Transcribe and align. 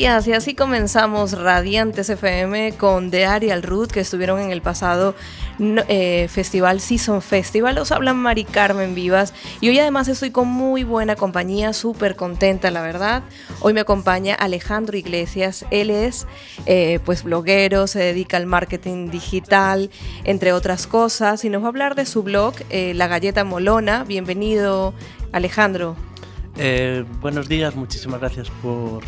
Y 0.00 0.06
así 0.06 0.54
comenzamos 0.54 1.32
Radiantes 1.32 2.08
FM 2.08 2.72
con 2.78 3.10
The 3.10 3.26
Arial 3.26 3.62
Root, 3.62 3.92
que 3.92 4.00
estuvieron 4.00 4.40
en 4.40 4.50
el 4.50 4.62
pasado 4.62 5.14
eh, 5.58 6.26
Festival 6.30 6.80
Season 6.80 7.20
Festival. 7.20 7.76
Os 7.76 7.92
hablan 7.92 8.16
Mari 8.16 8.44
Carmen 8.44 8.94
Vivas, 8.94 9.34
y 9.60 9.68
hoy 9.68 9.78
además 9.78 10.08
estoy 10.08 10.30
con 10.30 10.48
muy 10.48 10.84
buena 10.84 11.16
compañía, 11.16 11.74
súper 11.74 12.16
contenta, 12.16 12.70
la 12.70 12.80
verdad. 12.80 13.24
Hoy 13.60 13.74
me 13.74 13.80
acompaña 13.80 14.34
Alejandro 14.34 14.96
Iglesias, 14.96 15.66
él 15.70 15.90
es 15.90 16.26
eh, 16.64 16.98
pues 17.04 17.22
bloguero, 17.22 17.86
se 17.86 17.98
dedica 17.98 18.38
al 18.38 18.46
marketing 18.46 19.10
digital, 19.10 19.90
entre 20.24 20.54
otras 20.54 20.86
cosas, 20.86 21.44
y 21.44 21.50
nos 21.50 21.60
va 21.60 21.66
a 21.66 21.68
hablar 21.68 21.94
de 21.94 22.06
su 22.06 22.22
blog, 22.22 22.54
eh, 22.70 22.94
La 22.94 23.06
Galleta 23.06 23.44
Molona. 23.44 24.04
Bienvenido, 24.04 24.94
Alejandro. 25.30 25.94
Buenos 27.20 27.48
días, 27.50 27.74
muchísimas 27.74 28.20
gracias 28.20 28.48
por, 28.62 29.02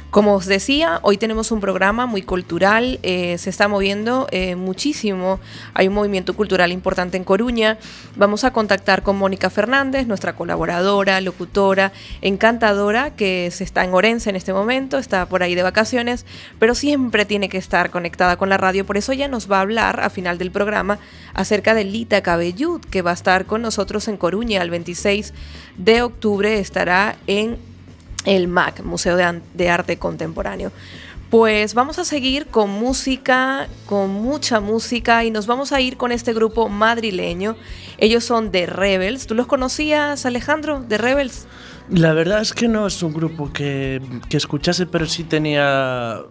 Como 0.09 0.35
os 0.35 0.45
decía, 0.45 0.99
hoy 1.01 1.17
tenemos 1.17 1.51
un 1.51 1.59
programa 1.59 2.05
muy 2.05 2.21
cultural, 2.21 2.97
eh, 3.03 3.37
se 3.37 3.49
está 3.49 3.67
moviendo 3.67 4.27
eh, 4.31 4.55
muchísimo, 4.55 5.41
hay 5.73 5.89
un 5.89 5.95
movimiento 5.95 6.33
cultural 6.33 6.71
importante 6.71 7.17
en 7.17 7.25
Coruña. 7.25 7.77
Vamos 8.15 8.45
a 8.45 8.51
contactar 8.51 9.03
con 9.03 9.17
Mónica 9.17 9.49
Fernández, 9.49 10.07
nuestra 10.07 10.33
colaboradora, 10.33 11.19
locutora, 11.19 11.91
encantadora, 12.21 13.11
que 13.15 13.51
se 13.51 13.65
está 13.65 13.83
en 13.83 13.93
Orense 13.93 14.29
en 14.29 14.37
este 14.37 14.53
momento, 14.53 14.97
está 14.97 15.25
por 15.25 15.43
ahí 15.43 15.55
de 15.55 15.63
vacaciones, 15.63 16.25
pero 16.57 16.73
siempre 16.73 17.25
tiene 17.25 17.49
que 17.49 17.57
estar 17.57 17.89
conectada 17.89 18.37
con 18.37 18.47
la 18.47 18.57
radio, 18.57 18.85
por 18.85 18.95
eso 18.95 19.11
ella 19.11 19.27
nos 19.27 19.51
va 19.51 19.57
a 19.57 19.61
hablar 19.61 19.99
a 19.99 20.09
final 20.09 20.37
del 20.37 20.51
programa 20.51 20.99
acerca 21.33 21.73
de 21.73 21.83
Lita 21.83 22.21
Cabellud, 22.21 22.79
que 22.79 23.01
va 23.01 23.11
a 23.11 23.15
estar 23.15 23.45
con 23.45 23.61
nosotros 23.61 24.07
en 24.07 24.15
Coruña 24.15 24.61
el 24.61 24.69
26 24.69 25.33
de 25.77 26.01
octubre, 26.01 26.59
estará 26.59 27.17
en 27.27 27.57
el 28.25 28.47
MAC, 28.47 28.83
Museo 28.83 29.15
de, 29.17 29.69
Arte 29.69 29.97
Contemporáneo. 29.97 30.71
Pues 31.29 31.73
vamos 31.73 31.99
a 31.99 32.05
seguir 32.05 32.47
con 32.47 32.69
música, 32.69 33.67
con 33.85 34.11
mucha 34.11 34.61
música 34.61 35.25
y 35.25 35.31
nos 35.31 35.45
vamos 35.45 35.73
a 35.73 35.81
ir 35.81 35.97
con 35.97 36.13
este 36.13 36.33
grupo 36.33 36.69
madrileño. 36.69 37.57
Ellos 37.97 38.23
son 38.23 38.51
The 38.51 38.65
Rebels. 38.65 39.27
¿Tú 39.27 39.35
los 39.35 39.45
conocías, 39.47 40.25
Alejandro, 40.25 40.85
The 40.87 40.97
Rebels? 40.97 41.47
La 41.89 42.13
verdad 42.13 42.41
es 42.41 42.53
que 42.53 42.69
no 42.69 42.87
es 42.87 43.03
un 43.03 43.13
grupo 43.13 43.51
que, 43.51 44.01
que 44.29 44.37
escuchase, 44.37 44.85
pero 44.85 45.05
sí 45.05 45.25
tenía 45.25 46.21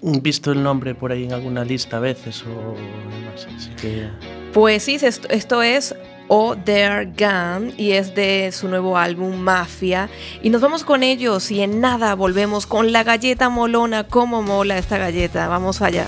visto 0.00 0.52
el 0.52 0.62
nombre 0.62 0.94
por 0.94 1.12
ahí 1.12 1.24
en 1.24 1.32
alguna 1.32 1.64
lista 1.64 1.98
a 1.98 2.00
veces 2.00 2.42
o 2.44 2.74
demás. 3.10 3.46
Así 3.54 3.70
que... 3.80 4.08
Pues 4.54 4.84
sí, 4.84 4.98
esto, 5.02 5.28
esto 5.28 5.62
es 5.62 5.94
o 6.28 6.56
Their 6.56 7.12
Gun 7.16 7.74
y 7.76 7.92
es 7.92 8.14
de 8.14 8.50
su 8.52 8.68
nuevo 8.68 8.98
álbum 8.98 9.36
Mafia. 9.36 10.08
Y 10.42 10.50
nos 10.50 10.60
vamos 10.60 10.84
con 10.84 11.02
ellos 11.02 11.50
y 11.50 11.62
en 11.62 11.80
nada 11.80 12.14
volvemos 12.14 12.66
con 12.66 12.92
la 12.92 13.04
galleta 13.04 13.48
molona. 13.48 14.04
¿Cómo 14.04 14.42
mola 14.42 14.78
esta 14.78 14.98
galleta? 14.98 15.48
Vamos 15.48 15.82
allá. 15.82 16.06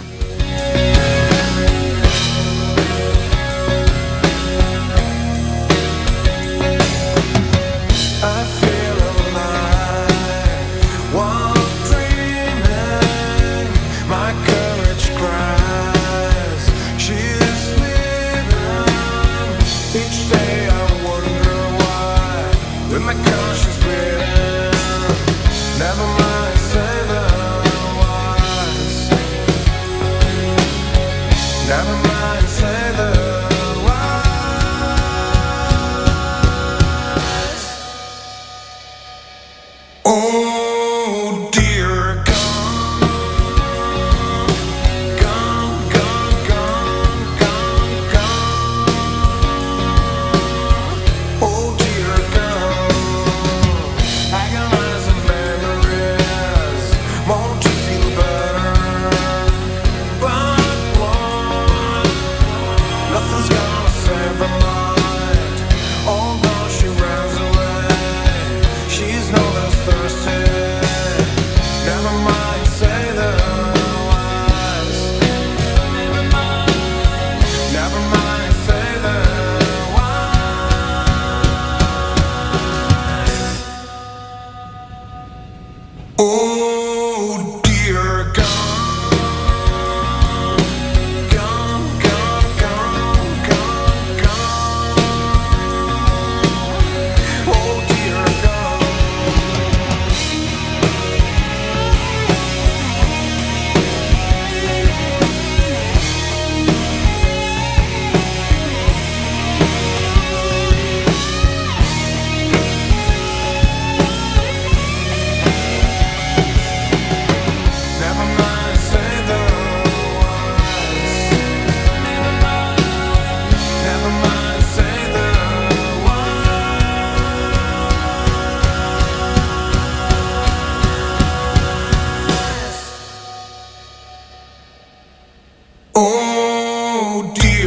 OD. 137.18 137.57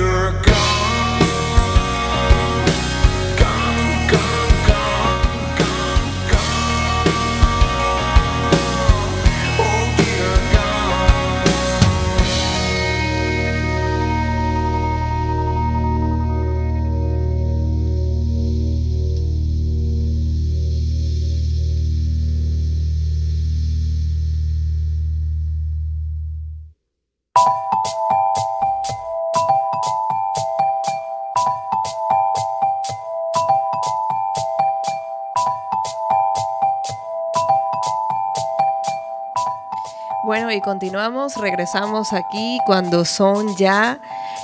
Continuamos, 40.62 41.36
regresamos 41.38 42.13
aquí 42.13 42.60
cuando 42.66 43.04
son 43.04 43.58
ya 43.58 44.00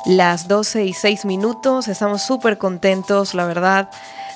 las 0.05 0.47
12 0.47 0.85
y 0.85 0.93
6 0.93 1.25
minutos. 1.25 1.87
Estamos 1.87 2.23
súper 2.23 2.57
contentos, 2.57 3.33
la 3.33 3.45
verdad, 3.45 3.89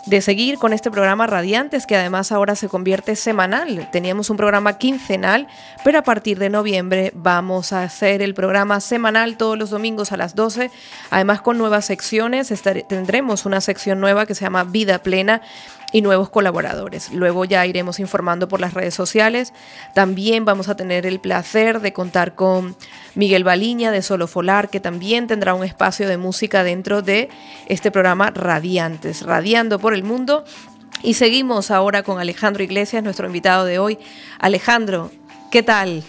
de 0.06 0.22
seguir 0.22 0.57
con 0.57 0.74
este 0.74 0.92
programa 0.92 1.28
Radiantes, 1.28 1.86
que 1.86 1.95
además 1.95 2.31
ahora 2.31 2.56
se 2.56 2.69
convierte 2.69 3.16
semanal. 3.16 3.89
Teníamos 3.92 4.30
un 4.30 4.38
programa 4.38 4.78
quincenal, 4.78 5.48
pero 5.83 6.00
a 6.00 6.04
partir 6.04 6.39
de 6.39 6.50
noviembre 6.50 7.12
vamos 7.16 7.74
a 7.74 7.83
hacer 7.83 8.22
el 8.22 8.33
programa 8.33 8.80
semanal 8.80 9.38
todos 9.38 9.57
los 9.57 9.69
domingos 9.69 10.12
a 10.12 10.18
las 10.18 10.36
12, 10.36 10.72
además 11.10 11.42
con 11.42 11.57
nuevas 11.57 11.86
secciones. 11.86 12.54
tendremos 12.88 13.45
una 13.45 13.62
sección 13.62 14.00
nueva 14.00 14.25
que 14.25 14.36
se 14.36 14.45
llama 14.45 14.63
Vida 14.63 15.00
Plena 15.00 15.42
y 15.91 16.01
nuevos 16.01 16.29
colaboradores. 16.29 17.11
Luego 17.11 17.45
ya 17.45 17.65
iremos 17.65 17.99
informando 17.99 18.47
por 18.47 18.59
las 18.59 18.73
redes 18.73 18.93
sociales. 18.93 19.53
También 19.93 20.45
vamos 20.45 20.69
a 20.69 20.75
tener 20.75 21.05
el 21.05 21.19
placer 21.19 21.81
de 21.81 21.93
contar 21.93 22.35
con 22.35 22.75
Miguel 23.15 23.43
Baliña 23.43 23.91
de 23.91 24.01
Solo 24.01 24.27
Folar, 24.27 24.69
que 24.69 24.79
también 24.79 25.27
tendrá 25.27 25.53
un 25.53 25.63
espacio 25.63 26.07
de 26.07 26.17
música 26.17 26.63
dentro 26.63 27.01
de 27.01 27.29
este 27.67 27.91
programa 27.91 28.31
Radiantes, 28.31 29.23
radiando 29.23 29.79
por 29.79 29.93
el 29.93 30.03
mundo. 30.03 30.45
Y 31.03 31.15
seguimos 31.15 31.71
ahora 31.71 32.03
con 32.03 32.19
Alejandro 32.19 32.63
Iglesias, 32.63 33.03
nuestro 33.03 33.25
invitado 33.25 33.65
de 33.65 33.79
hoy. 33.79 33.97
Alejandro, 34.39 35.11
¿Qué 35.51 35.63
tal? 35.63 36.01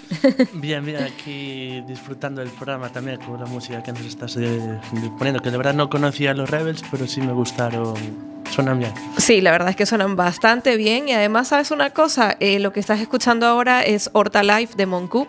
Bien, 0.53 0.85
bien, 0.85 1.03
aquí 1.03 1.83
disfrutando 1.89 2.41
del 2.41 2.51
programa 2.51 2.91
también 2.91 3.19
con 3.21 3.41
la 3.41 3.47
música 3.47 3.83
que 3.83 3.91
nos 3.91 4.03
estás 4.03 4.37
eh, 4.37 4.79
poniendo, 5.19 5.43
que 5.43 5.51
de 5.51 5.57
verdad 5.57 5.75
no 5.75 5.91
conocía 5.91 6.33
los 6.33 6.49
Rebels, 6.49 6.85
pero 6.93 7.09
sí 7.09 7.21
me 7.21 7.33
gustaron. 7.33 7.95
Suenan 8.53 8.79
bien. 8.79 8.93
Sí, 9.19 9.41
la 9.41 9.51
verdad 9.51 9.71
es 9.71 9.77
que 9.77 9.85
suenan 9.85 10.15
bastante 10.15 10.77
bien 10.77 11.09
y 11.09 11.13
además, 11.13 11.49
¿sabes 11.49 11.73
una 11.73 11.91
cosa? 11.91 12.37
Eh, 12.39 12.61
lo 12.61 12.73
que 12.73 12.79
estás 12.79 13.01
escuchando 13.01 13.45
ahora 13.47 13.83
es 13.83 14.11
Horta 14.13 14.45
Life 14.45 14.75
de 14.77 14.87
Moncoup, 14.87 15.29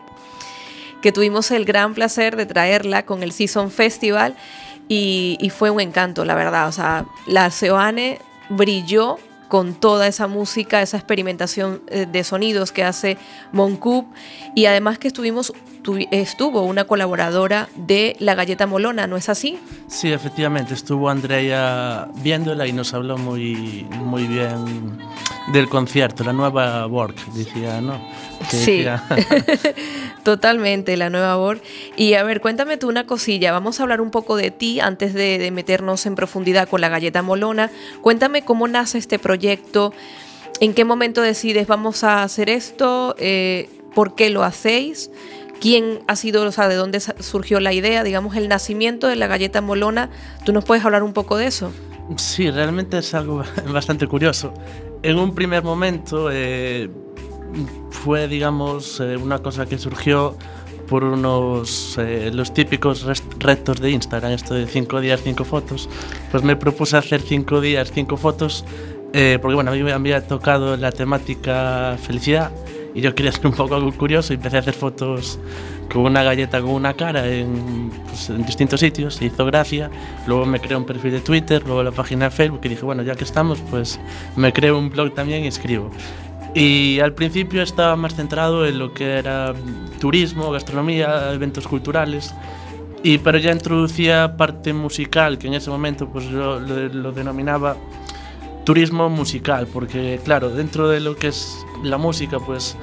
que 1.02 1.12
tuvimos 1.12 1.50
el 1.50 1.66
gran 1.66 1.96
placer 1.96 2.36
de 2.36 2.46
traerla 2.46 3.08
con 3.08 3.24
el 3.24 3.32
Season 3.32 3.72
Festival 3.72 4.36
y, 4.90 5.38
y 5.42 5.50
fue 5.50 5.72
un 5.72 5.82
encanto, 5.82 6.24
la 6.24 6.36
verdad. 6.36 6.68
O 6.68 6.72
sea, 6.72 7.06
la 7.26 7.50
Seoane 7.50 8.20
brilló 8.50 9.18
con 9.54 9.76
toda 9.76 10.08
esa 10.08 10.26
música, 10.26 10.82
esa 10.82 10.98
experimentación 10.98 11.84
eh, 11.88 12.08
de 12.12 12.24
sonidos 12.24 12.72
que 12.72 12.84
hace 12.84 13.20
Moncoup 13.52 14.08
y 14.56 14.66
además 14.66 14.98
que 14.98 15.08
estuvimos 15.08 15.54
estuvo 16.10 16.64
una 16.64 16.86
colaboradora 16.86 17.70
de 17.76 18.16
La 18.18 18.34
Galleta 18.34 18.66
Molona, 18.66 19.06
¿no 19.06 19.16
es 19.16 19.30
así? 19.30 19.60
Sí, 19.88 20.12
efectivamente, 20.12 20.74
estuvo 20.74 21.08
Andrea 21.08 22.08
viéndola 22.24 22.66
y 22.66 22.74
nos 22.74 22.96
habló 22.96 23.20
muy, 23.20 23.86
muy 23.92 24.26
bien 24.26 24.98
del 25.52 25.70
concierto, 25.70 26.24
la 26.24 26.34
nueva 26.34 26.88
work, 26.88 27.24
decía, 27.34 27.80
¿no? 27.80 28.02
sí, 28.50 28.84
totalmente, 30.24 30.98
la 30.98 31.10
nueva 31.10 31.38
work. 31.38 31.62
Y 31.96 32.14
a 32.16 32.24
ver, 32.24 32.42
cuéntame 32.42 32.78
tú 32.78 32.90
una 32.90 33.06
cosilla, 33.06 33.52
vamos 33.52 33.80
a 33.80 33.84
hablar 33.84 34.02
un 34.02 34.12
poco 34.12 34.36
de 34.36 34.52
ti 34.52 34.80
antes 34.80 35.14
de, 35.14 35.52
meternos 35.52 36.06
en 36.06 36.16
profundidad 36.16 36.68
con 36.68 36.82
la 36.82 36.90
galleta 36.90 37.22
molona. 37.22 37.70
Cuéntame 38.02 38.44
cómo 38.44 38.68
nace 38.68 38.98
este 38.98 39.20
proyecto, 39.20 39.94
en 40.60 40.74
qué 40.74 40.86
momento 40.86 41.22
decides 41.22 41.68
vamos 41.68 42.04
a 42.04 42.24
hacer 42.24 42.50
esto, 42.50 43.16
eh, 43.18 43.70
por 43.94 44.16
qué 44.16 44.30
lo 44.30 44.44
hacéis 44.44 45.12
quién 45.64 46.00
ha 46.08 46.18
sido, 46.18 46.44
o 46.44 46.52
sea, 46.52 46.68
de 46.68 46.76
dónde 46.76 47.00
surgió 47.00 47.62
la 47.62 47.72
idea, 47.72 48.04
digamos, 48.04 48.36
el 48.36 48.50
nacimiento 48.50 49.08
de 49.08 49.16
la 49.16 49.28
galleta 49.28 49.62
molona. 49.62 50.10
¿Tú 50.44 50.52
nos 50.52 50.66
puedes 50.66 50.84
hablar 50.84 51.04
un 51.04 51.14
poco 51.14 51.38
de 51.38 51.48
eso? 51.48 51.72
Sí, 52.18 52.52
realmente 52.52 52.98
es 52.98 53.14
algo 53.14 53.44
bastante 53.72 54.06
curioso. 54.06 54.54
En 55.04 55.18
un 55.18 55.34
primer 55.34 55.64
momento 55.64 56.30
eh, 56.32 56.90
fue, 57.90 58.28
digamos, 58.28 59.00
eh, 59.00 59.18
una 59.18 59.40
cosa 59.40 59.66
que 59.66 59.78
surgió 59.78 60.36
por 60.88 61.04
unos 61.04 61.98
eh, 61.98 62.30
los 62.34 62.54
típicos 62.54 63.06
retos 63.40 63.80
de 63.80 63.92
Instagram, 63.92 64.34
esto 64.34 64.54
de 64.54 64.68
5 64.68 65.02
días, 65.02 65.22
5 65.24 65.44
fotos. 65.46 65.90
Pues 66.32 66.44
me 66.44 66.56
propuse 66.56 66.98
hacer 66.98 67.22
5 67.22 67.62
días, 67.62 67.92
5 67.94 68.18
fotos, 68.18 68.66
porque 69.12 69.54
bueno, 69.54 69.72
a 69.72 69.76
mí 69.76 69.84
me 69.84 69.92
había 69.92 70.26
tocado 70.28 70.76
la 70.76 70.92
temática 70.92 71.98
felicidad 72.02 72.52
y 72.94 73.02
yo 73.02 73.16
quería 73.16 73.32
ser 73.32 73.48
un 73.48 73.54
poco 73.54 73.76
algo 73.76 73.92
curioso 73.92 74.34
y 74.34 74.36
empecé 74.36 74.58
a 74.58 74.60
hacer 74.60 74.74
fotos 74.74 75.40
con 75.92 76.04
una 76.04 76.24
galleta 76.24 76.62
con 76.62 76.72
una 76.72 76.94
cara 76.94 77.28
en, 77.28 77.92
pues, 78.08 78.30
en 78.30 78.46
distintos 78.46 78.80
sitios, 78.80 79.16
se 79.16 79.26
hizo 79.26 79.46
gracia, 79.46 79.90
luego 80.28 80.46
me 80.46 80.60
creé 80.60 80.78
un 80.78 80.86
perfil 80.86 81.12
de 81.12 81.20
Twitter, 81.20 81.64
luego 81.66 81.84
la 81.84 81.92
página 81.92 82.26
de 82.26 82.32
Facebook 82.32 82.62
y 82.64 82.70
dije, 82.70 82.84
bueno, 82.84 83.04
ya 83.04 83.16
que 83.16 83.24
estamos, 83.24 83.60
pues 83.70 84.00
me 84.36 84.52
creo 84.54 84.78
un 84.78 84.90
blog 84.90 85.14
también 85.14 85.44
y 85.44 85.48
escribo. 85.48 85.92
Y 86.54 87.00
al 87.00 87.14
principio 87.14 87.64
estaba 87.64 87.96
más 87.96 88.16
centrado 88.16 88.66
en 88.68 88.78
lo 88.78 88.94
que 88.94 89.18
era 89.18 89.54
turismo, 90.00 90.52
gastronomía, 90.52 91.34
eventos 91.34 91.68
culturales, 91.68 92.34
y, 93.02 93.18
pero 93.18 93.38
ya 93.38 93.52
introducía 93.52 94.38
parte 94.38 94.72
musical, 94.72 95.38
que 95.38 95.48
en 95.48 95.56
ese 95.56 95.70
momento 95.70 96.08
pues 96.08 96.30
lo, 96.30 96.60
lo 96.60 97.12
denominaba 97.12 97.76
turismo 98.64 99.10
musical, 99.10 99.68
porque 99.68 100.20
claro, 100.24 100.50
dentro 100.50 100.88
de 100.88 101.00
lo 101.00 101.16
que 101.16 101.28
es 101.28 101.58
la 101.84 101.98
música, 101.98 102.40
pues 102.40 102.78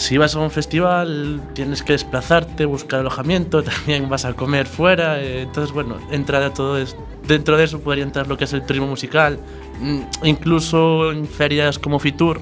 si 0.00 0.16
vas 0.16 0.34
a 0.34 0.38
un 0.38 0.50
festival 0.50 1.42
tienes 1.52 1.82
que 1.82 1.92
desplazarte, 1.92 2.64
buscar 2.64 3.00
alojamiento, 3.00 3.62
también 3.62 4.08
vas 4.08 4.24
a 4.24 4.32
comer 4.32 4.66
fuera, 4.66 5.20
eh, 5.20 5.42
entonces 5.42 5.72
bueno, 5.72 5.98
entra 6.10 6.52
todo 6.54 6.78
esto. 6.78 6.98
Dentro 7.28 7.58
de 7.58 7.64
eso 7.64 7.80
podría 7.80 8.04
entrar 8.04 8.26
lo 8.26 8.38
que 8.38 8.44
es 8.44 8.52
el 8.54 8.64
turismo 8.64 8.86
musical, 8.86 9.38
mm, 9.78 10.00
incluso 10.24 11.12
en 11.12 11.26
ferias 11.26 11.78
como 11.78 11.98
Fitur 11.98 12.40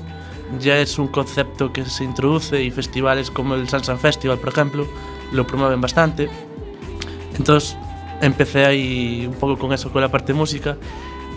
ya 0.61 0.79
es 0.79 0.99
un 0.99 1.09
concepto 1.09 1.73
que 1.73 1.85
se 1.85 2.05
introduce 2.05 2.63
y 2.63 2.71
festivales 2.71 3.31
como 3.31 3.55
el 3.55 3.69
Sansan 3.69 3.99
Festival, 3.99 4.39
por 4.39 4.51
ejemplo, 4.51 4.87
lo 5.33 5.47
promueven 5.47 5.81
bastante. 5.81 6.31
Entonces 7.37 7.77
empecé 8.23 8.65
ahí 8.65 9.27
un 9.27 9.35
poco 9.35 9.59
con 9.59 9.73
eso, 9.73 9.93
con 9.93 10.01
la 10.01 10.11
parte 10.11 10.33
de 10.33 10.39
música 10.39 10.79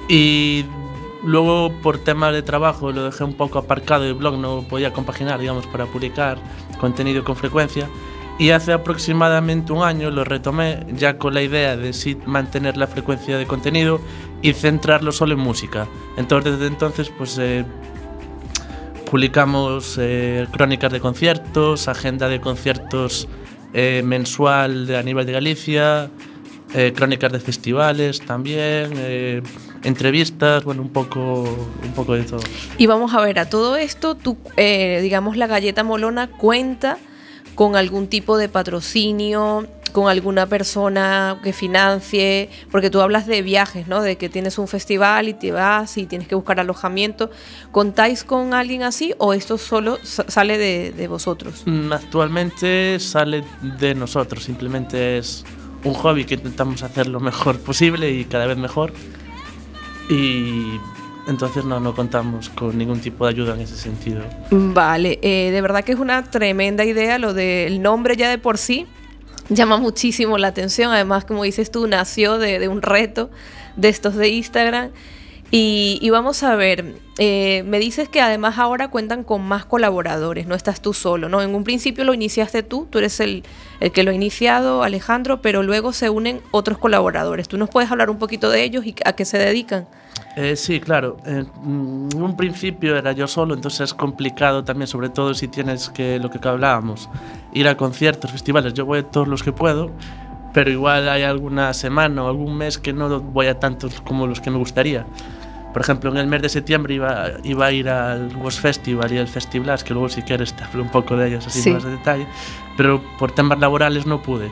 y 0.07 0.65
Luego, 1.23 1.71
por 1.83 1.99
temas 1.99 2.33
de 2.33 2.41
trabajo, 2.41 2.91
lo 2.91 3.03
dejé 3.03 3.23
un 3.23 3.35
poco 3.35 3.59
aparcado 3.59 4.05
el 4.05 4.15
blog 4.15 4.37
no 4.37 4.63
podía 4.67 4.91
compaginar, 4.91 5.39
digamos, 5.39 5.67
para 5.67 5.85
publicar 5.85 6.39
contenido 6.79 7.23
con 7.23 7.35
frecuencia. 7.35 7.87
Y 8.39 8.49
hace 8.49 8.73
aproximadamente 8.73 9.71
un 9.71 9.83
año 9.83 10.09
lo 10.09 10.23
retomé 10.23 10.83
ya 10.93 11.19
con 11.19 11.35
la 11.35 11.43
idea 11.43 11.77
de 11.77 11.93
mantener 12.25 12.75
la 12.75 12.87
frecuencia 12.87 13.37
de 13.37 13.45
contenido 13.45 14.01
y 14.41 14.53
centrarlo 14.53 15.11
solo 15.11 15.33
en 15.33 15.39
música. 15.39 15.87
Entonces, 16.17 16.53
desde 16.53 16.65
entonces, 16.65 17.11
pues 17.15 17.37
eh, 17.37 17.65
publicamos 19.11 19.95
eh, 20.01 20.47
crónicas 20.51 20.91
de 20.91 20.99
conciertos, 20.99 21.87
agenda 21.87 22.29
de 22.29 22.41
conciertos 22.41 23.27
eh, 23.73 24.01
mensual 24.03 24.93
a 24.95 25.03
nivel 25.03 25.25
de 25.27 25.33
Galicia, 25.33 26.09
crónicas 26.95 27.33
de 27.33 27.39
festivales 27.41 28.21
también, 28.21 28.93
entrevistas, 29.83 30.63
bueno, 30.63 30.81
un 30.81 30.89
poco, 30.89 31.43
un 31.83 31.91
poco 31.95 32.13
de 32.13 32.23
todo. 32.23 32.41
Y 32.77 32.87
vamos 32.87 33.13
a 33.13 33.21
ver, 33.21 33.39
a 33.39 33.49
todo 33.49 33.75
esto, 33.75 34.15
tú, 34.15 34.37
eh, 34.57 34.99
digamos, 35.01 35.37
la 35.37 35.47
galleta 35.47 35.83
molona 35.83 36.27
cuenta 36.27 36.97
con 37.55 37.75
algún 37.75 38.07
tipo 38.07 38.37
de 38.37 38.49
patrocinio, 38.49 39.67
con 39.91 40.09
alguna 40.09 40.45
persona 40.47 41.39
que 41.43 41.53
financie, 41.53 42.49
porque 42.71 42.89
tú 42.89 43.01
hablas 43.01 43.27
de 43.27 43.41
viajes, 43.41 43.87
¿no? 43.87 44.01
De 44.01 44.15
que 44.15 44.29
tienes 44.29 44.57
un 44.57 44.67
festival 44.67 45.27
y 45.27 45.33
te 45.33 45.51
vas 45.51 45.97
y 45.97 46.05
tienes 46.05 46.27
que 46.27 46.35
buscar 46.35 46.59
alojamiento. 46.59 47.29
¿Contáis 47.71 48.23
con 48.23 48.53
alguien 48.53 48.83
así 48.83 49.13
o 49.17 49.33
esto 49.33 49.57
solo 49.57 49.97
sale 50.03 50.57
de, 50.57 50.91
de 50.91 51.07
vosotros? 51.07 51.63
Mm, 51.65 51.91
actualmente 51.91 52.99
sale 52.99 53.43
de 53.79 53.95
nosotros, 53.95 54.43
simplemente 54.43 55.17
es 55.17 55.43
un 55.83 55.93
hobby 55.93 56.25
que 56.25 56.35
intentamos 56.35 56.83
hacer 56.83 57.07
lo 57.07 57.19
mejor 57.19 57.59
posible 57.63 58.11
y 58.11 58.25
cada 58.25 58.45
vez 58.45 58.57
mejor. 58.57 58.93
Y 60.11 60.79
entonces 61.27 61.63
no, 61.63 61.79
no 61.79 61.95
contamos 61.95 62.49
con 62.49 62.77
ningún 62.77 62.99
tipo 62.99 63.25
de 63.25 63.31
ayuda 63.31 63.55
en 63.55 63.61
ese 63.61 63.77
sentido. 63.77 64.21
Vale, 64.51 65.19
eh, 65.21 65.51
de 65.51 65.61
verdad 65.61 65.83
que 65.83 65.93
es 65.93 65.99
una 65.99 66.23
tremenda 66.23 66.83
idea 66.83 67.17
lo 67.17 67.33
del 67.33 67.81
nombre 67.81 68.17
ya 68.17 68.29
de 68.29 68.37
por 68.37 68.57
sí. 68.57 68.87
Llama 69.49 69.77
muchísimo 69.77 70.37
la 70.37 70.49
atención. 70.49 70.91
Además, 70.91 71.23
como 71.25 71.43
dices 71.43 71.71
tú, 71.71 71.87
nació 71.87 72.37
de, 72.37 72.59
de 72.59 72.67
un 72.67 72.81
reto 72.81 73.29
de 73.77 73.89
estos 73.89 74.15
de 74.15 74.29
Instagram. 74.29 74.91
Y, 75.53 76.09
vamos 76.11 76.43
a 76.43 76.55
ver, 76.55 76.95
eh, 77.17 77.63
me 77.65 77.79
dices 77.79 78.07
que 78.07 78.21
además 78.21 78.57
ahora 78.57 78.87
cuentan 78.87 79.25
con 79.25 79.41
más 79.41 79.65
colaboradores, 79.65 80.47
no 80.47 80.55
estás 80.55 80.81
tú 80.81 80.93
solo, 80.93 81.27
¿no? 81.27 81.41
En 81.41 81.53
un 81.53 81.65
principio 81.65 82.05
lo 82.05 82.13
iniciaste 82.13 82.63
tú, 82.63 82.87
tú 82.89 82.99
eres 82.99 83.19
el, 83.19 83.43
el 83.81 83.91
que 83.91 84.03
lo 84.03 84.11
ha 84.11 84.13
iniciado, 84.13 84.81
Alejandro, 84.81 85.41
pero 85.41 85.61
luego 85.61 85.91
se 85.91 86.09
unen 86.09 86.39
otros 86.51 86.77
colaboradores. 86.77 87.49
¿Tú 87.49 87.57
nos 87.57 87.69
puedes 87.69 87.91
hablar 87.91 88.09
un 88.09 88.17
poquito 88.17 88.49
de 88.49 88.63
ellos 88.63 88.85
y 88.85 88.95
a 89.03 89.11
qué 89.11 89.25
se 89.25 89.37
dedican? 89.37 89.87
Eh, 90.37 90.55
sí, 90.55 90.79
claro. 90.79 91.17
En 91.25 91.49
un 91.65 92.35
principio 92.37 92.95
era 92.95 93.11
yo 93.11 93.27
solo, 93.27 93.53
entonces 93.53 93.81
es 93.81 93.93
complicado 93.93 94.63
también, 94.63 94.87
sobre 94.87 95.09
todo 95.09 95.33
si 95.33 95.47
tienes 95.47 95.89
que, 95.89 96.19
lo 96.19 96.29
que 96.29 96.39
hablábamos, 96.47 97.09
ir 97.53 97.67
a 97.67 97.75
conciertos, 97.75 98.31
festivales. 98.31 98.73
Yo 98.73 98.85
voy 98.85 98.99
a 98.99 99.03
todos 99.03 99.27
los 99.27 99.43
que 99.43 99.51
puedo, 99.51 99.91
pero 100.53 100.69
igual 100.69 101.07
hay 101.09 101.23
alguna 101.23 101.73
semana 101.73 102.23
o 102.23 102.27
algún 102.27 102.57
mes 102.57 102.77
que 102.77 102.93
no 102.93 103.19
voy 103.21 103.47
a 103.47 103.59
tantos 103.59 104.01
como 104.01 104.27
los 104.27 104.41
que 104.41 104.51
me 104.51 104.57
gustaría. 104.57 105.05
por 105.73 105.81
ejemplo, 105.81 106.11
en 106.11 106.17
el 106.17 106.27
mes 106.27 106.41
de 106.41 106.49
septiembre 106.49 106.95
iba, 106.95 107.31
iba 107.43 107.65
a 107.65 107.71
ir 107.71 107.87
al 107.87 108.35
Was 108.35 108.59
Festival 108.59 109.11
y 109.13 109.17
al 109.17 109.27
Festiblas, 109.27 109.83
que 109.83 109.93
luego 109.93 110.09
si 110.09 110.21
quieres 110.21 110.53
te 110.53 110.63
hablo 110.65 110.83
un 110.83 110.89
poco 110.89 111.15
de 111.15 111.29
ellos 111.29 111.47
así 111.47 111.71
más 111.71 111.83
de 111.83 111.91
detalle, 111.91 112.27
pero 112.75 113.01
por 113.17 113.31
temas 113.31 113.59
laborales 113.59 114.05
no 114.05 114.21
pude. 114.21 114.51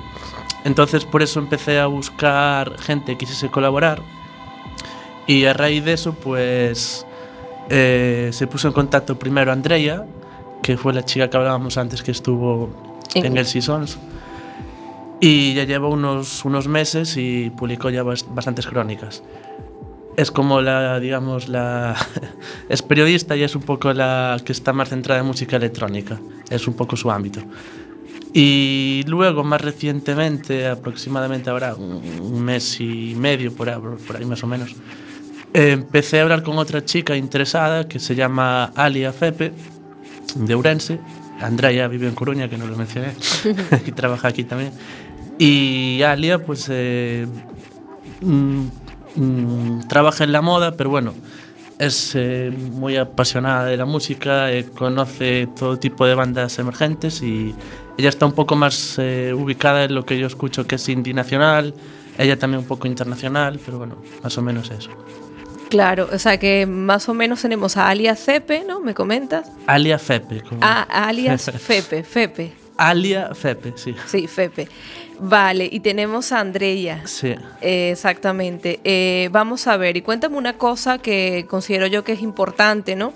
Entonces 0.64 1.06
por 1.06 1.22
eso 1.22 1.40
empecé 1.40 1.80
a 1.80 1.88
buscar 1.88 2.78
gente 2.80 3.14
que 3.14 3.20
quisiese 3.20 3.50
colaborar 3.50 4.02
y 5.28 5.46
a 5.46 5.54
raíz 5.54 5.86
de 5.86 5.94
eso 5.94 6.14
pues 6.14 7.06
eh, 7.70 8.30
se 8.32 8.48
puso 8.48 8.68
en 8.68 8.74
contacto 8.74 9.20
primero 9.20 9.52
Andrea, 9.52 10.06
que 10.64 10.76
fue 10.76 10.94
la 10.94 11.04
chica 11.04 11.30
que 11.30 11.38
hablábamos 11.38 11.78
antes 11.78 12.02
que 12.02 12.12
estuvo 12.12 12.70
en 13.14 13.38
el 13.38 13.46
Seasons. 13.46 14.00
E 15.22 15.54
ya 15.54 15.66
lleva 15.66 15.88
unos, 15.88 16.46
unos 16.46 16.68
meses 16.68 17.18
y 17.18 17.50
publicó 17.50 17.90
ya 17.90 18.04
bastantes 18.04 18.68
crónicas. 18.68 19.22
Es 20.16 20.32
como 20.32 20.62
la, 20.62 21.00
digamos, 21.00 21.48
la... 21.48 21.96
es 22.70 22.82
periodista 22.82 23.36
y 23.36 23.44
es 23.44 23.56
un 23.56 23.64
poco 23.64 23.94
la 23.94 24.38
que 24.44 24.52
está 24.52 24.74
más 24.74 24.90
centrada 24.90 25.22
en 25.22 25.28
música 25.28 25.58
electrónica. 25.58 26.20
Es 26.50 26.68
un 26.68 26.74
poco 26.74 26.96
su 26.96 27.12
ámbito. 27.12 27.42
Y 28.34 29.04
luego, 29.08 29.44
más 29.44 29.62
recientemente, 29.62 30.68
aproximadamente 30.68 31.50
ahora 31.50 31.76
un 31.76 32.42
mes 32.44 32.80
y 32.80 33.16
medio, 33.16 33.54
por 33.54 33.70
ahí, 33.70 33.80
por 34.06 34.18
ahí 34.18 34.26
más 34.26 34.44
o 34.44 34.48
menos, 34.48 34.76
empecé 35.54 36.20
a 36.20 36.24
hablar 36.24 36.44
con 36.44 36.58
otra 36.58 36.86
chica 36.86 37.16
interesada 37.16 37.88
que 37.88 38.00
se 38.00 38.16
llama 38.16 38.66
Alia 38.76 39.14
Fepe, 39.14 39.52
de 40.36 40.56
Urense. 40.56 41.00
Andrea 41.42 41.88
vive 41.88 42.08
en 42.08 42.16
Coruña, 42.16 42.50
que 42.50 42.58
no 42.58 42.68
lo 42.68 42.76
mencioné, 42.76 43.14
y 43.86 43.92
trabaja 43.94 44.28
aquí 44.28 44.44
también. 44.44 44.74
Y 45.40 46.04
Alia, 46.04 46.38
pues, 46.38 46.68
eh, 46.70 47.26
mm, 48.22 48.66
mm, 49.16 49.88
trabaja 49.88 50.26
en 50.26 50.34
la 50.34 50.42
moda, 50.42 50.76
pero 50.76 50.90
bueno, 50.90 51.14
es 51.80 52.12
eh, 52.14 52.52
muy 52.52 52.98
apasionada 52.98 53.66
de 53.66 53.78
la 53.78 53.86
música, 53.86 54.52
eh, 54.52 54.66
conoce 54.66 55.48
todo 55.58 55.80
tipo 55.80 56.06
de 56.06 56.14
bandas 56.14 56.60
emergentes 56.60 57.24
y 57.24 57.56
ella 57.98 58.10
está 58.10 58.26
un 58.26 58.34
poco 58.34 58.58
más 58.58 58.96
eh, 59.00 59.34
ubicada 59.34 59.86
en 59.86 59.96
lo 59.96 60.06
que 60.06 60.20
yo 60.20 60.28
escucho 60.28 60.68
que 60.68 60.76
es 60.76 60.90
indie 60.90 61.14
nacional, 61.14 61.74
ella 62.18 62.38
también 62.38 62.60
un 62.60 62.68
poco 62.68 62.88
internacional, 62.88 63.62
pero 63.66 63.78
bueno, 63.78 63.96
más 64.22 64.38
o 64.38 64.42
menos 64.42 64.70
eso. 64.72 64.90
Claro, 65.70 66.10
o 66.12 66.20
sea 66.20 66.38
que 66.38 66.66
más 66.66 67.08
o 67.08 67.14
menos 67.14 67.42
tenemos 67.42 67.78
a 67.78 67.88
alias 67.88 68.20
Fepe, 68.20 68.66
¿no? 68.68 68.82
¿Me 68.82 68.94
comentas? 68.94 69.50
Alia 69.66 70.00
Fepe. 70.00 70.44
Ah, 70.60 70.82
alias 71.08 71.50
Fepe, 71.60 72.04
Fepe. 72.04 72.52
Alia 72.76 73.34
Fepe, 73.34 73.74
sí. 73.76 73.96
Sí, 74.06 74.28
Fepe. 74.28 74.68
Vale, 75.20 75.68
y 75.72 75.82
tenemos 75.82 76.32
a 76.32 76.40
Andrea. 76.40 77.04
Sí. 77.06 77.36
exactamente. 77.62 78.80
Eh, 78.84 79.30
vamos 79.32 79.68
a 79.68 79.78
ver, 79.78 79.98
y 79.98 80.02
cuéntame 80.02 80.38
una 80.38 80.58
cosa 80.58 80.98
que 80.98 81.46
considero 81.50 81.88
yo 81.88 82.04
que 82.04 82.14
es 82.14 82.22
importante, 82.22 82.96
¿no? 82.96 83.14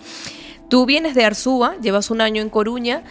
Tú 0.69 0.86
vienes 0.86 1.15
de 1.15 1.24
Arzúa, 1.24 1.75
llevas 1.81 2.12
un 2.12 2.22
año 2.22 2.41
en 2.41 2.50
Coruña. 2.50 3.03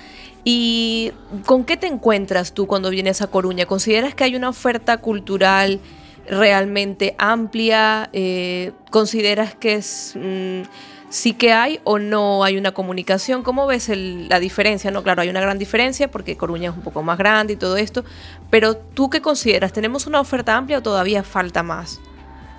¿Y 0.44 1.12
con 1.46 1.64
qué 1.64 1.76
te 1.76 1.86
encuentras 1.86 2.52
tú 2.52 2.66
cuando 2.66 2.90
vienes 2.90 3.22
a 3.22 3.28
Coruña? 3.28 3.66
¿Consideras 3.66 4.14
que 4.14 4.24
hay 4.24 4.34
una 4.34 4.48
oferta 4.48 4.96
cultural 4.96 5.80
realmente 6.28 7.14
amplia? 7.18 8.10
Eh, 8.12 8.72
¿Consideras 8.90 9.54
que 9.54 9.74
es 9.74 10.14
mm, 10.16 10.62
sí 11.12 11.34
que 11.34 11.52
hay 11.52 11.78
o 11.84 11.98
no 11.98 12.42
hay 12.42 12.56
una 12.56 12.72
comunicación. 12.72 13.42
¿Cómo 13.42 13.66
ves 13.66 13.90
la 13.94 14.40
diferencia? 14.40 14.90
No, 14.90 15.02
claro, 15.02 15.22
hay 15.22 15.28
una 15.28 15.40
gran 15.40 15.58
diferencia 15.58 16.10
porque 16.10 16.36
Coruña 16.36 16.70
es 16.70 16.76
un 16.76 16.82
poco 16.82 17.02
más 17.02 17.18
grande 17.18 17.52
y 17.52 17.56
todo 17.56 17.76
esto, 17.76 18.02
pero 18.50 18.76
¿tú 18.76 19.10
qué 19.10 19.20
consideras? 19.20 19.72
¿Tenemos 19.72 20.06
una 20.06 20.20
oferta 20.20 20.56
amplia 20.56 20.78
o 20.78 20.82
todavía 20.82 21.22
falta 21.22 21.62
más? 21.62 22.00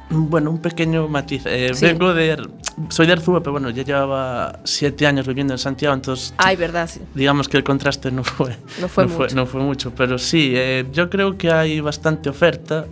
Bueno, 0.10 0.52
un 0.52 0.60
pequeño 0.60 1.08
matiz. 1.08 1.44
Eh, 1.46 1.72
vengo 1.82 2.14
de. 2.14 2.48
Soy 2.90 3.08
de 3.08 3.14
Arzúa, 3.14 3.40
pero 3.40 3.54
bueno, 3.54 3.72
ya 3.72 3.84
llevaba 3.84 4.60
siete 4.64 5.08
años 5.08 5.26
viviendo 5.26 5.54
en 5.54 5.58
Santiago, 5.58 5.96
entonces. 5.96 6.34
Ay, 6.38 6.56
verdad, 6.56 6.88
sí. 6.92 7.02
Digamos 7.16 7.50
que 7.50 7.58
el 7.58 7.64
contraste 7.64 8.12
no 8.12 8.24
fue. 8.24 8.56
No 8.80 8.88
fue, 8.88 9.08
mucho. 9.08 9.36
no 9.36 9.46
fue 9.48 9.62
mucho, 9.62 9.92
pero 9.96 10.20
sí, 10.20 10.54
eh, 10.56 10.86
yo 10.92 11.10
creo 11.10 11.38
que 11.38 11.52
hay 11.52 11.80
bastante 11.80 12.30
oferta 12.30 12.86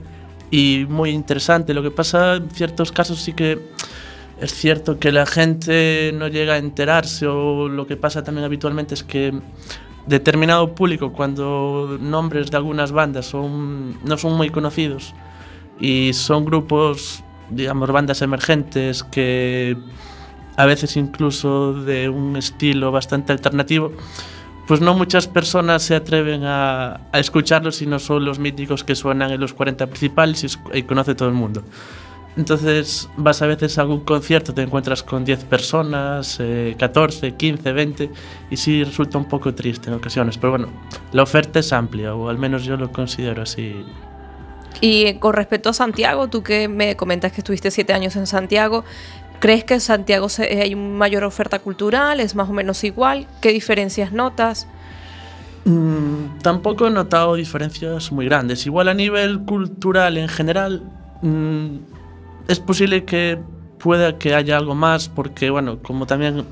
y 0.50 0.86
muy 0.90 1.12
interesante. 1.12 1.74
Lo 1.76 1.84
que 1.84 1.92
pasa 1.92 2.36
en 2.36 2.50
ciertos 2.50 2.92
casos 2.92 3.20
sí 3.22 3.34
que 3.34 3.60
Es 4.42 4.56
cierto 4.56 4.98
que 4.98 5.12
la 5.12 5.28
gente 5.28 6.12
no 6.16 6.28
llega 6.28 6.56
a 6.56 6.58
enterarse 6.58 7.28
o 7.28 7.70
lo 7.70 7.86
que 7.86 7.96
pasa 7.96 8.24
también 8.24 8.44
habitualmente 8.44 8.96
es 8.96 9.04
que 9.04 9.40
determinado 10.08 10.74
público 10.74 11.14
cuando 11.14 12.00
nombres 12.02 12.50
de 12.50 12.58
algunas 12.58 12.92
bandas 12.92 13.28
son, 13.28 14.04
no 14.04 14.18
son 14.18 14.34
muy 14.34 14.50
conocidos 14.50 15.14
y 15.80 16.14
son 16.14 16.46
grupos, 16.46 17.24
digamos, 17.52 17.92
bandas 17.92 18.24
emergentes 18.24 19.04
que 19.04 19.78
a 20.58 20.66
veces 20.66 20.98
incluso 20.98 21.74
de 21.74 22.10
un 22.10 22.36
estilo 22.36 22.92
bastante 22.92 23.34
alternativo, 23.34 23.94
pues 24.66 24.82
no 24.82 24.96
muchas 24.96 25.28
personas 25.28 25.84
se 25.84 25.94
atreven 25.94 26.46
a, 26.46 27.02
a 27.12 27.20
escucharlos 27.20 27.76
sino 27.76 27.92
no 27.92 28.00
son 28.00 28.26
los 28.26 28.40
míticos 28.40 28.84
que 28.84 28.96
suenan 28.96 29.30
en 29.30 29.40
los 29.40 29.54
40 29.54 29.86
principales 29.86 30.44
y, 30.44 30.80
y 30.80 30.82
conoce 30.82 31.14
todo 31.14 31.30
el 31.30 31.36
mundo. 31.36 31.64
Entonces 32.38 33.10
vas 33.18 33.42
a 33.42 33.48
veces 33.48 33.78
a 33.78 33.82
algún 33.82 34.02
concierto, 34.02 34.54
te 34.54 34.62
encuentras 34.62 35.04
con 35.04 35.26
10 35.26 35.44
personas, 35.46 36.40
14, 36.78 37.36
15, 37.36 37.72
20 37.72 38.12
y 38.50 38.58
sí 38.58 38.84
resulta 38.84 39.18
un 39.18 39.26
poco 39.26 39.54
triste 39.54 39.90
en 39.90 39.96
ocasiones. 39.96 40.38
Pero 40.38 40.52
bueno, 40.52 40.68
la 41.12 41.24
oferta 41.24 41.60
es 41.60 41.74
amplia 41.74 42.16
o 42.16 42.30
al 42.30 42.38
menos 42.38 42.64
yo 42.64 42.78
lo 42.78 42.92
considero 42.92 43.42
así. 43.42 43.84
Y 44.80 45.14
con 45.16 45.34
respecto 45.34 45.70
a 45.70 45.74
Santiago, 45.74 46.30
tú 46.30 46.42
que 46.42 46.68
me 46.68 46.96
comentas 46.96 47.34
que 47.34 47.42
estuviste 47.42 47.70
7 47.70 47.92
años 47.94 48.16
en 48.16 48.26
Santiago, 48.26 48.86
¿crees 49.40 49.66
que 49.66 49.74
en 49.74 49.82
Santiago 49.82 50.28
hay 50.40 50.74
una 50.74 50.98
mayor 50.98 51.26
oferta 51.26 51.60
cultural? 51.60 52.22
¿Es 52.22 52.34
más 52.36 52.50
o 52.50 52.54
menos 52.54 52.84
igual? 52.86 53.28
¿Qué 53.42 53.52
diferencias 53.52 54.14
notas? 54.14 54.68
Mm, 55.66 56.40
tampoco 56.42 56.88
he 56.88 56.90
notado 56.90 57.36
diferencias 57.36 58.12
muy 58.12 58.26
grandes. 58.26 58.66
Igual 58.66 58.88
a 58.88 58.94
nivel 58.94 59.42
cultural 59.42 60.18
en 60.18 60.28
general, 60.30 60.82
mm, 61.22 61.91
es 62.52 62.60
posible 62.60 63.06
que 63.06 63.40
pueda 63.80 64.18
que 64.18 64.36
haya 64.36 64.58
algo 64.58 64.76
más 64.76 65.10
porque, 65.10 65.50
bueno, 65.50 65.80
como 65.82 66.06
también 66.06 66.46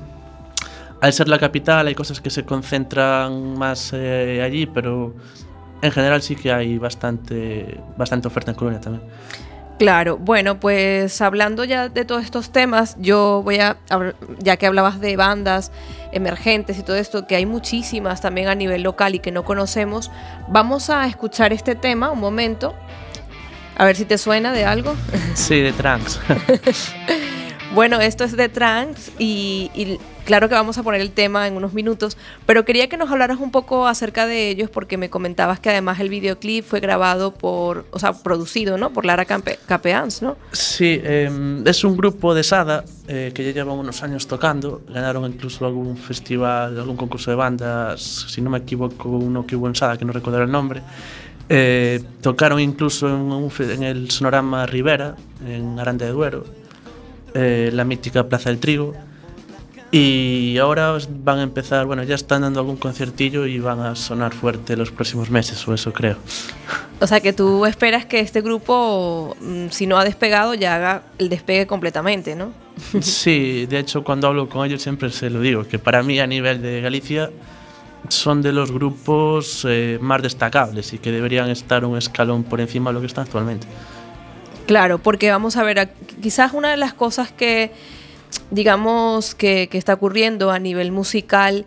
al 1.00 1.12
ser 1.12 1.28
la 1.28 1.38
capital 1.38 1.86
hay 1.86 1.94
cosas 1.94 2.20
que 2.20 2.30
se 2.30 2.44
concentran 2.44 3.56
más 3.56 3.92
eh, 3.92 4.42
allí, 4.42 4.66
pero 4.66 5.14
en 5.82 5.92
general 5.92 6.22
sí 6.22 6.36
que 6.36 6.52
hay 6.52 6.78
bastante, 6.78 7.80
bastante 7.96 8.28
oferta 8.28 8.50
en 8.50 8.56
Colonia 8.56 8.80
también. 8.80 9.02
Claro, 9.78 10.18
bueno, 10.18 10.60
pues 10.60 11.22
hablando 11.22 11.64
ya 11.64 11.88
de 11.88 12.04
todos 12.04 12.22
estos 12.22 12.52
temas, 12.52 12.96
yo 13.00 13.40
voy 13.42 13.60
a, 13.60 13.78
ya 14.38 14.58
que 14.58 14.66
hablabas 14.66 15.00
de 15.00 15.16
bandas 15.16 15.72
emergentes 16.12 16.78
y 16.78 16.82
todo 16.82 16.96
esto, 16.96 17.26
que 17.26 17.34
hay 17.34 17.46
muchísimas 17.46 18.20
también 18.20 18.48
a 18.48 18.54
nivel 18.54 18.82
local 18.82 19.14
y 19.14 19.20
que 19.20 19.32
no 19.32 19.42
conocemos, 19.42 20.10
vamos 20.48 20.90
a 20.90 21.06
escuchar 21.06 21.54
este 21.54 21.76
tema 21.76 22.10
un 22.10 22.20
momento 22.20 22.74
a 23.80 23.86
ver 23.86 23.96
si 23.96 24.04
te 24.04 24.18
suena 24.18 24.52
de 24.52 24.66
algo. 24.66 24.94
Sí, 25.32 25.58
de 25.58 25.72
trance. 25.72 26.20
bueno, 27.74 27.98
esto 27.98 28.24
es 28.24 28.36
de 28.36 28.50
trance 28.50 29.10
y, 29.18 29.98
claro 30.26 30.50
que 30.50 30.54
vamos 30.54 30.76
a 30.76 30.82
poner 30.82 31.00
el 31.00 31.12
tema 31.12 31.48
en 31.48 31.56
unos 31.56 31.72
minutos, 31.72 32.18
pero 32.44 32.66
quería 32.66 32.90
que 32.90 32.98
nos 32.98 33.10
hablaras 33.10 33.38
un 33.38 33.50
poco 33.50 33.86
acerca 33.86 34.26
de 34.26 34.50
ellos 34.50 34.68
porque 34.68 34.98
me 34.98 35.08
comentabas 35.08 35.60
que 35.60 35.70
además 35.70 35.98
el 35.98 36.10
videoclip 36.10 36.62
fue 36.62 36.80
grabado 36.80 37.32
por, 37.32 37.86
o 37.90 37.98
sea, 37.98 38.12
producido, 38.12 38.76
¿no? 38.76 38.92
Por 38.92 39.06
Lara 39.06 39.24
Capeans, 39.24 40.20
¿no? 40.20 40.36
Sí, 40.52 41.00
em, 41.02 41.66
es 41.66 41.82
un 41.82 41.96
grupo 41.96 42.34
de 42.34 42.42
Sada 42.42 42.84
eh, 43.08 43.32
que 43.34 43.42
ya 43.46 43.52
llevan 43.52 43.78
unos 43.78 44.02
años 44.02 44.26
tocando, 44.26 44.82
ganaron 44.90 45.24
incluso 45.24 45.64
algún 45.64 45.96
festival, 45.96 46.78
algún 46.78 46.98
concurso 46.98 47.30
de 47.30 47.36
bandas, 47.38 48.02
si 48.28 48.42
no 48.42 48.50
me 48.50 48.58
equivoco, 48.58 49.08
uno 49.08 49.46
que 49.46 49.56
hubo 49.56 49.68
en 49.68 49.74
Sada, 49.74 49.96
que 49.96 50.04
no 50.04 50.12
recuerdo 50.12 50.42
el 50.42 50.50
nombre. 50.50 50.82
Eh, 51.52 52.00
tocaron 52.20 52.60
incluso 52.60 53.08
en, 53.08 53.82
el 53.82 54.08
Sonorama 54.12 54.66
Rivera, 54.66 55.16
en 55.44 55.80
Aranda 55.80 56.06
de 56.06 56.12
Duero, 56.12 56.44
eh, 57.34 57.70
la 57.72 57.84
mítica 57.84 58.28
Plaza 58.28 58.50
del 58.50 58.60
Trigo. 58.60 58.94
Y 59.90 60.56
ahora 60.58 60.96
van 61.24 61.40
a 61.40 61.42
empezar, 61.42 61.86
bueno, 61.86 62.04
ya 62.04 62.14
están 62.14 62.42
dando 62.42 62.60
algún 62.60 62.76
conciertillo 62.76 63.46
y 63.46 63.58
van 63.58 63.80
a 63.80 63.96
sonar 63.96 64.32
fuerte 64.32 64.76
los 64.76 64.92
próximos 64.92 65.28
meses, 65.30 65.66
o 65.66 65.74
eso 65.74 65.92
creo. 65.92 66.16
O 67.00 67.06
sea 67.08 67.18
que 67.20 67.32
tú 67.32 67.66
esperas 67.66 68.06
que 68.06 68.20
este 68.20 68.42
grupo, 68.42 69.36
mm, 69.40 69.70
si 69.70 69.88
no 69.88 69.98
ha 69.98 70.04
despegado, 70.04 70.54
ya 70.54 70.76
haga 70.76 71.02
el 71.18 71.28
despegue 71.28 71.66
completamente, 71.66 72.36
¿no? 72.36 72.52
Sí, 73.00 73.66
de 73.66 73.80
hecho 73.80 74.04
cuando 74.04 74.28
hablo 74.28 74.48
con 74.48 74.64
ellos 74.64 74.80
siempre 74.80 75.10
se 75.10 75.28
lo 75.28 75.40
digo, 75.40 75.66
que 75.66 75.78
para 75.78 76.02
mí 76.04 76.20
a 76.20 76.26
nivel 76.26 76.62
de 76.62 76.80
Galicia 76.80 77.30
son 78.08 78.42
de 78.42 78.52
los 78.52 78.72
grupos 78.72 79.66
eh, 79.68 79.98
más 80.00 80.22
destacables 80.22 80.92
y 80.92 80.98
que 80.98 81.12
deberían 81.12 81.50
estar 81.50 81.84
un 81.84 81.96
escalón 81.96 82.44
por 82.44 82.60
encima 82.60 82.90
de 82.90 82.94
lo 82.94 83.00
que 83.00 83.06
están 83.06 83.24
actualmente. 83.24 83.66
Claro, 84.66 84.98
porque 84.98 85.30
vamos 85.30 85.56
a 85.56 85.62
ver, 85.62 85.90
quizás 86.22 86.52
una 86.52 86.70
de 86.70 86.76
las 86.76 86.94
cosas 86.94 87.32
que, 87.32 87.72
digamos, 88.50 89.34
que, 89.34 89.68
está 89.72 89.94
ocurriendo 89.94 90.50
a 90.50 90.58
nivel 90.58 90.92
musical 90.92 91.66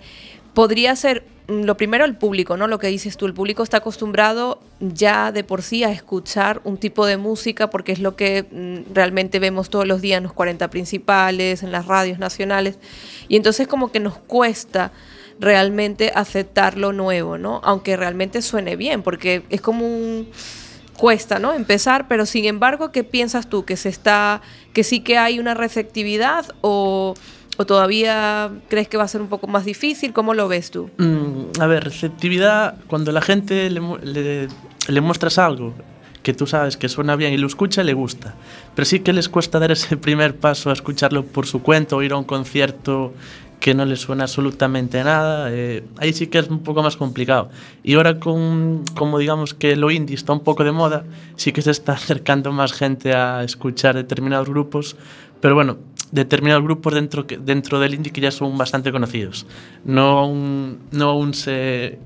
podría 0.54 0.96
ser 0.96 1.26
mm, 1.50 1.64
lo 1.64 1.76
primero 1.76 2.06
el 2.06 2.16
público, 2.16 2.56
¿no? 2.56 2.68
Lo 2.68 2.80
que 2.80 2.88
dices 2.88 3.18
tú, 3.18 3.26
el 3.26 3.34
público 3.34 3.62
está 3.62 3.78
acostumbrado 3.78 4.62
ya 4.80 5.32
de 5.32 5.44
por 5.44 5.64
sí 5.64 5.84
a 5.84 5.92
escuchar 5.92 6.62
un 6.64 6.78
tipo 6.78 7.06
de 7.06 7.18
música 7.18 7.70
porque 7.70 7.92
es 7.92 8.00
lo 8.00 8.16
que 8.16 8.46
mm, 8.50 8.94
realmente 8.94 9.40
vemos 9.40 9.70
todos 9.70 9.86
los 9.86 10.02
días 10.02 10.20
en 10.20 10.24
los 10.24 10.34
40 10.34 10.70
principales, 10.70 11.62
en 11.62 11.72
las 11.74 11.88
radios 11.88 12.20
nacionales. 12.20 12.80
Y 13.28 13.36
entonces 13.36 13.68
como 13.68 13.92
que 13.92 14.00
nos 14.00 14.18
cuesta 14.18 14.94
realmente 15.40 16.12
aceptar 16.14 16.78
lo 16.78 16.94
nuevo, 16.94 17.38
¿no? 17.38 17.62
Aunque 17.64 17.98
realmente 17.98 18.42
suene 18.42 18.76
bien, 18.76 19.02
porque 19.04 19.44
es 19.50 19.62
como 19.62 19.86
un 19.86 20.28
cuesta, 20.94 21.40
¿no? 21.40 21.54
Empezar, 21.54 22.08
pero 22.08 22.26
sin 22.26 22.46
embargo, 22.46 22.92
¿qué 22.92 23.04
piensas 23.04 23.50
tú? 23.50 23.66
¿Que 23.66 23.78
se 23.78 23.90
está, 23.90 24.42
que 24.74 24.84
sí 24.84 25.02
que 25.02 25.18
hay 25.18 25.40
una 25.40 25.54
receptividad 25.54 26.46
o, 26.62 27.16
todavía 27.68 28.52
crees 28.68 28.88
que 28.88 28.98
va 28.98 29.04
a 29.04 29.08
ser 29.08 29.22
un 29.22 29.28
poco 29.28 29.48
más 29.48 29.66
difícil? 29.66 30.14
¿Cómo 30.14 30.34
lo 30.34 30.48
ves 30.48 30.72
tú? 30.72 30.90
Mm, 30.98 31.60
a 31.60 31.68
ver, 31.68 31.84
receptividad, 31.84 32.76
cuando 32.88 33.12
la 33.12 33.22
gente 33.22 33.70
le, 33.70 34.48
le, 34.88 35.02
muestras 35.02 35.38
algo 35.38 35.74
que 36.24 36.34
tú 36.34 36.48
sabes 36.48 36.78
que 36.78 36.88
suena 36.90 37.16
bien 37.16 37.34
y 37.34 37.38
lo 37.38 37.48
escucha, 37.48 37.84
le 37.84 37.94
gusta. 37.94 38.34
Pero 38.76 38.86
sí 38.86 39.02
que 39.02 39.14
les 39.14 39.28
cuesta 39.30 39.60
dar 39.60 39.72
ese 39.72 39.98
primer 39.98 40.38
paso 40.38 40.70
a 40.70 40.74
escucharlo 40.74 41.26
por 41.26 41.46
su 41.48 41.62
cuenta 41.62 41.96
o 41.96 42.02
ir 42.02 42.14
a 42.14 42.18
un 42.18 42.24
concierto 42.24 43.14
que 43.64 43.74
no 43.74 43.86
le 43.86 43.96
suena 43.96 44.26
absolutamente 44.26 45.02
nada, 45.06 45.48
eh, 45.50 45.86
ahí 45.96 46.12
sí 46.12 46.28
que 46.28 46.40
es 46.40 46.50
un 46.50 46.64
poco 46.64 46.84
más 46.84 46.98
complicado. 46.98 47.50
Y 47.82 47.94
ahora 47.94 48.20
con, 48.20 48.84
como 48.94 49.20
digamos 49.20 49.54
que 49.54 49.78
lo 49.78 49.90
indie 49.90 50.18
está 50.18 50.34
un 50.34 50.42
poco 50.42 50.66
de 50.66 50.74
moda, 50.74 51.06
sí 51.38 51.54
que 51.54 51.62
se 51.62 51.72
está 51.72 51.94
acercando 52.02 52.52
más 52.52 52.74
gente 52.74 53.14
a 53.14 53.42
escuchar 53.42 53.96
determinados 53.96 54.50
grupos, 54.50 54.98
pero 55.40 55.56
bueno, 55.56 55.78
determinados 56.12 56.62
grupos 56.62 56.94
dentro, 56.94 57.24
dentro 57.24 57.80
del 57.80 57.94
indie 57.94 58.12
que 58.12 58.20
ya 58.20 58.32
son 58.32 58.58
bastante 58.58 58.92
conocidos. 58.92 59.46
No 59.86 60.28
un, 60.28 60.80
no 60.92 61.16
un 61.18 61.34
se... 61.34 62.00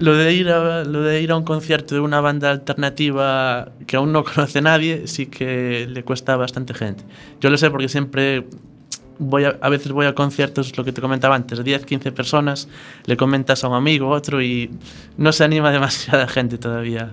Lo 0.00 0.16
de, 0.16 0.32
ir 0.32 0.48
a, 0.48 0.82
lo 0.82 1.02
de 1.02 1.22
ir 1.22 1.30
a 1.30 1.36
un 1.36 1.44
concierto 1.44 1.94
de 1.94 2.00
una 2.00 2.20
banda 2.20 2.50
alternativa 2.50 3.70
que 3.86 3.96
aún 3.96 4.10
no 4.10 4.24
conoce 4.34 4.60
nadie, 4.60 5.06
sí 5.06 5.26
que 5.26 5.86
le 5.88 6.02
cuesta 6.02 6.34
bastante 6.36 6.74
gente. 6.74 7.04
Yo 7.40 7.48
lo 7.48 7.56
sé 7.58 7.70
porque 7.70 7.88
siempre 7.88 8.44
voy 9.20 9.44
a, 9.44 9.68
veces 9.68 9.92
voy 9.92 10.06
a 10.06 10.14
conciertos, 10.14 10.76
lo 10.76 10.84
que 10.84 10.92
te 10.92 11.00
comentaba 11.00 11.36
antes, 11.36 11.62
10, 11.62 11.84
15 11.84 12.10
personas, 12.10 12.68
le 13.04 13.16
comentas 13.16 13.62
a 13.62 13.68
un 13.68 13.74
amigo, 13.76 14.08
otro 14.08 14.42
y 14.42 14.70
no 15.16 15.32
se 15.32 15.44
anima 15.44 15.70
demasiada 15.72 16.26
gente 16.26 16.58
todavía. 16.58 17.12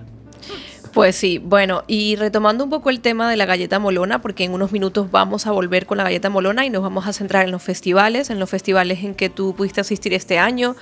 Pues 0.94 1.16
sí, 1.16 1.38
bueno, 1.38 1.84
y 1.86 2.16
retomando 2.16 2.64
un 2.64 2.70
poco 2.70 2.90
el 2.90 3.00
tema 3.00 3.30
de 3.30 3.36
la 3.36 3.44
galleta 3.44 3.78
molona, 3.78 4.20
porque 4.20 4.44
en 4.44 4.52
unos 4.52 4.72
minutos 4.72 5.10
vamos 5.10 5.46
a 5.46 5.52
volver 5.52 5.86
con 5.86 5.98
la 5.98 6.04
galleta 6.04 6.30
molona 6.30 6.64
y 6.64 6.70
nos 6.70 6.82
vamos 6.82 7.06
a 7.06 7.12
centrar 7.12 7.44
en 7.44 7.52
los 7.52 7.62
festivales, 7.62 8.30
en 8.30 8.40
los 8.40 8.48
festivales 8.50 9.04
en 9.04 9.14
que 9.14 9.28
tú 9.28 9.54
pudiste 9.54 9.80
asistir 9.80 10.14
este 10.14 10.38
año, 10.38 10.76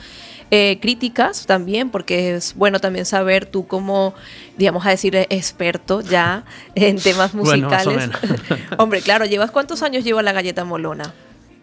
eh, 0.50 0.78
críticas 0.80 1.46
también, 1.46 1.90
porque 1.90 2.34
es 2.34 2.54
bueno 2.54 2.78
también 2.78 3.04
saber 3.04 3.46
tú 3.46 3.66
como, 3.66 4.14
digamos 4.56 4.86
a 4.86 4.90
decir, 4.90 5.16
experto 5.16 6.00
ya 6.00 6.44
en 6.74 6.98
temas 6.98 7.34
musicales. 7.34 8.10
Hombre, 8.78 9.02
claro, 9.02 9.24
¿llevas 9.24 9.50
cuántos 9.50 9.82
años 9.82 10.04
lleva 10.04 10.22
la 10.22 10.32
galleta 10.32 10.64
molona? 10.64 11.12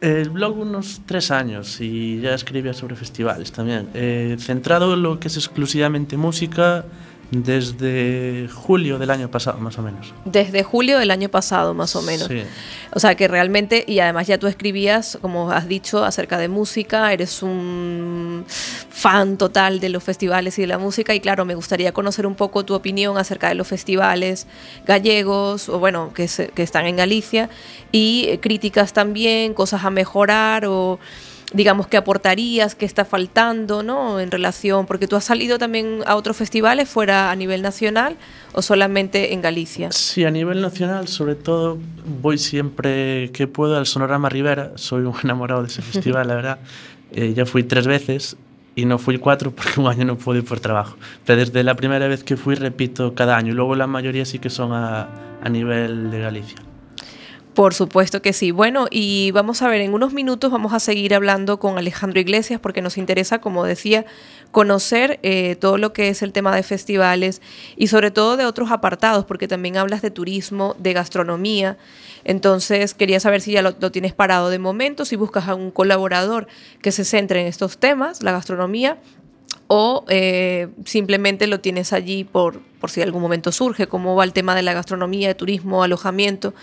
El 0.01 0.31
blog 0.31 0.57
unos 0.57 1.01
tres 1.05 1.31
años 1.31 1.79
y 1.79 2.19
ya 2.19 2.33
escribía 2.33 2.73
sobre 2.73 2.97
festivales 2.97 3.53
también. 3.53 3.87
Eh, 3.93 4.35
centrado 4.37 4.95
en 4.95 5.03
lo 5.03 5.17
que 5.17 5.29
es 5.29 5.37
exclusivamente 5.37 6.17
música, 6.17 6.83
desde 7.41 8.47
julio 8.47 8.99
del 8.99 9.09
año 9.09 9.29
pasado, 9.31 9.57
más 9.57 9.77
o 9.79 9.81
menos. 9.81 10.13
Desde 10.25 10.63
julio 10.63 10.99
del 10.99 11.09
año 11.09 11.29
pasado, 11.29 11.73
más 11.73 11.95
o 11.95 12.01
menos. 12.01 12.27
Sí. 12.27 12.43
O 12.93 12.99
sea 12.99 13.15
que 13.15 13.27
realmente, 13.27 13.83
y 13.87 13.99
además 13.99 14.27
ya 14.27 14.37
tú 14.37 14.45
escribías, 14.47 15.17
como 15.21 15.51
has 15.51 15.67
dicho, 15.67 16.03
acerca 16.03 16.37
de 16.37 16.47
música, 16.47 17.11
eres 17.11 17.41
un 17.41 18.45
fan 18.47 19.37
total 19.37 19.79
de 19.79 19.89
los 19.89 20.03
festivales 20.03 20.59
y 20.59 20.61
de 20.61 20.67
la 20.67 20.77
música, 20.77 21.15
y 21.15 21.19
claro, 21.19 21.43
me 21.45 21.55
gustaría 21.55 21.91
conocer 21.91 22.27
un 22.27 22.35
poco 22.35 22.63
tu 22.63 22.75
opinión 22.75 23.17
acerca 23.17 23.49
de 23.49 23.55
los 23.55 23.67
festivales 23.67 24.45
gallegos, 24.85 25.69
o 25.69 25.79
bueno, 25.79 26.13
que, 26.13 26.29
que 26.53 26.63
están 26.63 26.85
en 26.85 26.97
Galicia, 26.97 27.49
y 27.91 28.37
críticas 28.37 28.93
también, 28.93 29.53
cosas 29.53 29.83
a 29.85 29.89
mejorar, 29.89 30.65
o 30.67 30.99
digamos, 31.53 31.87
que 31.87 31.97
aportarías, 31.97 32.75
que 32.75 32.85
está 32.85 33.05
faltando, 33.05 33.83
¿no? 33.83 34.19
En 34.19 34.31
relación, 34.31 34.85
porque 34.85 35.07
tú 35.07 35.15
has 35.15 35.23
salido 35.23 35.57
también 35.57 35.99
a 36.05 36.15
otros 36.15 36.35
festivales 36.35 36.89
fuera 36.89 37.31
a 37.31 37.35
nivel 37.35 37.61
nacional 37.61 38.17
o 38.53 38.61
solamente 38.61 39.33
en 39.33 39.41
Galicia. 39.41 39.91
Sí, 39.91 40.25
a 40.25 40.31
nivel 40.31 40.61
nacional, 40.61 41.07
sobre 41.07 41.35
todo, 41.35 41.77
voy 42.21 42.37
siempre 42.37 43.31
que 43.31 43.47
puedo 43.47 43.77
al 43.77 43.85
Sonorama 43.85 44.29
Rivera. 44.29 44.71
Soy 44.75 45.03
un 45.03 45.13
enamorado 45.23 45.61
de 45.61 45.67
ese 45.67 45.81
festival, 45.93 46.27
la 46.27 46.35
verdad. 46.35 46.59
Eh, 47.11 47.33
ya 47.35 47.45
fui 47.45 47.63
tres 47.63 47.85
veces 47.85 48.35
y 48.75 48.85
no 48.85 48.97
fui 48.97 49.19
cuatro 49.19 49.51
porque 49.51 49.79
un 49.79 49.87
año 49.87 50.05
no 50.05 50.17
pude 50.17 50.39
ir 50.39 50.45
por 50.45 50.59
trabajo. 50.59 50.97
Pero 51.25 51.39
desde 51.39 51.63
la 51.63 51.75
primera 51.75 52.07
vez 52.07 52.23
que 52.23 52.35
fui, 52.35 52.55
repito 52.55 53.13
cada 53.13 53.37
año. 53.37 53.51
Y 53.51 53.55
luego 53.55 53.75
la 53.75 53.85
mayoría 53.85 54.25
sí 54.25 54.39
que 54.39 54.49
son 54.49 54.73
a, 54.73 55.07
a 55.41 55.49
nivel 55.49 56.09
de 56.09 56.19
Galicia. 56.19 56.57
Por 57.53 57.75
supuesto 57.75 58.23
que 58.23 58.33
sí. 58.33 58.49
Bueno, 58.49 58.87
y 58.89 59.29
vamos 59.31 59.61
a 59.61 59.67
ver, 59.67 59.81
en 59.81 59.93
unos 59.93 60.11
minutos 60.11 60.51
vamos 60.51 60.73
a 60.73 60.79
seguir 60.79 61.13
hablando 61.13 61.59
con 61.59 61.77
Alejandro 61.77 62.19
Iglesias 62.19 62.59
porque 62.59 62.81
nos 62.81 62.97
interesa, 62.97 63.41
como 63.41 63.63
decía, 63.63 64.05
conocer 64.51 65.19
eh, 65.21 65.55
todo 65.59 65.77
lo 65.77 65.93
que 65.93 66.09
es 66.09 66.23
el 66.23 66.31
tema 66.31 66.55
de 66.55 66.63
festivales 66.63 67.43
y 67.77 67.87
sobre 67.87 68.09
todo 68.09 68.37
de 68.37 68.45
otros 68.45 68.71
apartados, 68.71 69.25
porque 69.25 69.47
también 69.47 69.77
hablas 69.77 70.01
de 70.01 70.09
turismo, 70.09 70.75
de 70.79 70.93
gastronomía. 70.93 71.77
Entonces, 72.23 72.95
quería 72.95 73.19
saber 73.19 73.41
si 73.41 73.51
ya 73.51 73.61
lo, 73.61 73.73
tienes 73.91 74.13
parado 74.13 74.49
de 74.49 74.57
momento, 74.57 75.05
si 75.05 75.15
buscas 75.15 75.47
a 75.47 75.53
un 75.53 75.69
colaborador 75.69 76.47
que 76.81 76.91
se 76.91 77.05
centre 77.05 77.41
en 77.41 77.47
estos 77.47 77.77
temas, 77.77 78.23
la 78.23 78.31
gastronomía, 78.31 78.97
o 79.67 80.05
eh, 80.09 80.69
simplemente 80.85 81.45
lo 81.45 81.59
tienes 81.59 81.93
allí 81.93 82.23
por, 82.23 82.61
por 82.79 82.89
si 82.89 83.01
algún 83.01 83.21
momento 83.21 83.51
surge, 83.51 83.87
cómo 83.87 84.15
va 84.15 84.23
el 84.23 84.33
tema 84.33 84.55
de 84.55 84.63
la 84.63 84.73
gastronomía, 84.73 85.27
de 85.27 85.35
turismo, 85.35 85.83
alojamiento. 85.83 86.55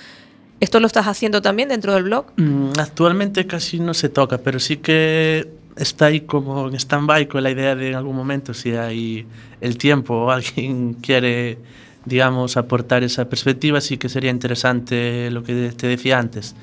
¿Esto 0.61 0.79
lo 0.79 0.87
estás 0.87 1.07
haciendo 1.07 1.40
también 1.40 1.70
dentro 1.70 1.94
del 1.94 2.05
blog? 2.05 2.27
Mm, 2.37 2.73
actualmente 2.79 3.46
casi 3.46 3.81
no 3.81 3.94
se 3.94 4.11
toca, 4.11 4.38
pero 4.38 4.61
sí 4.61 4.77
que 4.77 5.49
está 5.77 6.07
ahí 6.07 6.20
como 6.20 6.68
en 6.68 6.75
stand-by 6.75 7.27
con 7.29 7.42
la 7.42 7.51
idea 7.51 7.75
de 7.75 7.88
en 7.88 7.94
algún 7.94 8.14
momento, 8.14 8.53
si 8.53 8.73
hay 8.73 9.27
el 9.62 9.79
tiempo 9.79 10.14
o 10.14 10.31
alguien 10.31 10.94
quiere, 11.03 11.59
digamos, 12.05 12.59
aportar 12.59 13.03
esa 13.03 13.29
perspectiva, 13.29 13.81
sí 13.81 13.96
que 13.96 14.11
sería 14.11 14.31
interesante 14.31 15.31
lo 15.31 15.42
que 15.42 15.73
te 15.75 15.87
decía 15.87 16.18
antes, 16.18 16.55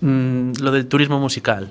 mm, 0.00 0.54
lo 0.60 0.72
del 0.72 0.86
turismo 0.88 1.20
musical. 1.20 1.70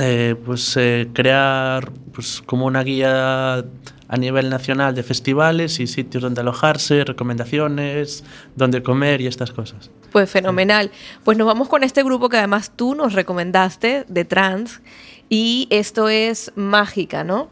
Eh, 0.00 0.36
pues 0.44 0.76
eh, 0.76 1.08
crear 1.12 1.90
pues, 2.12 2.42
como 2.46 2.66
una 2.66 2.84
guía 2.84 3.64
a 4.08 4.16
nivel 4.16 4.48
nacional 4.48 4.94
de 4.94 5.02
festivales 5.02 5.80
y 5.80 5.86
sitios 5.86 6.22
donde 6.22 6.40
alojarse, 6.40 7.04
recomendaciones, 7.04 8.24
donde 8.56 8.82
comer 8.82 9.20
y 9.20 9.26
estas 9.26 9.52
cosas. 9.52 9.90
Pues 10.12 10.30
fenomenal. 10.30 10.90
Pues 11.24 11.36
nos 11.36 11.46
vamos 11.46 11.68
con 11.68 11.84
este 11.84 12.02
grupo 12.02 12.28
que 12.28 12.38
además 12.38 12.72
tú 12.74 12.94
nos 12.94 13.12
recomendaste 13.12 14.04
de 14.08 14.24
trans 14.24 14.80
y 15.28 15.68
esto 15.70 16.08
es 16.08 16.52
Mágica, 16.56 17.24
¿no? 17.24 17.50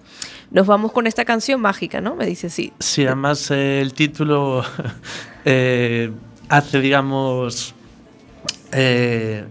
Nos 0.50 0.66
vamos 0.66 0.92
con 0.92 1.06
esta 1.06 1.24
canción 1.24 1.60
Mágica, 1.60 2.00
¿no? 2.00 2.14
Me 2.14 2.26
dice 2.26 2.50
sí. 2.50 2.72
Sí, 2.78 3.04
además 3.04 3.50
eh, 3.50 3.80
el 3.80 3.92
título 3.92 4.64
eh, 5.44 6.10
hace, 6.48 6.80
digamos, 6.80 7.74
eh, 8.72 9.44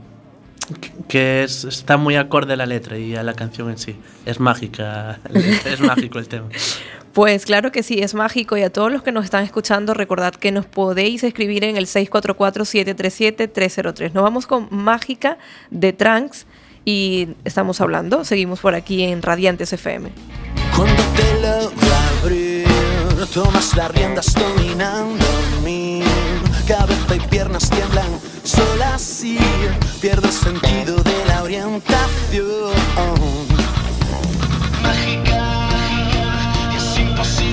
que 1.07 1.43
es, 1.43 1.63
está 1.65 1.97
muy 1.97 2.15
acorde 2.15 2.53
a 2.53 2.55
la 2.55 2.65
letra 2.65 2.97
y 2.97 3.15
a 3.15 3.23
la 3.23 3.33
canción 3.33 3.69
en 3.69 3.77
sí. 3.77 3.95
Es 4.25 4.39
mágica, 4.39 5.19
es 5.65 5.79
mágico 5.79 6.17
el 6.17 6.27
tema. 6.27 6.47
Pues 7.15 7.45
claro 7.45 7.71
que 7.71 7.81
sí, 7.81 8.01
es 8.01 8.13
mágico 8.13 8.57
y 8.57 8.63
a 8.63 8.69
todos 8.69 8.91
los 8.91 9.01
que 9.01 9.13
nos 9.13 9.23
están 9.23 9.45
escuchando 9.45 9.93
recordad 9.93 10.35
que 10.35 10.51
nos 10.51 10.65
podéis 10.65 11.23
escribir 11.23 11.63
en 11.63 11.77
el 11.77 11.87
644-737-303. 11.87 14.11
Nos 14.11 14.21
vamos 14.21 14.47
con 14.47 14.67
Mágica 14.69 15.37
de 15.69 15.93
Tranks 15.93 16.45
y 16.83 17.29
estamos 17.45 17.79
hablando, 17.79 18.25
seguimos 18.25 18.59
por 18.59 18.75
aquí 18.75 19.03
en 19.03 19.21
Radiantes 19.21 19.71
FM. 19.71 20.09
Cuando 20.75 21.01
te 21.15 21.39
lo 21.39 21.71
abrir, 22.21 22.67
tomas 23.33 23.73
las 23.77 23.91
riendas 23.91 24.33
dominando. 24.33 25.25
Cabeza 26.67 27.15
y 27.15 27.19
piernas 27.29 27.69
tiemblan, 27.69 28.11
pierdo 30.01 30.29
sentido 30.29 30.97
de 30.97 31.25
la 31.29 31.43
orientación. 31.43 32.73
Mágica. 34.83 35.34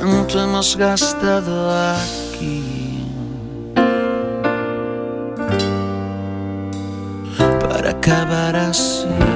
cuánto 0.00 0.42
hemos 0.42 0.76
gastado 0.76 1.70
aquí 1.70 3.04
para 7.60 7.90
acabar 7.90 8.56
así. 8.56 9.31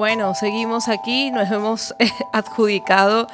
Bueno, 0.00 0.34
seguimos 0.34 0.88
aquí, 0.88 1.30
nos 1.30 1.50
hemos 1.50 1.94
eh, 1.98 2.10
adjudicado 2.32 3.26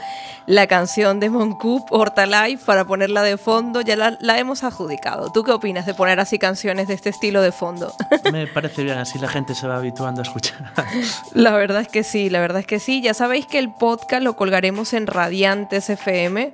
la 0.46 0.66
canción 0.66 1.20
de 1.20 1.30
Moncoup, 1.30 1.86
Horta 1.92 2.26
Life, 2.26 2.64
para 2.66 2.84
ponerla 2.84 3.22
de 3.22 3.36
fondo, 3.36 3.82
ya 3.82 3.94
la, 3.94 4.18
la 4.20 4.40
hemos 4.40 4.64
adjudicado. 4.64 5.30
¿Tú 5.30 5.44
qué 5.44 5.52
opinas 5.52 5.86
de 5.86 5.94
poner 5.94 6.18
así 6.18 6.40
canciones 6.40 6.88
de 6.88 6.94
este 6.94 7.10
estilo 7.10 7.40
de 7.40 7.52
fondo? 7.52 7.94
Me 8.32 8.48
parece 8.48 8.82
bien, 8.82 8.98
así 8.98 9.16
la 9.20 9.28
gente 9.28 9.54
se 9.54 9.68
va 9.68 9.76
habituando 9.76 10.22
a 10.22 10.24
escuchar. 10.24 10.72
La 11.34 11.52
verdad 11.54 11.82
es 11.82 11.88
que 11.88 12.02
sí, 12.02 12.30
la 12.30 12.40
verdad 12.40 12.58
es 12.58 12.66
que 12.66 12.80
sí. 12.80 13.00
Ya 13.00 13.14
sabéis 13.14 13.46
que 13.46 13.60
el 13.60 13.72
podcast 13.72 14.24
lo 14.24 14.34
colgaremos 14.34 14.92
en 14.92 15.06
Radiantes 15.06 15.88
FM 15.88 16.52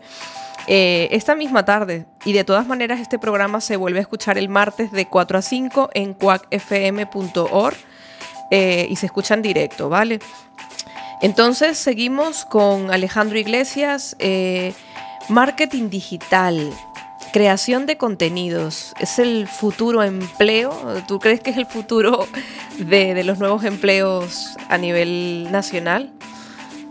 eh, 0.66 1.08
esta 1.10 1.34
misma 1.34 1.64
tarde. 1.64 2.04
Y 2.26 2.34
de 2.34 2.44
todas 2.44 2.66
maneras, 2.66 3.00
este 3.00 3.18
programa 3.18 3.62
se 3.62 3.76
vuelve 3.76 4.00
a 4.00 4.02
escuchar 4.02 4.36
el 4.36 4.50
martes 4.50 4.92
de 4.92 5.06
4 5.06 5.38
a 5.38 5.42
5 5.42 5.88
en 5.94 6.12
cuacfm.org 6.12 7.91
eh, 8.54 8.86
y 8.90 8.96
se 8.96 9.06
escucha 9.06 9.32
en 9.32 9.40
directo, 9.40 9.88
¿vale? 9.88 10.20
Entonces 11.22 11.78
seguimos 11.78 12.44
con 12.44 12.90
Alejandro 12.92 13.38
Iglesias, 13.38 14.14
eh, 14.18 14.74
marketing 15.30 15.88
digital, 15.88 16.70
creación 17.32 17.86
de 17.86 17.96
contenidos. 17.96 18.92
¿Es 19.00 19.18
el 19.18 19.48
futuro 19.48 20.02
empleo? 20.02 20.70
¿Tú 21.08 21.18
crees 21.18 21.40
que 21.40 21.48
es 21.48 21.56
el 21.56 21.64
futuro 21.64 22.26
de, 22.76 23.24
los 23.24 23.38
nuevos 23.38 23.64
empleos 23.64 24.54
a 24.68 24.76
nivel 24.76 25.48
nacional? 25.50 26.12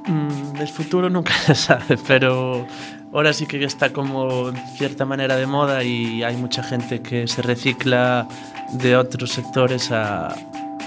Mm, 0.08 0.54
del 0.54 0.70
futuro 0.70 1.12
nunca 1.12 1.34
se 1.46 1.54
sabe, 1.54 1.96
pero 2.08 2.66
ahora 3.14 3.34
sí 3.34 3.46
que 3.46 3.64
está 3.64 3.94
como 3.94 4.50
en 4.50 4.56
cierta 4.78 5.06
manera 5.06 5.36
de 5.36 5.46
moda 5.46 5.84
y 5.84 6.24
hay 6.24 6.38
mucha 6.38 6.64
gente 6.64 7.04
que 7.04 7.28
se 7.28 7.44
recicla 7.44 8.28
de 8.72 8.96
otros 8.96 9.30
sectores 9.32 9.92
a- 9.92 10.34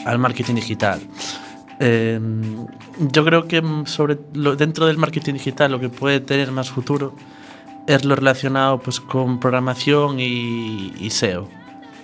al 0.04 0.18
marketing 0.18 0.54
digital. 0.54 1.00
Eh, 1.80 2.20
yo 2.98 3.24
creo 3.24 3.48
que 3.48 3.62
sobre 3.86 4.18
lo- 4.32 4.54
dentro 4.56 4.86
del 4.86 4.96
marketing 4.98 5.34
digital 5.34 5.72
lo 5.72 5.80
que 5.80 5.88
puede 5.88 6.20
tener 6.20 6.52
más 6.52 6.70
futuro 6.70 7.14
es 7.86 8.04
lo 8.04 8.14
relacionado 8.16 8.78
pues, 8.78 9.00
con 9.00 9.40
programación 9.40 10.20
y, 10.20 10.92
y 10.98 11.10
SEO, 11.10 11.48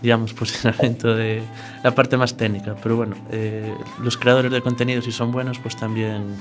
digamos, 0.02 0.34
posicionamiento 0.40 1.14
de 1.14 1.42
la 1.84 1.94
parte 1.94 2.16
más 2.16 2.36
técnica. 2.36 2.74
Pero 2.82 2.96
bueno, 2.96 3.16
eh, 3.30 3.72
los 4.02 4.16
creadores 4.16 4.50
de 4.50 4.60
contenidos, 4.60 5.04
si 5.04 5.12
son 5.12 5.30
buenos, 5.30 5.58
pues 5.60 5.76
también 5.76 6.34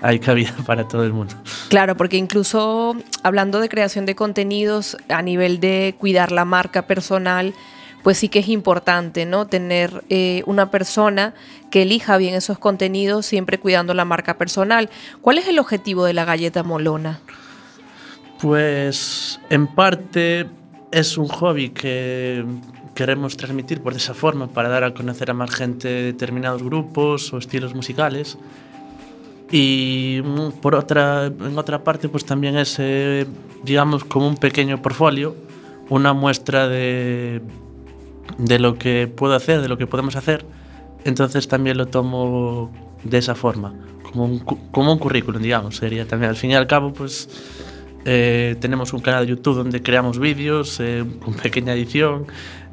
hay 0.00 0.18
cabida 0.18 0.54
para 0.66 0.88
todo 0.88 1.04
el 1.04 1.12
mundo. 1.12 1.34
Claro, 1.68 1.96
porque 1.96 2.16
incluso 2.16 2.96
hablando 3.22 3.60
de 3.60 3.68
creación 3.68 4.06
de 4.06 4.14
contenidos 4.14 4.96
a 5.10 5.20
nivel 5.22 5.60
de 5.60 5.94
cuidar 5.98 6.32
la 6.32 6.44
marca 6.46 6.86
personal, 6.86 7.52
pues 8.02 8.18
sí 8.18 8.28
que 8.28 8.38
es 8.40 8.48
importante, 8.48 9.26
¿no? 9.26 9.46
Tener 9.46 10.04
eh, 10.08 10.42
una 10.46 10.70
persona 10.70 11.34
que 11.70 11.82
elija 11.82 12.16
bien 12.16 12.34
esos 12.34 12.58
contenidos, 12.58 13.26
siempre 13.26 13.58
cuidando 13.58 13.94
la 13.94 14.04
marca 14.04 14.38
personal. 14.38 14.90
¿Cuál 15.20 15.38
es 15.38 15.48
el 15.48 15.58
objetivo 15.58 16.04
de 16.04 16.14
la 16.14 16.24
galleta 16.24 16.62
molona? 16.62 17.20
Pues 18.40 19.38
en 19.50 19.66
parte 19.66 20.46
es 20.90 21.18
un 21.18 21.28
hobby 21.28 21.70
que 21.70 22.44
queremos 22.94 23.36
transmitir 23.36 23.80
por 23.80 23.94
esa 23.94 24.14
forma 24.14 24.48
para 24.48 24.68
dar 24.68 24.84
a 24.84 24.94
conocer 24.94 25.30
a 25.30 25.34
más 25.34 25.50
gente 25.50 25.88
determinados 25.88 26.62
grupos 26.62 27.32
o 27.32 27.38
estilos 27.38 27.74
musicales. 27.74 28.38
Y 29.50 30.22
por 30.62 30.74
otra, 30.74 31.26
en 31.26 31.58
otra 31.58 31.82
parte, 31.82 32.08
pues 32.08 32.24
también 32.24 32.56
es, 32.56 32.76
eh, 32.78 33.26
digamos, 33.64 34.04
como 34.04 34.28
un 34.28 34.36
pequeño 34.36 34.80
portfolio, 34.80 35.34
una 35.88 36.12
muestra 36.12 36.68
de, 36.68 37.42
de 38.38 38.58
lo 38.58 38.76
que 38.76 39.06
puedo 39.08 39.34
hacer, 39.34 39.60
de 39.60 39.68
lo 39.68 39.78
que 39.78 39.86
podemos 39.86 40.16
hacer. 40.16 40.44
Entonces 41.04 41.48
también 41.48 41.78
lo 41.78 41.86
tomo 41.86 42.70
de 43.04 43.18
esa 43.18 43.34
forma, 43.34 43.74
como 44.02 44.24
un, 44.24 44.38
como 44.40 44.92
un 44.92 44.98
currículum, 44.98 45.40
digamos, 45.40 45.76
sería 45.76 46.06
también. 46.06 46.30
Al 46.30 46.36
fin 46.36 46.50
y 46.50 46.54
al 46.54 46.66
cabo, 46.66 46.92
pues 46.92 47.28
eh, 48.04 48.56
tenemos 48.60 48.92
un 48.92 49.00
canal 49.00 49.26
de 49.26 49.30
YouTube 49.30 49.56
donde 49.56 49.82
creamos 49.82 50.18
vídeos 50.18 50.78
eh, 50.80 51.04
con 51.24 51.34
pequeña 51.34 51.72
edición, 51.72 52.26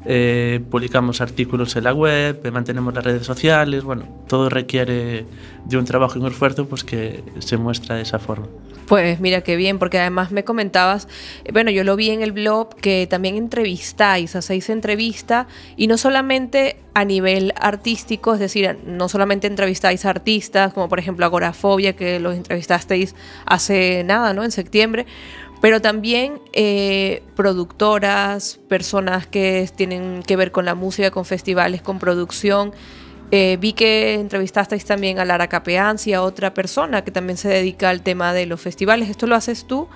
eh, 0.04 0.60
publicamos 0.70 1.20
artículos 1.20 1.76
en 1.76 1.84
la 1.84 1.92
web, 1.92 2.40
eh, 2.42 2.50
mantenemos 2.50 2.94
las 2.94 3.04
redes 3.04 3.26
sociales, 3.26 3.84
bueno, 3.84 4.04
todo 4.28 4.48
requiere 4.48 5.26
de 5.64 5.76
un 5.76 5.84
trabajo 5.84 6.18
y 6.18 6.22
un 6.22 6.28
esfuerzo 6.28 6.66
pues 6.66 6.84
que 6.84 7.22
se 7.40 7.56
muestra 7.56 7.96
de 7.96 8.02
esa 8.02 8.18
forma. 8.18 8.46
Pues 8.88 9.20
mira 9.20 9.42
qué 9.42 9.56
bien, 9.56 9.78
porque 9.78 9.98
además 9.98 10.30
me 10.30 10.44
comentabas, 10.44 11.08
eh, 11.44 11.52
bueno, 11.52 11.70
yo 11.70 11.84
lo 11.84 11.94
vi 11.94 12.08
en 12.08 12.22
el 12.22 12.32
blog 12.32 12.74
que 12.76 13.06
también 13.06 13.36
entrevistáis, 13.36 14.34
hacéis 14.34 14.70
entrevista 14.70 15.46
y 15.76 15.88
no 15.88 15.98
solamente 15.98 16.76
a 16.94 17.04
nivel 17.04 17.52
artístico, 17.60 18.32
es 18.32 18.40
decir, 18.40 18.78
no 18.86 19.10
solamente 19.10 19.46
entrevistáis 19.46 20.06
a 20.06 20.10
artistas, 20.10 20.72
como 20.72 20.88
por 20.88 20.98
ejemplo 20.98 21.26
Agorafobia, 21.26 21.94
que 21.94 22.18
los 22.18 22.34
entrevistasteis 22.34 23.14
hace 23.44 24.04
nada, 24.04 24.32
¿no? 24.32 24.42
En 24.42 24.50
septiembre, 24.50 25.04
pero 25.60 25.82
también 25.82 26.40
eh, 26.54 27.22
productoras, 27.36 28.58
personas 28.68 29.26
que 29.26 29.68
tienen 29.76 30.22
que 30.22 30.36
ver 30.36 30.50
con 30.50 30.64
la 30.64 30.74
música, 30.74 31.10
con 31.10 31.26
festivales, 31.26 31.82
con 31.82 31.98
producción. 31.98 32.72
Eh, 33.30 33.58
vi 33.60 33.72
que 33.72 34.14
entrevistasteis 34.14 34.84
también 34.84 35.18
a 35.18 35.24
Lara 35.24 35.48
Capeanzi, 35.48 36.14
a 36.14 36.22
otra 36.22 36.54
persona 36.54 37.04
que 37.04 37.10
también 37.10 37.36
se 37.36 37.48
dedica 37.48 37.90
al 37.90 38.02
tema 38.02 38.32
de 38.32 38.46
los 38.46 38.60
festivales. 38.60 39.10
¿Esto 39.10 39.26
lo 39.26 39.34
haces 39.34 39.66
tú 39.66 39.88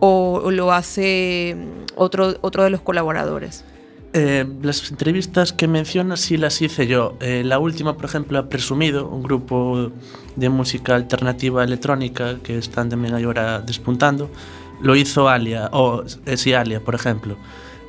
o, 0.00 0.50
lo 0.50 0.72
hace 0.72 1.56
mm, 1.56 1.94
otro, 1.96 2.36
otro 2.40 2.64
de 2.64 2.70
los 2.70 2.80
colaboradores? 2.80 3.64
Eh, 4.12 4.46
las 4.62 4.90
entrevistas 4.90 5.52
que 5.52 5.66
mencionas 5.66 6.20
sí 6.20 6.36
las 6.36 6.62
hice 6.62 6.86
yo. 6.86 7.16
la 7.20 7.58
última, 7.58 7.96
por 7.96 8.04
ejemplo, 8.04 8.38
ha 8.38 8.48
Presumido, 8.48 9.08
un 9.08 9.22
grupo 9.22 9.90
de 10.36 10.48
música 10.48 10.94
alternativa 10.94 11.64
electrónica 11.64 12.38
que 12.42 12.58
están 12.58 12.88
también 12.88 13.14
ahora 13.14 13.60
despuntando 13.60 14.30
lo 14.84 14.96
hizo 14.96 15.28
Alia, 15.28 15.70
o 15.72 16.04
eh, 16.26 16.36
sí, 16.36 16.52
Alia, 16.52 16.80
por 16.80 16.94
ejemplo. 16.94 17.36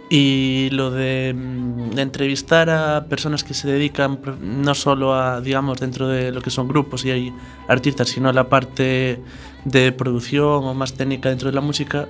Y 0.09 0.69
lo 0.71 0.91
de, 0.91 1.33
mm, 1.35 1.97
entrevistar 1.97 2.69
a 2.69 3.05
personas 3.05 3.43
que 3.43 3.53
se 3.53 3.67
dedican 3.67 4.19
no 4.41 4.75
solo 4.75 5.15
a, 5.15 5.41
digamos, 5.41 5.79
dentro 5.79 6.07
de 6.07 6.31
lo 6.31 6.41
que 6.41 6.51
son 6.51 6.67
grupos 6.67 7.05
y 7.05 7.11
hay 7.11 7.33
artistas, 7.67 8.09
sino 8.09 8.29
a 8.29 8.33
la 8.33 8.47
parte 8.47 9.19
de 9.63 9.91
producción 9.91 10.63
o 10.63 10.73
más 10.75 10.93
técnica 10.93 11.29
dentro 11.29 11.49
de 11.49 11.55
la 11.55 11.61
música, 11.61 12.07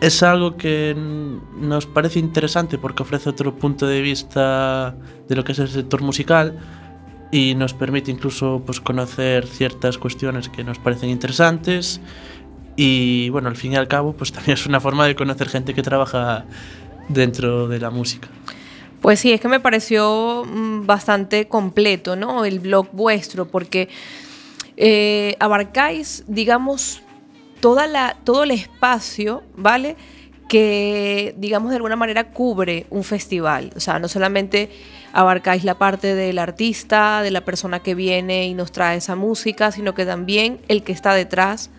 es 0.00 0.22
algo 0.22 0.56
que 0.56 0.96
nos 0.96 1.86
parece 1.86 2.18
interesante 2.18 2.78
porque 2.78 3.02
ofrece 3.02 3.28
otro 3.28 3.56
punto 3.56 3.86
de 3.86 4.00
vista 4.00 4.94
de 5.28 5.36
lo 5.36 5.44
que 5.44 5.52
es 5.52 5.58
el 5.58 5.68
sector 5.68 6.02
musical 6.02 6.58
y 7.30 7.54
nos 7.54 7.74
permite 7.74 8.10
incluso 8.10 8.62
pues, 8.64 8.80
conocer 8.80 9.46
ciertas 9.46 9.98
cuestiones 9.98 10.48
que 10.48 10.64
nos 10.64 10.78
parecen 10.78 11.10
interesantes. 11.10 12.00
Y 12.76 13.28
bueno, 13.30 13.48
al 13.48 13.56
fin 13.56 13.72
y 13.72 13.76
al 13.76 13.88
cabo, 13.88 14.12
pues 14.12 14.32
también 14.32 14.54
es 14.54 14.66
una 14.66 14.80
forma 14.80 15.06
de 15.06 15.16
conocer 15.16 15.48
gente 15.48 15.74
que 15.74 15.82
trabaja 15.82 16.44
dentro 17.08 17.68
de 17.68 17.78
la 17.80 17.90
música. 17.90 18.28
Pues 19.00 19.20
sí, 19.20 19.32
es 19.32 19.40
que 19.40 19.48
me 19.48 19.60
pareció 19.60 20.44
mm, 20.44 20.86
bastante 20.86 21.46
completo, 21.46 22.16
¿no? 22.16 22.44
El 22.44 22.60
blog 22.60 22.88
vuestro, 22.92 23.46
porque 23.46 23.88
eh, 24.76 25.36
abarcáis, 25.38 26.24
digamos, 26.26 27.02
toda 27.60 27.86
la, 27.86 28.16
todo 28.24 28.44
el 28.44 28.50
espacio, 28.50 29.42
¿vale? 29.56 29.96
Que, 30.48 31.34
digamos, 31.36 31.70
de 31.70 31.76
alguna 31.76 31.96
manera 31.96 32.30
cubre 32.30 32.86
un 32.90 33.04
festival. 33.04 33.70
O 33.76 33.80
sea, 33.80 33.98
no 33.98 34.08
solamente 34.08 34.70
abarcáis 35.12 35.62
la 35.62 35.78
parte 35.78 36.14
del 36.14 36.38
artista, 36.38 37.22
de 37.22 37.30
la 37.30 37.42
persona 37.44 37.80
que 37.80 37.94
viene 37.94 38.46
y 38.46 38.54
nos 38.54 38.72
trae 38.72 38.96
esa 38.96 39.14
música, 39.14 39.70
sino 39.70 39.94
que 39.94 40.06
también 40.06 40.60
el 40.68 40.82
que 40.82 40.92
está 40.92 41.14
detrás 41.14 41.70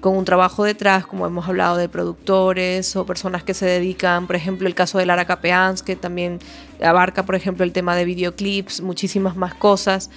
con 0.00 0.16
un 0.16 0.24
trabajo 0.24 0.64
detrás, 0.64 1.06
como 1.06 1.26
hemos 1.26 1.48
hablado 1.48 1.76
de 1.76 1.88
productores 1.88 2.94
o 2.96 3.04
personas 3.04 3.42
que 3.42 3.54
se 3.54 3.66
dedican, 3.66 4.26
por 4.26 4.36
ejemplo, 4.36 4.68
el 4.68 4.74
caso 4.74 4.98
de 4.98 5.06
Lara 5.06 5.24
Capeans, 5.24 5.82
que 5.82 5.96
también 5.96 6.38
abarca, 6.82 7.24
por 7.24 7.34
ejemplo, 7.34 7.64
el 7.64 7.72
tema 7.72 7.96
de 7.96 8.04
videoclips, 8.04 8.80
muchísimas 8.80 9.36
más 9.36 9.54
cosas. 9.54 10.10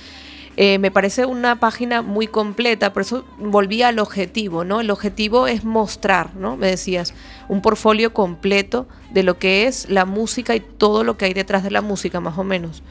Eh, 0.58 0.80
me 0.80 0.92
parece 0.92 1.26
una 1.26 1.60
página 1.60 2.02
muy 2.02 2.28
completa, 2.28 2.92
por 2.92 3.04
eso 3.04 3.26
volví 3.40 3.82
al 3.84 4.00
objetivo, 4.00 4.66
¿no? 4.66 4.82
El 4.82 4.92
objetivo 4.92 5.48
es 5.48 5.64
mostrar, 5.64 6.36
¿no? 6.36 6.58
Me 6.58 6.68
decías, 6.68 7.14
un 7.48 7.62
portfolio 7.62 8.14
completo 8.14 8.86
de 9.12 9.24
lo 9.24 9.38
que 9.40 9.66
es 9.66 9.90
la 9.90 10.06
música 10.06 10.54
y 10.56 10.60
todo 10.60 11.04
lo 11.04 11.18
que 11.18 11.26
hay 11.26 11.34
detrás 11.34 11.64
de 11.64 11.72
la 11.72 11.82
música, 11.82 12.20
más 12.20 12.38
o 12.38 12.44
menos. 12.44 12.84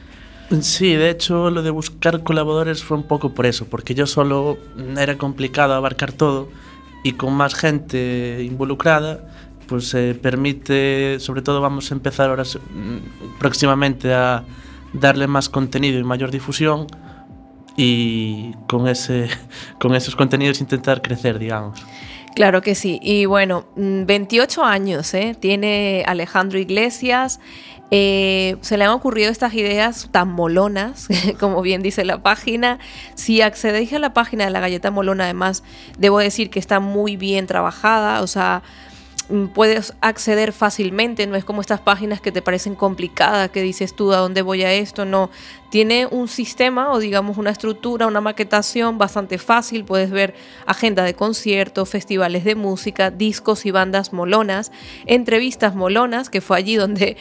Sí, 0.61 0.95
de 0.95 1.11
hecho 1.11 1.49
lo 1.49 1.61
de 1.61 1.69
buscar 1.69 2.23
colaboradores 2.23 2.83
fue 2.83 2.97
un 2.97 3.03
poco 3.03 3.33
por 3.33 3.45
eso, 3.45 3.67
porque 3.67 3.93
yo 3.93 4.05
solo 4.05 4.57
era 4.97 5.17
complicado 5.17 5.73
abarcar 5.73 6.11
todo 6.11 6.49
y 7.03 7.13
con 7.13 7.33
más 7.33 7.55
gente 7.55 8.43
involucrada, 8.43 9.21
pues 9.67 9.87
se 9.87 10.15
permite, 10.15 11.19
sobre 11.19 11.41
todo 11.41 11.61
vamos 11.61 11.91
a 11.91 11.95
empezar 11.95 12.29
ahora 12.29 12.43
mm, 12.43 13.39
próximamente 13.39 14.13
a 14.13 14.43
darle 14.93 15.27
más 15.27 15.49
contenido 15.49 15.99
y 15.99 16.03
mayor 16.03 16.31
difusión 16.31 16.87
y 17.77 18.53
con, 18.67 18.87
ese, 18.87 19.29
con 19.79 19.95
esos 19.95 20.15
contenidos 20.15 20.61
intentar 20.61 21.01
crecer, 21.01 21.39
digamos. 21.39 21.79
Claro 22.35 22.61
que 22.61 22.75
sí. 22.75 22.99
Y 23.01 23.25
bueno, 23.25 23.65
28 23.75 24.61
mm, 24.61 24.63
años 24.63 25.13
¿eh? 25.13 25.35
tiene 25.39 26.03
Alejandro 26.07 26.59
Iglesias. 26.59 27.39
Eh, 27.93 28.55
se 28.61 28.77
le 28.77 28.85
han 28.85 28.91
ocurrido 28.91 29.29
estas 29.29 29.53
ideas 29.53 30.07
tan 30.11 30.29
molonas, 30.29 31.09
como 31.39 31.61
bien 31.61 31.81
dice 31.81 32.05
la 32.05 32.23
página. 32.23 32.79
Si 33.15 33.41
accedéis 33.41 33.91
a 33.91 33.99
la 33.99 34.13
página 34.13 34.45
de 34.45 34.51
la 34.51 34.61
galleta 34.61 34.91
molona, 34.91 35.25
además, 35.25 35.63
debo 35.97 36.19
decir 36.19 36.49
que 36.49 36.59
está 36.59 36.79
muy 36.79 37.17
bien 37.17 37.47
trabajada, 37.47 38.21
o 38.21 38.27
sea, 38.27 38.63
mm, 39.27 39.47
puedes 39.47 39.93
acceder 39.99 40.53
fácilmente, 40.53 41.27
no 41.27 41.35
es 41.35 41.43
como 41.43 41.59
estas 41.59 41.81
páginas 41.81 42.21
que 42.21 42.31
te 42.31 42.41
parecen 42.41 42.75
complicadas, 42.75 43.49
que 43.49 43.61
dices 43.61 43.93
tú 43.93 44.13
a 44.13 44.17
dónde 44.17 44.41
voy 44.41 44.63
a 44.63 44.71
esto, 44.71 45.03
no. 45.03 45.29
Tiene 45.69 46.05
un 46.05 46.29
sistema 46.29 46.93
o 46.93 46.99
digamos 46.99 47.37
una 47.37 47.49
estructura, 47.49 48.07
una 48.07 48.21
maquetación 48.21 48.99
bastante 48.99 49.37
fácil, 49.37 49.83
puedes 49.83 50.11
ver 50.11 50.33
agenda 50.65 51.03
de 51.03 51.13
conciertos, 51.13 51.89
festivales 51.89 52.45
de 52.45 52.55
música, 52.55 53.11
discos 53.11 53.65
y 53.65 53.71
bandas 53.71 54.13
molonas, 54.13 54.71
entrevistas 55.07 55.75
molonas, 55.75 56.29
que 56.29 56.39
fue 56.39 56.57
allí 56.57 56.75
donde 56.75 57.17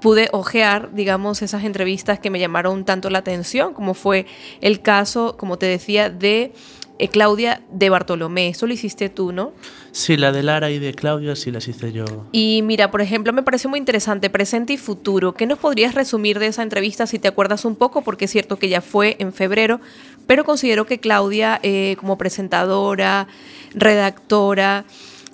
pude 0.00 0.28
ojear, 0.32 0.92
digamos, 0.92 1.42
esas 1.42 1.64
entrevistas 1.64 2.18
que 2.18 2.30
me 2.30 2.38
llamaron 2.38 2.84
tanto 2.84 3.10
la 3.10 3.18
atención, 3.18 3.74
como 3.74 3.94
fue 3.94 4.26
el 4.60 4.80
caso, 4.80 5.36
como 5.36 5.58
te 5.58 5.66
decía, 5.66 6.10
de 6.10 6.52
eh, 7.00 7.08
Claudia 7.08 7.62
de 7.70 7.88
Bartolomé. 7.88 8.48
Eso 8.48 8.66
lo 8.66 8.74
hiciste 8.74 9.08
tú, 9.08 9.32
¿no? 9.32 9.52
Sí, 9.92 10.18
la 10.18 10.32
de 10.32 10.42
Lara 10.42 10.70
y 10.70 10.78
de 10.78 10.92
Claudia 10.92 11.34
sí 11.34 11.50
las 11.50 11.66
hice 11.66 11.92
yo. 11.92 12.04
Y 12.30 12.60
mira, 12.62 12.90
por 12.90 13.00
ejemplo, 13.00 13.32
me 13.32 13.42
pareció 13.42 13.70
muy 13.70 13.78
interesante, 13.78 14.28
presente 14.28 14.74
y 14.74 14.76
futuro. 14.76 15.32
¿Qué 15.32 15.46
nos 15.46 15.58
podrías 15.58 15.94
resumir 15.94 16.38
de 16.38 16.48
esa 16.48 16.62
entrevista 16.62 17.06
si 17.06 17.18
te 17.18 17.28
acuerdas 17.28 17.64
un 17.64 17.74
poco? 17.74 18.02
Porque 18.02 18.26
es 18.26 18.30
cierto 18.30 18.58
que 18.58 18.68
ya 18.68 18.82
fue 18.82 19.16
en 19.18 19.32
febrero, 19.32 19.80
pero 20.26 20.44
considero 20.44 20.84
que 20.84 21.00
Claudia, 21.00 21.58
eh, 21.62 21.96
como 21.98 22.18
presentadora, 22.18 23.28
redactora, 23.74 24.84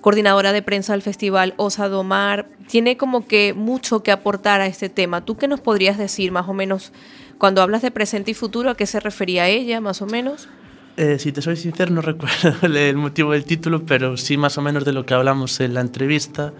coordinadora 0.07 0.53
de 0.53 0.62
prensa 0.62 0.92
del 0.92 1.03
festival 1.03 1.53
Osa 1.57 1.88
Domar, 1.88 2.47
tiene 2.69 2.97
como 2.97 3.27
que 3.27 3.55
mucho 3.55 4.05
que 4.05 4.12
aportar 4.12 4.61
a 4.61 4.69
este 4.69 4.88
tema. 4.88 5.25
¿Tú 5.25 5.37
qué 5.37 5.49
nos 5.49 5.61
podrías 5.61 5.99
decir 5.99 6.31
más 6.31 6.49
o 6.49 6.55
menos 6.55 6.92
cuando 7.38 7.61
hablas 7.61 7.83
de 7.83 7.90
presente 7.90 8.31
y 8.31 8.35
futuro? 8.35 8.71
¿A 8.71 8.77
qué 8.77 8.87
se 8.87 9.01
refería 9.01 9.49
ella 9.49 9.81
más 9.81 10.03
o 10.03 10.07
menos? 10.07 10.49
Eh, 10.97 11.19
si 11.19 11.33
te 11.33 11.42
soy 11.42 11.57
sincero, 11.57 11.90
no 11.92 12.03
recuerdo 12.03 12.55
el 12.62 12.95
motivo 12.95 13.33
del 13.33 13.45
título, 13.45 13.85
pero 13.85 14.16
sí 14.16 14.37
más 14.37 14.57
o 14.59 14.62
menos 14.62 14.85
de 14.85 14.92
lo 14.92 15.05
que 15.05 15.14
hablamos 15.14 15.59
en 15.59 15.75
la 15.75 15.81
entrevista. 15.81 16.53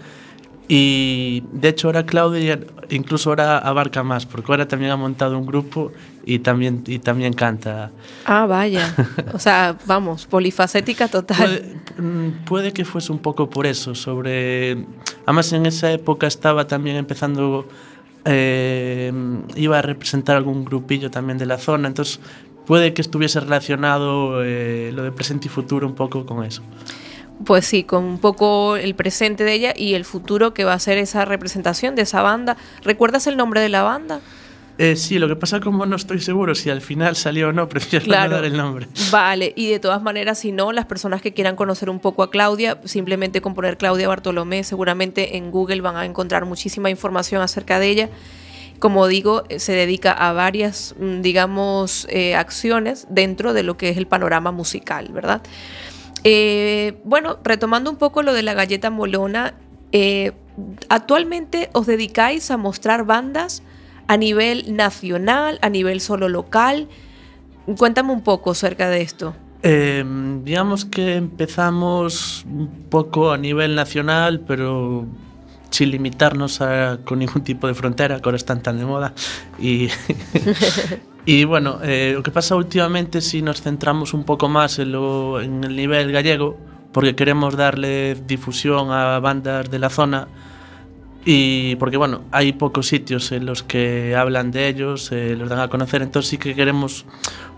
Y 0.67 1.45
de 1.53 1.69
hecho 1.69 1.87
ahora 1.87 2.05
Claudia 2.05 2.59
incluso 2.89 3.29
ahora 3.29 3.59
abarca 3.59 4.03
más, 4.03 4.25
porque 4.25 4.51
ahora 4.51 4.67
también 4.67 4.91
ha 4.91 4.97
montado 4.97 5.39
un 5.39 5.45
grupo 5.45 5.93
y 6.27 6.39
también, 6.39 6.83
y 6.85 6.99
también 6.99 7.31
canta. 7.31 7.89
Ah, 8.25 8.45
vaya. 8.45 8.93
O 9.33 9.39
sea, 9.39 9.77
vamos, 9.85 10.25
polifacética 10.25 11.07
total. 11.07 11.63
Mm, 11.97 12.43
puede, 12.43 12.73
que 12.73 12.83
fuese 12.83 13.13
un 13.13 13.19
poco 13.19 13.49
por 13.49 13.65
eso, 13.65 13.95
sobre... 13.95 14.85
Además 15.25 15.53
en 15.53 15.65
esa 15.65 15.89
época 15.91 16.27
estaba 16.27 16.67
también 16.67 16.97
empezando... 16.97 17.65
Eh, 18.25 19.13
iba 19.55 19.79
a 19.79 19.81
representar 19.81 20.35
algún 20.35 20.65
grupillo 20.65 21.09
también 21.09 21.37
de 21.37 21.45
la 21.45 21.57
zona, 21.57 21.87
entonces 21.87 22.19
puede 22.65 22.93
que 22.93 23.01
estuviese 23.01 23.39
relacionado 23.39 24.43
eh, 24.43 24.91
lo 24.93 25.03
de 25.03 25.13
presente 25.13 25.47
y 25.47 25.49
futuro 25.49 25.87
un 25.87 25.95
poco 25.95 26.25
con 26.25 26.43
eso. 26.43 26.61
Pues 27.45 27.65
sí, 27.65 27.83
con 27.83 28.03
un 28.03 28.17
poco 28.17 28.75
el 28.75 28.95
presente 28.95 29.45
de 29.45 29.53
ella 29.53 29.73
y 29.73 29.93
el 29.93 30.03
futuro 30.03 30.53
que 30.53 30.65
va 30.65 30.73
a 30.73 30.79
ser 30.79 30.97
esa 30.97 31.23
representación 31.23 31.95
de 31.95 32.01
esa 32.01 32.21
banda. 32.21 32.57
¿Recuerdas 32.83 33.27
el 33.27 33.37
nombre 33.37 33.61
de 33.61 33.69
la 33.69 33.83
banda? 33.83 34.19
Eh, 34.77 34.95
sí, 34.95 35.17
lo 35.17 35.27
que 35.27 35.35
pasa 35.35 35.59
como 35.59 35.85
no 35.85 35.95
estoy 35.95 36.19
seguro 36.19 36.53
si 36.53 36.69
al 36.69 36.81
final 36.81 37.15
salió 37.15 37.49
o 37.49 37.51
no, 37.51 37.67
prefiero 37.67 38.05
no 38.05 38.29
dar 38.29 38.45
el 38.45 38.55
nombre. 38.55 38.87
Vale, 39.11 39.53
y 39.55 39.69
de 39.69 39.79
todas 39.79 40.01
maneras, 40.01 40.39
si 40.39 40.51
no, 40.51 40.71
las 40.71 40.85
personas 40.85 41.21
que 41.21 41.33
quieran 41.33 41.55
conocer 41.55 41.89
un 41.89 41.99
poco 41.99 42.21
a 42.21 42.29
Claudia, 42.29 42.79
simplemente 42.85 43.41
con 43.41 43.55
poner 43.55 43.77
Claudia 43.77 44.07
Bartolomé, 44.07 44.63
seguramente 44.63 45.37
en 45.37 45.49
Google 45.49 45.81
van 45.81 45.95
a 45.95 46.05
encontrar 46.05 46.45
muchísima 46.45 46.89
información 46.89 47.41
acerca 47.41 47.79
de 47.79 47.89
ella. 47.89 48.09
Como 48.77 49.07
digo, 49.07 49.43
se 49.57 49.73
dedica 49.73 50.11
a 50.11 50.33
varias, 50.33 50.93
mm, 50.99 51.21
digamos, 51.21 52.05
eh, 52.11 52.35
acciones 52.35 53.07
dentro 53.09 53.53
de 53.53 53.63
lo 53.63 53.77
que 53.77 53.89
es 53.89 53.97
el 53.97 54.05
panorama 54.05 54.51
musical, 54.51 55.09
¿verdad? 55.11 55.41
Eh, 56.23 56.99
bueno, 57.03 57.39
retomando 57.43 57.89
un 57.89 57.97
poco 57.97 58.21
lo 58.21 58.33
de 58.33 58.43
la 58.43 58.53
galleta 58.53 58.91
molona, 58.91 59.55
eh, 59.91 60.33
actualmente 60.89 61.69
os 61.73 61.87
dedicáis 61.87 62.51
a 62.51 62.57
mostrar 62.57 63.05
bandas 63.05 63.63
a 64.07 64.17
nivel 64.17 64.75
nacional, 64.75 65.59
a 65.61 65.69
nivel 65.69 66.01
solo 66.01 66.29
local. 66.29 66.87
Cuéntame 67.77 68.11
un 68.13 68.21
poco 68.21 68.51
acerca 68.51 68.89
de 68.89 69.01
esto. 69.01 69.35
Eh, 69.63 70.03
digamos 70.43 70.85
que 70.85 71.15
empezamos 71.15 72.45
un 72.45 72.85
poco 72.89 73.31
a 73.31 73.37
nivel 73.37 73.75
nacional, 73.75 74.41
pero 74.47 75.05
sin 75.69 75.91
limitarnos 75.91 76.61
a, 76.61 76.99
con 77.03 77.19
ningún 77.19 77.43
tipo 77.43 77.67
de 77.67 77.73
frontera, 77.73 78.19
que 78.19 78.29
ahora 78.29 78.37
están 78.37 78.61
tan 78.61 78.77
de 78.77 78.85
moda. 78.85 79.13
Y, 79.59 79.89
y 81.25 81.43
bueno, 81.43 81.79
eh, 81.83 82.13
lo 82.15 82.23
que 82.23 82.31
pasa 82.31 82.55
últimamente 82.55 83.21
si 83.21 83.41
nos 83.41 83.61
centramos 83.61 84.13
un 84.13 84.23
poco 84.23 84.47
más 84.47 84.79
en, 84.79 84.91
lo, 84.91 85.41
en 85.41 85.63
el 85.63 85.75
nivel 85.75 86.11
gallego, 86.11 86.57
porque 86.93 87.15
queremos 87.15 87.57
darle 87.57 88.15
difusión 88.15 88.91
a 88.91 89.19
bandas 89.19 89.69
de 89.69 89.79
la 89.79 89.89
zona 89.89 90.27
y 91.29 91.75
porque 91.75 91.97
bueno, 91.97 92.21
hay 92.31 92.53
pocos 92.53 92.87
sitios 92.87 93.33
en 93.33 93.45
los 93.45 93.61
que 93.61 94.15
hablan 94.15 94.49
de 94.49 94.69
ellos, 94.69 95.11
los 95.11 95.49
dan 95.49 95.59
a 95.59 95.67
conocer, 95.67 96.01
entonces 96.01 96.29
sí 96.29 96.37
que 96.37 96.55
queremos 96.55 97.05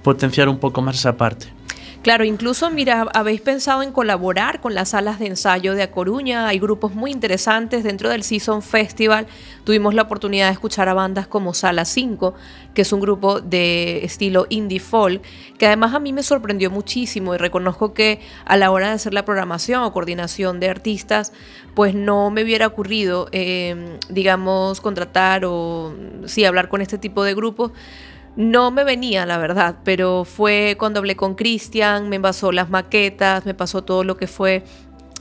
potenciar 0.02 0.50
un 0.50 0.58
poco 0.58 0.82
más 0.82 0.96
esa 0.96 1.18
parte. 1.18 1.54
Claro, 2.02 2.24
incluso, 2.24 2.70
mira, 2.70 3.08
habéis 3.14 3.42
pensado 3.42 3.84
en 3.84 3.92
colaborar 3.92 4.62
con 4.62 4.74
las 4.74 4.90
salas 4.90 5.20
de 5.20 5.28
ensayo 5.28 5.76
de 5.76 5.84
A 5.84 5.92
Coruña. 5.92 6.48
Hay 6.48 6.58
grupos 6.58 6.96
muy 6.96 7.12
interesantes 7.12 7.84
dentro 7.84 8.08
del 8.08 8.24
Season 8.24 8.62
Festival. 8.62 9.28
Tuvimos 9.66 9.94
la 9.94 10.04
oportunidad 10.04 10.48
de 10.48 10.54
escuchar 10.54 10.88
a 10.88 10.94
bandas 10.94 11.28
como 11.28 11.54
Sala 11.54 11.84
5, 11.84 12.36
que 12.74 12.84
es 12.84 12.94
un 12.94 13.02
grupo 13.02 13.42
de 13.42 14.06
estilo 14.06 14.46
indie 14.48 14.80
folk, 14.80 15.22
que 15.58 15.68
además 15.68 15.94
a 15.94 16.00
mí 16.00 16.14
me 16.14 16.24
sorprendió 16.24 16.72
muchísimo 16.72 17.36
y 17.36 17.38
reconozco 17.38 17.94
que 17.94 18.22
a 18.46 18.56
la 18.56 18.72
hora 18.72 18.88
de 18.88 18.94
hacer 18.94 19.14
la 19.14 19.26
programación 19.26 19.84
o 19.84 19.92
coordinación 19.92 20.62
de 20.62 20.70
artistas, 20.70 21.34
pues 21.76 21.96
no 21.96 22.32
me 22.32 22.44
hubiera 22.44 22.66
ocurrido, 22.66 23.28
eh, 23.34 23.98
digamos, 24.08 24.80
contratar 24.80 25.44
o 25.44 25.94
sí 26.28 26.46
hablar 26.46 26.70
con 26.70 26.82
este 26.82 26.98
tipo 26.98 27.26
de 27.26 27.36
grupos 27.36 27.74
no 28.40 28.72
me 28.72 28.86
venía, 28.86 29.26
la 29.26 29.38
verdad, 29.38 29.80
pero 29.84 30.24
fue 30.24 30.78
cuando 30.80 31.00
hablé 31.00 31.18
con 31.18 31.36
Cristian, 31.36 32.08
me 32.08 32.22
pasó 32.22 32.54
las 32.54 32.70
maquetas, 32.70 33.46
me 33.46 33.54
pasó 33.54 33.84
todo 33.84 34.06
lo 34.06 34.16
que 34.16 34.28
fue 34.28 34.64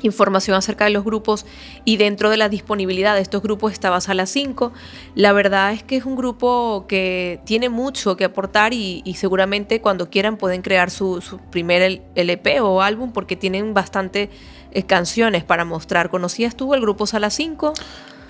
información 0.03 0.57
acerca 0.57 0.85
de 0.85 0.91
los 0.91 1.03
grupos 1.03 1.45
y 1.85 1.97
dentro 1.97 2.31
de 2.31 2.37
la 2.37 2.49
disponibilidad 2.49 3.17
de 3.17 3.21
estos 3.21 3.43
grupos 3.43 3.73
estaba 3.73 4.01
Sala 4.01 4.25
5. 4.25 4.73
La 5.17 5.33
verdad 5.33 5.73
es 5.73 5.83
que 5.83 5.97
es 5.97 6.05
un 6.05 6.15
grupo 6.15 6.85
que 6.87 7.41
tiene 7.45 7.69
mucho 7.69 8.17
que 8.17 8.25
aportar 8.25 8.73
y, 8.73 9.03
seguramente 9.17 9.81
cuando 9.81 10.11
quieran 10.11 10.37
pueden 10.37 10.63
crear 10.63 10.89
su, 10.93 11.21
primer 11.51 12.03
LP 12.15 12.61
o 12.61 12.83
álbum 12.83 13.13
porque 13.13 13.35
tienen 13.35 13.75
bastante 13.75 14.31
eh, 14.71 14.85
canciones 14.85 15.43
para 15.43 15.65
mostrar. 15.65 16.09
¿Conocías 16.09 16.55
tú 16.55 16.73
el 16.73 16.81
grupo 16.81 17.05
Sala 17.05 17.31
5? 17.31 17.73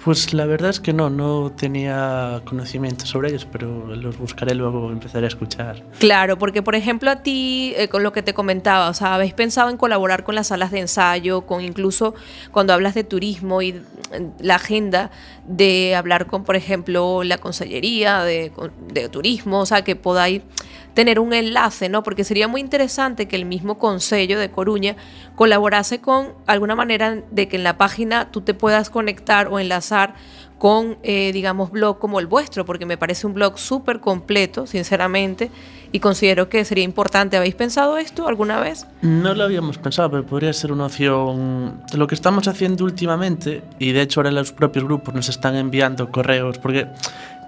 Pues 0.05 0.33
la 0.33 0.47
verdad 0.47 0.71
es 0.71 0.81
que 0.81 0.93
no, 0.93 1.11
no 1.11 1.53
tenía 1.53 2.41
conocimiento 2.45 3.05
sobre 3.05 3.31
ellos, 3.31 3.47
pero 3.51 3.95
los 3.97 4.17
buscaré 4.17 4.55
luego, 4.55 4.91
empezaré 4.91 5.27
a 5.27 5.29
escuchar. 5.29 5.83
Claro, 5.99 6.39
porque 6.39 6.63
por 6.63 6.75
ejemplo 6.75 7.11
a 7.11 7.17
ti, 7.17 7.75
eh, 7.77 7.89
con 7.89 8.03
lo 8.03 8.13
que 8.13 8.23
te 8.23 8.33
comentaba, 8.33 8.89
o 8.89 8.95
sea, 8.95 9.15
habéis 9.15 9.35
pensado 9.35 9.71
en 9.71 9.77
colaborar 9.77 10.25
con 10.25 10.35
las 10.35 10.49
salas 10.49 10.71
de 10.71 10.81
ensayo, 10.81 11.43
con 11.43 11.63
incluso 11.63 12.15
cuando 12.53 12.73
hablas 12.73 12.95
de 12.95 13.05
turismo 13.05 13.61
y 13.61 13.83
la 14.41 14.55
agenda 14.55 15.11
de 15.47 15.97
hablar 15.97 16.27
con, 16.27 16.45
por 16.45 16.57
ejemplo, 16.57 17.25
la 17.25 17.39
consellería 17.39 18.23
de, 18.23 18.53
de 18.93 19.09
turismo, 19.09 19.61
o 19.61 19.67
sea, 19.67 19.83
que 19.83 19.97
podáis 19.97 20.43
tener 20.99 21.21
un 21.21 21.33
enlace, 21.33 21.89
¿no? 21.89 22.03
Porque 22.03 22.25
sería 22.25 22.49
muy 22.49 22.61
interesante 22.61 23.29
que 23.29 23.37
el 23.37 23.45
mismo 23.45 23.79
Consejo 23.79 24.37
de 24.37 24.51
Coruña 24.51 24.97
colaborase 25.37 26.01
con 26.01 26.35
alguna 26.47 26.75
manera 26.75 27.23
de 27.31 27.47
que 27.47 27.57
en 27.57 27.63
la 27.63 27.79
página 27.79 28.33
tú 28.33 28.41
te 28.41 28.53
puedas 28.53 28.91
conectar 28.91 29.47
o 29.47 29.61
enlazar 29.61 29.88
con, 30.59 30.99
eh, 31.03 31.31
digamos, 31.33 31.71
blog 31.71 31.99
como 31.99 32.19
el 32.19 32.27
vuestro, 32.27 32.65
porque 32.65 32.85
me 32.85 32.97
parece 32.97 33.27
un 33.27 33.35
blog 33.35 33.59
súper 33.59 34.01
completo, 34.01 34.67
sinceramente, 34.67 35.51
y 35.93 36.01
considero 36.01 36.49
que 36.49 36.65
sería 36.65 36.85
importante. 36.85 37.37
¿Habéis 37.37 37.55
pensado 37.55 37.97
esto 37.97 38.27
alguna 38.27 38.61
vez? 38.61 38.87
No 39.01 39.35
lo 39.35 39.45
habíamos 39.45 39.79
pensado, 39.79 40.11
pero 40.11 40.27
podría 40.27 40.53
ser 40.53 40.73
una 40.73 40.87
opción. 40.87 41.81
Lo 41.95 42.07
que 42.07 42.15
estamos 42.15 42.49
haciendo 42.49 42.85
últimamente, 42.85 43.63
y 43.79 43.93
de 43.93 44.03
hecho 44.03 44.21
ahora 44.21 44.33
los 44.33 44.53
propios 44.53 44.85
grupos 44.85 45.15
nos 45.15 45.29
están 45.29 45.55
enviando 45.55 46.11
correos, 46.11 46.59
porque 46.59 46.89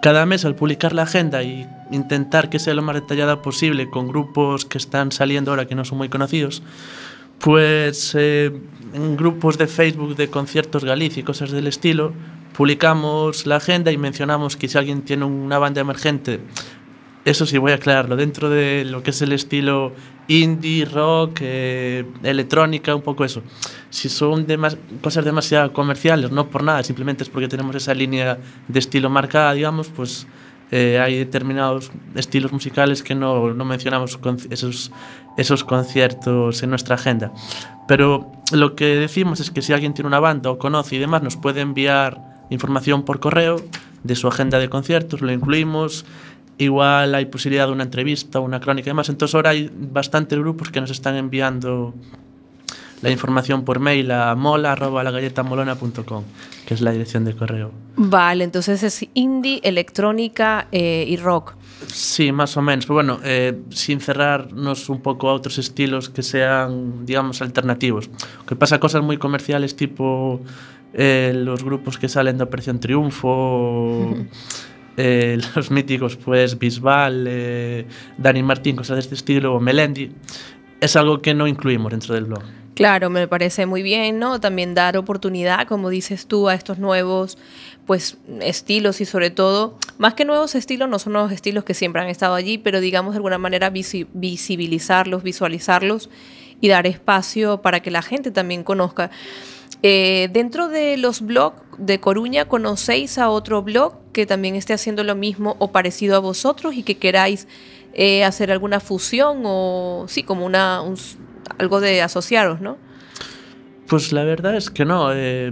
cada 0.00 0.24
mes 0.24 0.44
al 0.44 0.54
publicar 0.54 0.94
la 0.94 1.02
agenda 1.02 1.42
y 1.42 1.68
intentar 1.90 2.48
que 2.48 2.58
sea 2.58 2.74
lo 2.74 2.82
más 2.82 2.94
detallada 2.94 3.42
posible 3.42 3.90
con 3.90 4.08
grupos 4.08 4.64
que 4.64 4.78
están 4.78 5.12
saliendo 5.12 5.50
ahora 5.50 5.66
que 5.66 5.74
no 5.74 5.84
son 5.84 5.98
muy 5.98 6.08
conocidos, 6.08 6.62
Pues 7.40 8.14
eh, 8.18 8.52
en 8.92 9.16
grupos 9.16 9.56
de 9.56 9.66
Facebook 9.66 10.14
de 10.14 10.28
conciertos 10.28 10.84
Galicia 10.84 11.20
y 11.20 11.24
cosas 11.24 11.50
del 11.50 11.66
estilo, 11.66 12.12
publicamos 12.54 13.46
la 13.46 13.56
agenda 13.56 13.90
y 13.90 13.96
mencionamos 13.96 14.56
que 14.56 14.68
si 14.68 14.76
alguien 14.76 15.02
tiene 15.02 15.24
una 15.24 15.58
banda 15.58 15.80
emergente, 15.80 16.40
eso 17.24 17.46
sí 17.46 17.56
voy 17.56 17.72
a 17.72 17.76
aclararlo, 17.76 18.16
dentro 18.16 18.50
de 18.50 18.84
lo 18.84 19.02
que 19.02 19.10
es 19.10 19.22
el 19.22 19.32
estilo 19.32 19.92
indie, 20.28 20.84
rock, 20.84 21.38
eh, 21.40 22.04
electrónica, 22.22 22.94
un 22.94 23.02
poco 23.02 23.24
eso. 23.24 23.42
Si 23.88 24.10
son 24.10 24.46
demas 24.46 24.76
cosas 25.00 25.24
demasiado 25.24 25.72
comerciales, 25.72 26.30
no 26.30 26.50
por 26.50 26.62
nada, 26.62 26.82
simplemente 26.84 27.24
es 27.24 27.30
porque 27.30 27.48
tenemos 27.48 27.74
esa 27.74 27.94
línea 27.94 28.38
de 28.68 28.78
estilo 28.78 29.08
marcada, 29.08 29.54
digamos, 29.54 29.88
pues 29.88 30.26
eh, 30.70 31.00
hay 31.00 31.18
determinados 31.18 31.90
estilos 32.14 32.52
musicales 32.52 33.02
que 33.02 33.14
no, 33.14 33.52
no 33.54 33.64
mencionamos 33.64 34.18
esos, 34.50 34.92
esos 35.36 35.64
conciertos 35.64 36.62
en 36.62 36.70
nuestra 36.70 36.94
agenda. 36.94 37.32
Pero 37.88 38.30
lo 38.52 38.76
que 38.76 38.96
decimos 38.96 39.40
es 39.40 39.50
que 39.50 39.62
si 39.62 39.72
alguien 39.72 39.94
tiene 39.94 40.08
una 40.08 40.20
banda 40.20 40.50
o 40.50 40.58
conoce 40.58 40.96
y 40.96 40.98
demás, 40.98 41.22
nos 41.22 41.36
puede 41.36 41.60
enviar 41.60 42.46
información 42.50 43.04
por 43.04 43.20
correo 43.20 43.56
de 44.04 44.16
su 44.16 44.28
agenda 44.28 44.58
de 44.58 44.68
conciertos, 44.68 45.20
lo 45.20 45.32
incluimos 45.32 46.04
igual 46.64 47.14
hay 47.14 47.26
posibilidad 47.26 47.66
de 47.66 47.72
una 47.72 47.84
entrevista, 47.84 48.38
una 48.38 48.60
crónica 48.60 48.88
y 48.88 48.90
demás. 48.90 49.08
Entonces 49.08 49.34
ahora 49.34 49.50
hay 49.50 49.70
bastantes 49.74 50.38
grupos 50.38 50.70
que 50.70 50.80
nos 50.80 50.90
están 50.90 51.16
enviando 51.16 51.94
la 53.02 53.10
información 53.10 53.64
por 53.64 53.80
mail 53.80 54.10
a 54.10 54.34
mola.lagayetamolona.com, 54.34 56.24
que 56.66 56.74
es 56.74 56.80
la 56.80 56.92
dirección 56.92 57.24
de 57.24 57.34
correo. 57.34 57.72
Vale, 57.96 58.44
entonces 58.44 58.82
es 58.82 59.06
indie, 59.14 59.60
electrónica 59.62 60.68
eh, 60.72 61.04
y 61.08 61.16
rock. 61.16 61.54
Sí, 61.86 62.30
más 62.32 62.56
o 62.56 62.62
menos. 62.62 62.86
Pero 62.86 62.94
bueno, 62.94 63.20
eh, 63.24 63.58
sin 63.70 64.00
cerrarnos 64.00 64.88
un 64.88 65.00
poco 65.00 65.28
a 65.30 65.34
otros 65.34 65.58
estilos 65.58 66.10
que 66.10 66.22
sean, 66.22 67.06
digamos, 67.06 67.42
alternativos. 67.42 68.10
Que 68.46 68.56
pasa 68.56 68.78
cosas 68.78 69.02
muy 69.02 69.16
comerciales 69.16 69.76
tipo 69.76 70.40
eh, 70.92 71.32
los 71.34 71.64
grupos 71.64 71.98
que 71.98 72.08
salen 72.08 72.38
de 72.38 72.44
Operación 72.44 72.80
Triunfo. 72.80 74.14
eh, 74.96 75.38
los 75.54 75.70
míticos, 75.70 76.16
pues 76.16 76.58
Bisbal, 76.58 77.24
eh, 77.28 77.86
Dani 78.18 78.42
Martín, 78.42 78.76
cosas 78.76 78.96
de 78.96 79.00
este 79.00 79.14
estilo, 79.14 79.54
o 79.54 79.60
Melendi, 79.60 80.10
es 80.80 80.96
algo 80.96 81.20
que 81.20 81.34
no 81.34 81.46
incluimos 81.46 81.90
dentro 81.90 82.14
del 82.14 82.24
blog. 82.24 82.42
Claro, 82.80 83.10
me 83.10 83.28
parece 83.28 83.66
muy 83.66 83.82
bien, 83.82 84.18
¿no? 84.18 84.40
También 84.40 84.74
dar 84.74 84.96
oportunidad, 84.96 85.66
como 85.68 85.90
dices 85.90 86.26
tú, 86.26 86.48
a 86.48 86.54
estos 86.54 86.78
nuevos 86.78 87.36
pues 87.84 88.16
estilos 88.40 89.02
y 89.02 89.04
sobre 89.04 89.28
todo, 89.28 89.76
más 89.98 90.14
que 90.14 90.24
nuevos 90.24 90.54
estilos, 90.54 90.88
no 90.88 90.98
son 90.98 91.12
nuevos 91.12 91.30
estilos 91.30 91.62
que 91.64 91.74
siempre 91.74 92.00
han 92.00 92.08
estado 92.08 92.34
allí, 92.34 92.56
pero 92.56 92.80
digamos 92.80 93.12
de 93.12 93.18
alguna 93.18 93.36
manera 93.36 93.68
visibilizarlos, 93.68 95.22
visualizarlos 95.22 96.08
y 96.62 96.68
dar 96.68 96.86
espacio 96.86 97.60
para 97.60 97.80
que 97.80 97.90
la 97.90 98.00
gente 98.00 98.30
también 98.30 98.64
conozca. 98.64 99.10
Eh, 99.82 100.30
dentro 100.32 100.68
de 100.68 100.96
los 100.96 101.20
blogs 101.20 101.60
de 101.76 102.00
Coruña, 102.00 102.46
¿conocéis 102.46 103.18
a 103.18 103.28
otro 103.28 103.60
blog 103.62 103.92
que 104.14 104.24
también 104.24 104.56
esté 104.56 104.72
haciendo 104.72 105.04
lo 105.04 105.14
mismo 105.14 105.54
o 105.58 105.70
parecido 105.70 106.16
a 106.16 106.20
vosotros 106.20 106.74
y 106.74 106.82
que 106.82 106.96
queráis 106.96 107.46
eh, 107.92 108.24
hacer 108.24 108.50
alguna 108.50 108.80
fusión 108.80 109.42
o 109.44 110.06
sí, 110.08 110.22
como 110.22 110.46
una, 110.46 110.82
algo 111.58 111.80
de 111.80 112.02
asociaros, 112.02 112.60
¿no? 112.60 112.78
Pues 113.86 114.12
la 114.12 114.22
verdad 114.24 114.54
es 114.56 114.70
que 114.70 114.84
no, 114.84 115.12
eh, 115.12 115.50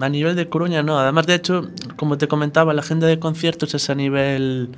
a 0.00 0.08
nivel 0.08 0.36
de 0.36 0.48
Coruña 0.48 0.82
no. 0.82 0.98
Además, 0.98 1.26
de 1.26 1.34
hecho, 1.34 1.70
como 1.96 2.18
te 2.18 2.28
comentaba, 2.28 2.72
la 2.72 2.82
agenda 2.82 3.06
de 3.06 3.18
conciertos 3.18 3.74
es 3.74 3.90
a 3.90 3.94
nivel 3.94 4.70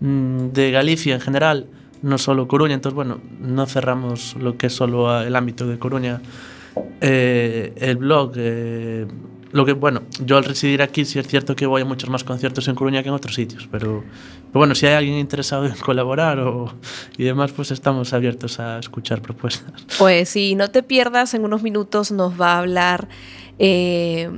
mm, 0.00 0.48
de 0.48 0.70
Galicia 0.70 1.14
en 1.14 1.20
general, 1.20 1.66
no 2.00 2.16
solo 2.16 2.48
Coruña. 2.48 2.74
Entonces, 2.74 2.94
bueno, 2.94 3.20
no 3.38 3.66
cerramos 3.66 4.34
lo 4.40 4.56
que 4.56 4.68
es 4.68 4.72
solo 4.72 5.20
el 5.20 5.36
ámbito 5.36 5.66
de 5.66 5.78
Coruña 5.78 6.22
eh, 7.00 7.72
el 7.76 7.96
blog, 7.96 8.32
eh, 8.36 9.06
lo 9.52 9.64
que, 9.64 9.72
bueno, 9.72 10.02
yo 10.24 10.36
al 10.36 10.44
residir 10.44 10.82
aquí 10.82 11.04
sí 11.04 11.18
es 11.18 11.26
cierto 11.26 11.56
que 11.56 11.66
voy 11.66 11.82
a 11.82 11.84
muchos 11.84 12.10
más 12.10 12.24
conciertos 12.24 12.68
en 12.68 12.74
Coruña 12.74 13.02
que 13.02 13.08
en 13.08 13.14
otros 13.14 13.34
sitios, 13.34 13.68
pero, 13.70 14.04
bueno, 14.52 14.74
si 14.74 14.86
hay 14.86 14.94
alguien 14.94 15.18
interesado 15.18 15.66
en 15.66 15.74
colaborar 15.76 16.38
o, 16.40 16.72
y 17.16 17.24
demás, 17.24 17.52
pues 17.52 17.70
estamos 17.70 18.12
abiertos 18.12 18.60
a 18.60 18.78
escuchar 18.78 19.20
propuestas. 19.20 19.72
Pues 19.98 20.30
si 20.30 20.54
no 20.54 20.70
te 20.70 20.82
pierdas, 20.82 21.34
en 21.34 21.44
unos 21.44 21.62
minutos 21.62 22.10
nos 22.12 22.40
va 22.40 22.54
a 22.54 22.58
hablar... 22.58 23.08
Eh, 23.58 24.30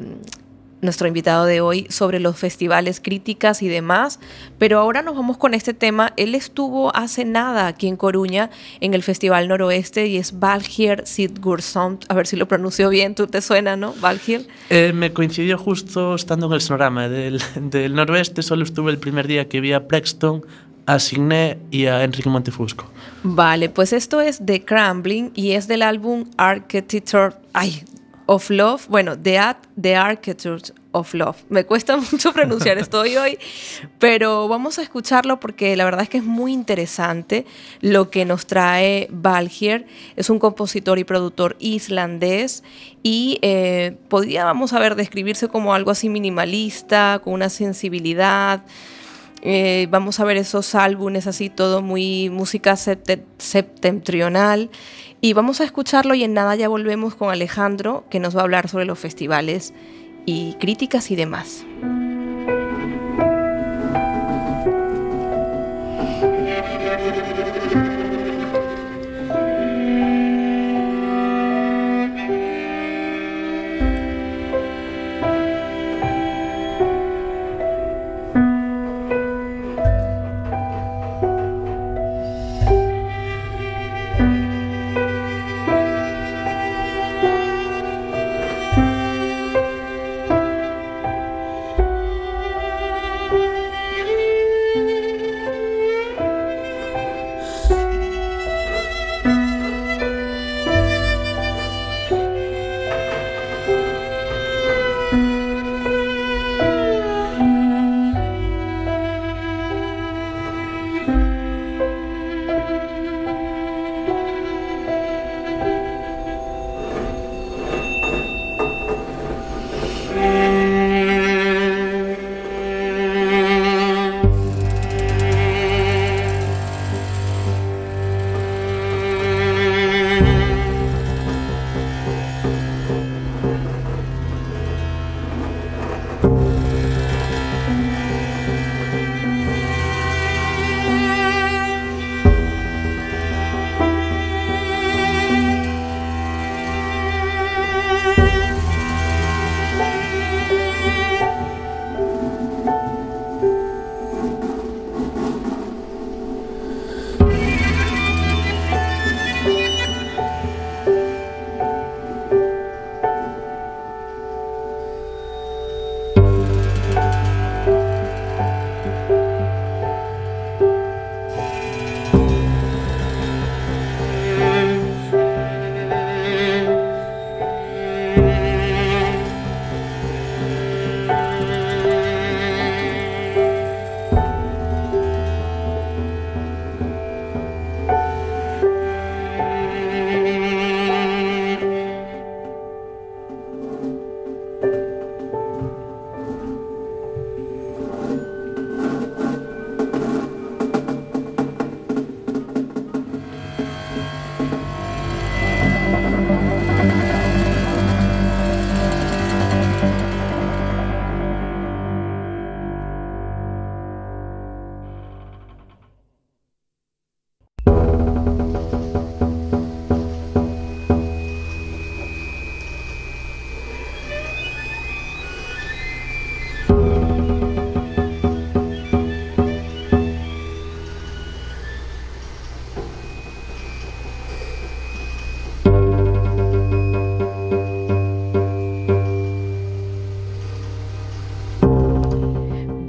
nuestro 0.82 1.08
invitado 1.08 1.44
de 1.44 1.60
hoy, 1.60 1.86
sobre 1.90 2.20
los 2.20 2.36
festivales, 2.36 3.00
críticas 3.00 3.62
y 3.62 3.68
demás. 3.68 4.20
Pero 4.58 4.78
ahora 4.78 5.02
nos 5.02 5.16
vamos 5.16 5.36
con 5.36 5.54
este 5.54 5.74
tema. 5.74 6.12
Él 6.16 6.34
estuvo 6.34 6.94
hace 6.94 7.24
nada 7.24 7.66
aquí 7.66 7.88
en 7.88 7.96
Coruña 7.96 8.50
en 8.80 8.94
el 8.94 9.02
Festival 9.02 9.48
Noroeste 9.48 10.06
y 10.06 10.16
es 10.16 10.38
Valgir 10.38 11.02
Sidgursson. 11.04 11.98
A 12.08 12.14
ver 12.14 12.26
si 12.26 12.36
lo 12.36 12.48
pronuncio 12.48 12.88
bien, 12.88 13.14
¿tú 13.14 13.26
te 13.26 13.40
suena, 13.42 13.76
no? 13.76 13.94
Valgir. 14.00 14.46
Eh, 14.70 14.92
me 14.94 15.12
coincidió 15.12 15.58
justo 15.58 16.14
estando 16.14 16.46
en 16.46 16.52
el 16.52 16.60
sonorama 16.60 17.08
del, 17.08 17.42
del 17.60 17.94
Noroeste. 17.94 18.42
Solo 18.42 18.64
estuve 18.64 18.90
el 18.90 18.98
primer 18.98 19.26
día 19.26 19.48
que 19.48 19.60
vi 19.60 19.72
a 19.72 19.86
Plexton, 19.86 20.44
a 20.86 20.98
Signé 20.98 21.58
y 21.70 21.86
a 21.86 22.02
Enrique 22.02 22.28
Montefusco. 22.28 22.86
Vale, 23.22 23.68
pues 23.68 23.92
esto 23.92 24.20
es 24.20 24.40
The 24.44 24.64
Crumbling 24.64 25.32
y 25.34 25.52
es 25.52 25.68
del 25.68 25.82
álbum 25.82 26.24
Architecture 26.36 27.34
ay, 27.52 27.84
of 28.32 28.48
Love. 28.48 28.86
Bueno, 28.88 29.18
The, 29.18 29.40
The 29.80 29.96
Architecture 29.96 30.62
of 30.92 31.12
Love. 31.14 31.38
Me 31.48 31.64
cuesta 31.64 31.96
mucho 32.12 32.32
pronunciar 32.32 32.78
esto 32.78 33.00
hoy, 33.00 33.36
pero 33.98 34.46
vamos 34.46 34.78
a 34.78 34.82
escucharlo 34.82 35.40
porque 35.40 35.74
la 35.74 35.84
verdad 35.84 36.02
es 36.02 36.08
que 36.08 36.18
es 36.18 36.24
muy 36.24 36.52
interesante 36.52 37.44
lo 37.80 38.08
que 38.08 38.24
nos 38.24 38.46
trae 38.46 39.08
Valgier. 39.10 39.84
Es 40.14 40.30
un 40.30 40.38
compositor 40.38 41.00
y 41.00 41.04
productor 41.04 41.56
islandés 41.58 42.62
y 43.02 43.40
eh, 43.42 43.96
podría, 44.08 44.44
vamos 44.44 44.74
a 44.74 44.78
ver, 44.78 44.94
describirse 44.94 45.48
como 45.48 45.74
algo 45.74 45.90
así 45.90 46.08
minimalista, 46.08 47.20
con 47.24 47.32
una 47.32 47.48
sensibilidad. 47.48 48.62
Eh, 49.42 49.88
vamos 49.90 50.20
a 50.20 50.24
ver 50.24 50.36
esos 50.36 50.76
álbumes 50.76 51.26
así, 51.26 51.50
todo 51.50 51.82
muy 51.82 52.30
música 52.30 52.76
septentrional. 52.76 54.70
Y 55.20 55.34
vamos 55.34 55.60
a 55.60 55.64
escucharlo 55.64 56.14
y 56.14 56.24
en 56.24 56.32
nada 56.32 56.56
ya 56.56 56.68
volvemos 56.68 57.14
con 57.14 57.30
Alejandro, 57.30 58.04
que 58.08 58.20
nos 58.20 58.34
va 58.34 58.40
a 58.40 58.44
hablar 58.44 58.68
sobre 58.68 58.86
los 58.86 58.98
festivales 58.98 59.74
y 60.24 60.54
críticas 60.54 61.10
y 61.10 61.16
demás. 61.16 61.66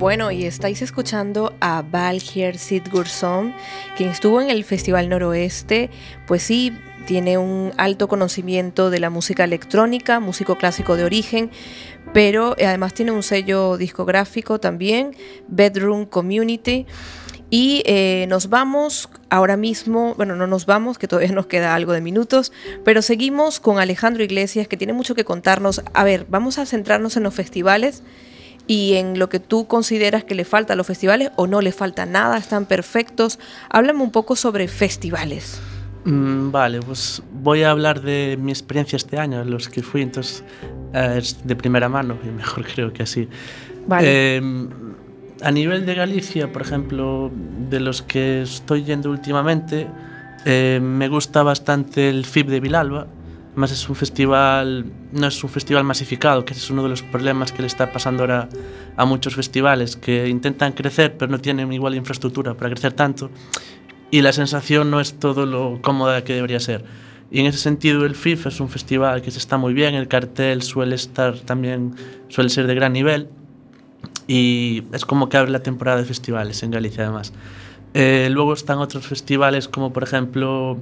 Bueno, 0.02 0.32
y 0.32 0.46
estáis 0.46 0.82
escuchando 0.82 1.54
a 1.60 1.84
Valgier 1.84 2.58
Sidgurson, 2.58 3.54
quien 3.96 4.10
estuvo 4.10 4.42
en 4.42 4.50
el 4.50 4.64
Festival 4.64 5.10
Noroeste. 5.10 5.92
Pues 6.26 6.42
sí, 6.42 6.74
tiene 7.06 7.38
un 7.38 7.72
alto 7.78 8.08
conocimiento 8.08 8.90
de 8.90 9.00
la 9.00 9.12
música 9.12 9.44
electrónica, 9.44 10.20
músico 10.20 10.58
clásico 10.58 10.98
de 10.98 11.04
origen, 11.04 11.52
pero 12.16 12.56
además 12.58 12.96
tiene 12.96 13.12
un 13.12 13.22
sello 13.22 13.78
discográfico 13.78 14.60
también, 14.60 15.16
Bedroom 15.48 16.08
Community. 16.08 16.88
Y 17.52 17.84
eh, 17.86 18.26
nos 18.28 18.50
vamos 18.50 19.08
ahora 19.30 19.56
mismo, 19.56 20.16
bueno, 20.16 20.36
no 20.36 20.48
nos 20.48 20.66
vamos, 20.66 20.98
que 20.98 21.08
todavía 21.08 21.32
nos 21.32 21.46
queda 21.46 21.76
algo 21.76 21.94
de 21.94 22.02
minutos, 22.02 22.52
pero 22.84 23.04
seguimos 23.04 23.60
con 23.60 23.78
Alejandro 23.78 24.24
Iglesias, 24.24 24.68
que 24.68 24.78
tiene 24.78 24.94
mucho 24.94 25.14
que 25.14 25.26
contarnos. 25.26 25.84
A 25.94 26.04
ver, 26.04 26.26
vamos 26.28 26.58
a 26.58 26.66
centrarnos 26.66 27.18
en 27.18 27.24
los 27.24 27.36
festivales 27.36 28.02
y 28.68 28.94
en 28.94 29.20
lo 29.20 29.30
que 29.30 29.40
tú 29.40 29.68
consideras 29.68 30.24
que 30.24 30.36
le 30.36 30.46
falta 30.46 30.74
a 30.74 30.76
los 30.76 30.88
festivales 30.88 31.32
o 31.36 31.48
no 31.48 31.62
le 31.62 31.72
falta 31.72 32.06
nada, 32.06 32.38
están 32.38 32.66
perfectos. 32.66 33.40
Háblame 33.70 34.02
un 34.02 34.12
poco 34.12 34.36
sobre 34.36 34.68
festivales. 34.68 35.60
Mm, 36.06 36.52
vale, 36.52 36.80
pues 36.80 37.22
voy 37.32 37.64
a 37.64 37.72
hablar 37.72 38.02
de 38.02 38.38
mi 38.40 38.52
experiencia 38.52 38.96
este 38.96 39.20
año, 39.20 39.44
los 39.44 39.70
que 39.70 39.84
fui, 39.84 40.02
entonces 40.02 40.44
eh, 40.94 41.16
es 41.18 41.46
de 41.46 41.56
primera 41.56 41.90
mano 41.90 42.18
y 42.24 42.30
mejor 42.30 42.66
creo 42.76 42.92
que 42.94 43.04
así. 43.04 43.28
Vale. 43.88 44.38
Em, 44.38 44.70
a 45.44 45.52
nivel 45.52 45.86
de 45.86 45.96
Galicia, 45.96 46.52
por 46.52 46.62
ejemplo, 46.62 47.32
de 47.70 47.80
los 47.80 48.02
que 48.02 48.44
estoy 48.44 48.84
yendo 48.84 49.10
últimamente, 49.10 49.88
eh, 50.46 50.80
me 50.82 51.08
gusta 51.08 51.44
bastante 51.44 52.10
el 52.10 52.26
FIB 52.26 52.48
de 52.48 52.60
Vilalba, 52.60 53.08
Además 53.52 53.72
es 53.72 53.90
un 53.90 53.96
festival, 53.96 54.86
no 55.12 55.28
es 55.28 55.44
un 55.44 55.50
festival 55.50 55.84
masificado, 55.84 56.46
que 56.46 56.54
es 56.54 56.70
uno 56.70 56.84
de 56.84 56.90
los 56.90 57.02
problemas 57.04 57.52
que 57.52 57.62
le 57.62 57.68
está 57.68 57.92
pasando 57.92 58.24
ahora 58.24 58.48
a 58.96 59.06
muchos 59.06 59.36
festivales, 59.36 59.98
que 59.98 60.30
intentan 60.30 60.72
crecer 60.72 61.18
pero 61.18 61.32
no 61.32 61.40
tienen 61.40 61.72
igual 61.74 61.96
infraestructura 61.96 62.54
para 62.54 62.70
crecer 62.70 62.94
tanto 62.94 63.30
y 64.12 64.22
la 64.22 64.34
sensación 64.34 64.92
no 64.92 65.00
es 65.00 65.18
todo 65.20 65.46
lo 65.46 65.82
cómoda 65.82 66.24
que 66.24 66.34
debería 66.34 66.60
ser. 66.60 66.84
Y 67.32 67.40
en 67.40 67.46
ese 67.46 67.58
sentido 67.58 68.06
el 68.06 68.14
FIF 68.14 68.48
es 68.48 68.60
un 68.60 68.68
festival 68.68 69.22
que 69.22 69.32
se 69.32 69.40
está 69.40 69.58
muy 69.58 69.74
bien, 69.74 69.96
el 69.96 70.10
cartel 70.10 70.62
suele 70.62 70.96
estar 70.96 71.40
también, 71.40 71.96
suele 72.28 72.50
ser 72.50 72.68
de 72.68 72.76
gran 72.76 72.92
nivel 72.92 73.30
y 74.28 74.84
es 74.92 75.06
como 75.06 75.30
que 75.30 75.38
abre 75.38 75.50
la 75.50 75.64
temporada 75.64 75.98
de 75.98 76.06
festivales 76.06 76.62
en 76.62 76.72
Galicia 76.72 77.04
además. 77.06 77.32
Eh, 77.94 78.30
luego 78.32 78.54
están 78.54 78.80
otros 78.80 79.08
festivales 79.08 79.68
como 79.70 79.94
por 79.94 80.04
ejemplo 80.04 80.78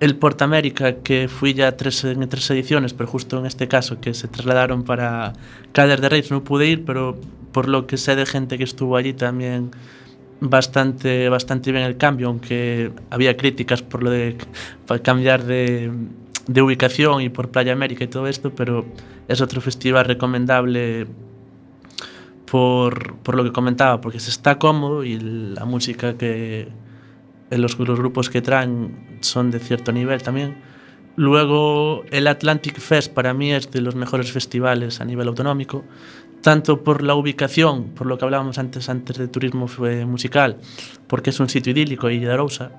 el 0.00 0.16
Portamérica 0.16 0.96
que 0.96 1.28
fui 1.28 1.54
ya 1.54 1.76
tres, 1.76 2.04
en 2.04 2.28
tres 2.28 2.48
ediciones, 2.50 2.94
pero 2.94 3.08
justo 3.08 3.38
en 3.38 3.46
este 3.46 3.66
caso 3.66 4.00
que 4.00 4.14
se 4.14 4.28
trasladaron 4.28 4.84
para 4.84 5.32
Cádiz 5.72 6.00
de 6.00 6.08
Reis 6.08 6.30
no 6.30 6.44
pude 6.44 6.66
ir, 6.68 6.84
pero 6.84 7.18
por 7.52 7.68
lo 7.68 7.86
que 7.86 7.96
sé 7.96 8.14
de 8.14 8.26
gente 8.26 8.58
que 8.58 8.64
estuvo 8.64 8.96
allí 8.96 9.12
también 9.12 9.70
bastante, 10.40 11.28
bastante 11.28 11.72
bien 11.72 11.84
el 11.84 11.96
cambio, 11.96 12.28
aunque 12.28 12.92
había 13.10 13.36
críticas 13.36 13.82
por 13.82 14.02
lo 14.04 14.10
de 14.10 14.36
cambiar 15.02 15.44
de, 15.44 15.90
de 16.46 16.62
ubicación 16.62 17.22
y 17.22 17.28
por 17.28 17.50
Playa 17.50 17.72
América 17.72 18.04
y 18.04 18.08
todo 18.08 18.28
esto, 18.28 18.52
pero 18.54 18.86
es 19.26 19.40
otro 19.40 19.60
festival 19.60 20.04
recomendable 20.04 21.06
por, 22.50 23.16
por 23.16 23.34
lo 23.34 23.44
que 23.44 23.52
comentaba, 23.52 24.00
porque 24.00 24.20
se 24.20 24.30
está 24.30 24.58
cómodo 24.58 25.04
y 25.04 25.18
la 25.18 25.64
música 25.64 26.16
que 26.16 26.68
los, 27.50 27.78
los, 27.78 27.98
grupos 27.98 28.30
que 28.30 28.42
traen 28.42 29.18
son 29.20 29.50
de 29.50 29.58
cierto 29.58 29.92
nivel 29.92 30.22
también. 30.22 30.56
Luego 31.16 32.04
el 32.10 32.26
Atlantic 32.28 32.78
Fest 32.78 33.12
para 33.12 33.34
mí 33.34 33.52
es 33.52 33.70
de 33.70 33.80
los 33.80 33.94
mejores 33.94 34.30
festivales 34.30 35.00
a 35.00 35.04
nivel 35.04 35.28
autonómico 35.28 35.84
tanto 36.40 36.84
por 36.84 37.02
la 37.02 37.14
ubicación, 37.14 37.90
por 37.94 38.06
lo 38.06 38.18
que 38.18 38.24
hablábamos 38.24 38.58
antes, 38.58 38.88
antes 38.88 39.18
de 39.18 39.28
turismo 39.28 39.66
musical, 40.06 40.56
porque 41.06 41.30
es 41.30 41.40
un 41.40 41.48
sitio 41.48 41.72
idílico 41.72 42.10
y 42.10 42.18
de 42.20 42.32
Arousa, 42.32 42.70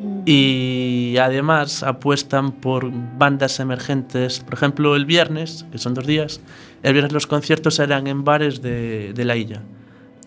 mm. 0.00 0.22
y 0.24 1.16
además 1.18 1.82
apuestan 1.82 2.52
por 2.52 2.90
bandas 2.90 3.60
emergentes. 3.60 4.40
Por 4.40 4.54
ejemplo, 4.54 4.96
el 4.96 5.04
viernes, 5.04 5.66
que 5.70 5.78
son 5.78 5.94
dos 5.94 6.06
días, 6.06 6.40
el 6.82 6.92
viernes 6.92 7.12
los 7.12 7.26
conciertos 7.26 7.78
eran 7.78 8.06
en 8.06 8.24
bares 8.24 8.62
de, 8.62 9.12
de 9.12 9.24
la 9.24 9.36
isla. 9.36 9.62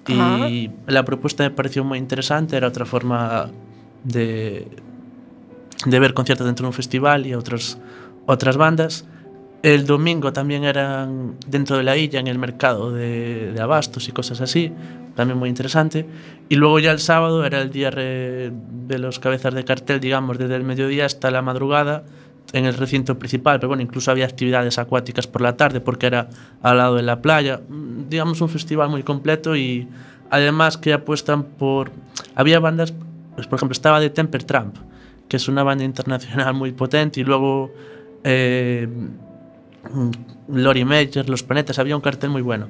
Y 0.07 0.71
la 0.87 1.05
propuesta 1.05 1.43
me 1.43 1.51
pareció 1.51 1.83
muy 1.83 1.99
interesante, 1.99 2.57
era 2.57 2.67
otra 2.67 2.85
forma 2.85 3.51
de, 4.03 4.67
ver 5.85 6.13
conciertos 6.13 6.45
dentro 6.45 6.63
de 6.63 6.67
un 6.67 6.73
festival 6.73 7.25
y 7.25 7.33
otros, 7.33 7.77
otras 8.25 8.57
bandas. 8.57 9.05
El 9.61 9.85
domingo 9.85 10.31
también 10.31 10.63
eran 10.63 11.35
dentro 11.45 11.77
de 11.77 11.83
la 11.83 11.97
isla, 11.97 12.21
en 12.21 12.27
el 12.27 12.39
mercado 12.39 12.91
de, 12.91 13.51
de, 13.51 13.61
abastos 13.61 14.07
y 14.07 14.13
cosas 14.13 14.39
así, 14.39 14.71
también 15.15 15.37
muy 15.37 15.49
interesante. 15.49 16.05
Y 16.47 16.55
luego 16.55 16.79
ya 16.79 16.91
el 16.91 16.99
sábado 16.99 17.45
era 17.45 17.61
el 17.61 17.69
día 17.69 17.91
de 17.91 18.51
los 18.99 19.19
cabezas 19.19 19.53
de 19.53 19.65
cartel, 19.65 19.99
digamos, 19.99 20.37
desde 20.37 20.55
el 20.55 20.63
mediodía 20.63 21.05
hasta 21.05 21.29
la 21.29 21.41
madrugada 21.41 22.03
en 22.53 22.65
el 22.65 22.73
recinto 22.73 23.17
principal, 23.19 23.59
pero 23.59 23.69
bueno, 23.69 23.83
incluso 23.83 24.11
había 24.11 24.25
actividades 24.25 24.77
acuáticas 24.77 25.27
por 25.27 25.41
la 25.41 25.55
tarde 25.55 25.81
porque 25.81 26.07
era 26.07 26.29
al 26.61 26.77
lado 26.77 26.95
de 26.95 27.03
la 27.03 27.21
playa. 27.21 27.61
Digamos, 28.09 28.41
un 28.41 28.49
festival 28.49 28.89
muy 28.89 29.03
completo 29.03 29.55
y 29.55 29.87
además 30.29 30.77
que 30.77 30.93
apuestan 30.93 31.43
por... 31.43 31.91
Había 32.35 32.59
bandas, 32.59 32.93
pues, 33.39 33.47
por 33.47 33.57
ejemplo, 33.57 33.73
estaba 33.73 33.99
de 33.99 34.09
Temper 34.09 34.43
Trump, 34.43 34.75
que 35.27 35.37
es 35.37 35.47
una 35.47 35.63
banda 35.63 35.83
internacional 35.83 36.53
muy 36.53 36.71
potente 36.71 37.21
y 37.21 37.23
luego... 37.23 37.71
Eh, 38.23 38.87
Lori 40.49 40.85
Major, 40.85 41.29
Los 41.29 41.43
Planetas, 41.43 41.79
había 41.79 41.95
un 41.95 42.01
cartel 42.01 42.29
muy 42.29 42.41
bueno. 42.41 42.67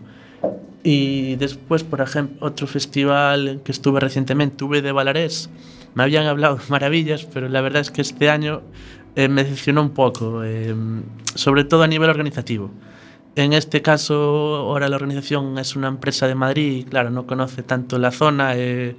Y 0.83 1.35
después, 1.35 1.83
por 1.83 2.01
ejemplo, 2.01 2.45
otro 2.45 2.67
festival 2.67 3.61
que 3.63 3.71
estuve 3.71 3.99
recientemente, 3.99 4.55
tuve 4.55 4.81
de 4.81 4.91
Balarés, 4.91 5.49
me 5.93 6.03
habían 6.03 6.25
hablado 6.25 6.59
maravillas, 6.69 7.25
pero 7.25 7.49
la 7.49 7.61
verdad 7.61 7.81
es 7.81 7.91
que 7.91 8.01
este 8.01 8.29
año 8.29 8.61
eh, 9.15 9.27
me 9.27 9.43
decepcionó 9.43 9.81
un 9.81 9.91
poco, 9.91 10.43
eh, 10.43 10.73
sobre 11.35 11.63
todo 11.63 11.83
a 11.83 11.87
nivel 11.87 12.09
organizativo. 12.09 12.71
En 13.35 13.53
este 13.53 13.81
caso, 13.81 14.15
ahora 14.15 14.89
la 14.89 14.95
organización 14.95 15.57
es 15.57 15.75
una 15.75 15.87
empresa 15.87 16.27
de 16.27 16.35
Madrid 16.35 16.77
y, 16.77 16.83
claro, 16.83 17.09
no 17.09 17.25
conoce 17.25 17.63
tanto 17.63 17.97
la 17.97 18.11
zona. 18.11 18.53
Eh, 18.55 18.95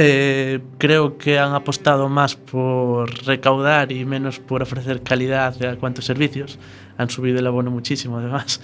eh, 0.00 0.60
creo 0.78 1.18
que 1.18 1.40
han 1.40 1.54
apostado 1.54 2.08
más 2.08 2.36
por 2.36 3.10
recaudar 3.26 3.90
y 3.90 4.04
menos 4.04 4.38
por 4.38 4.62
ofrecer 4.62 5.02
calidad 5.02 5.60
a 5.64 5.74
cuantos 5.74 6.04
servicios. 6.04 6.56
Han 6.98 7.10
subido 7.10 7.40
el 7.40 7.46
abono 7.48 7.72
muchísimo, 7.72 8.18
además. 8.18 8.60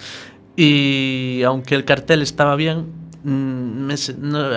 Y 0.55 1.41
aunque 1.45 1.75
el 1.75 1.83
cartel 1.83 2.21
estaba 2.21 2.55
bien, 2.55 2.85
mm, 3.25 3.89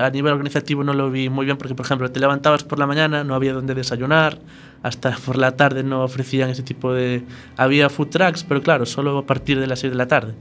a 0.01 0.11
nivel 0.11 0.33
organizativo 0.33 0.85
no 0.85 0.93
lo 0.95 1.11
vi 1.11 1.29
muy 1.29 1.47
bien 1.47 1.57
porque, 1.57 1.75
por 1.75 1.85
ejemplo, 1.85 2.13
te 2.13 2.21
levantabas 2.21 2.63
por 2.63 2.79
la 2.79 2.87
mañana, 2.87 3.25
no 3.25 3.35
había 3.35 3.55
donde 3.55 3.75
desayunar, 3.75 4.39
hasta 4.85 5.17
por 5.27 5.37
la 5.37 5.57
tarde 5.57 5.83
no 5.83 6.05
ofrecían 6.05 6.49
ese 6.51 6.63
tipo 6.63 6.93
de... 6.93 7.25
Había 7.57 7.91
food 7.91 8.11
trucks, 8.11 8.45
pero 8.45 8.63
claro, 8.63 8.87
solo 8.87 9.19
a 9.19 9.27
partir 9.27 9.59
de 9.59 9.67
las 9.67 9.81
6 9.81 9.91
de 9.91 9.97
la 9.97 10.07
tarde. 10.07 10.35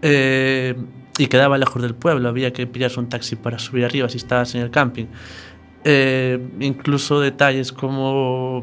Eh, 0.00 0.74
y 1.18 1.26
quedaba 1.26 1.58
lejos 1.58 1.82
del 1.82 1.94
pueblo, 1.94 2.28
había 2.28 2.52
que 2.52 2.66
pillarse 2.66 3.00
un 3.00 3.08
taxi 3.08 3.34
para 3.34 3.58
subir 3.58 3.84
arriba 3.84 4.08
si 4.08 4.16
estabas 4.16 4.54
en 4.54 4.62
el 4.62 4.70
camping. 4.70 5.06
eh, 5.84 6.38
incluso 6.60 7.20
detalles 7.20 7.72
como 7.72 8.62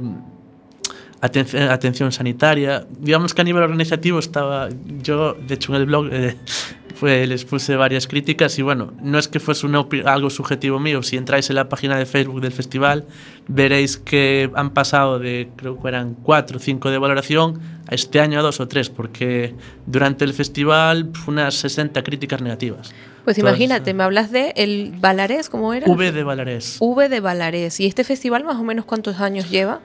aten 1.22 1.46
atención 1.70 2.12
sanitaria. 2.12 2.86
Digamos 3.00 3.34
que 3.34 3.42
a 3.42 3.44
nivel 3.44 3.64
organizativo 3.64 4.20
estaba, 4.20 4.70
yo 5.02 5.34
de 5.34 5.56
hecho 5.56 5.74
en 5.74 5.82
el 5.82 5.86
blog 5.88 6.10
eh, 6.12 6.36
fue, 6.96 7.28
les 7.28 7.46
puse 7.46 7.76
varias 7.76 8.08
críticas 8.08 8.58
y 8.60 8.62
bueno, 8.62 8.94
no 9.02 9.18
es 9.18 9.28
que 9.28 9.40
fuese 9.40 9.66
una 9.66 9.86
algo 10.06 10.30
subjetivo 10.30 10.80
mío, 10.80 11.04
si 11.04 11.18
entráis 11.18 11.50
en 11.50 11.56
la 11.56 11.68
página 11.68 11.98
de 11.98 12.06
Facebook 12.06 12.42
del 12.42 12.52
festival 12.52 13.06
veréis 13.48 13.98
que 13.98 14.50
han 14.56 14.72
pasado 14.72 15.20
de, 15.20 15.50
creo 15.56 15.82
que 15.82 15.88
eran 15.88 16.16
4 16.16 16.58
o 16.58 16.60
5 16.60 16.90
de 16.90 16.98
valoración, 16.98 17.60
a 17.88 17.96
este 17.96 18.20
año 18.20 18.40
a 18.40 18.42
2 18.42 18.60
o 18.60 18.68
3, 18.68 18.90
porque 18.90 19.54
durante 19.86 20.26
el 20.26 20.34
festival 20.34 21.12
unas 21.28 21.56
60 21.56 22.04
críticas 22.04 22.42
negativas. 22.42 22.94
Pues 23.26 23.38
imagínate, 23.40 23.94
me 23.94 24.04
hablas 24.04 24.32
de 24.32 24.54
el 24.56 24.94
Balarés, 25.00 25.50
¿cómo 25.50 25.74
era? 25.74 25.92
V 25.92 26.12
de 26.12 26.24
Balarés. 26.24 26.78
V 26.80 27.10
de 27.10 27.20
Balarés. 27.20 27.80
¿Y 27.80 27.88
este 27.88 28.04
festival 28.04 28.44
más 28.44 28.58
o 28.58 28.64
menos 28.64 28.86
cuántos 28.86 29.20
años 29.20 29.50
lleva? 29.50 29.82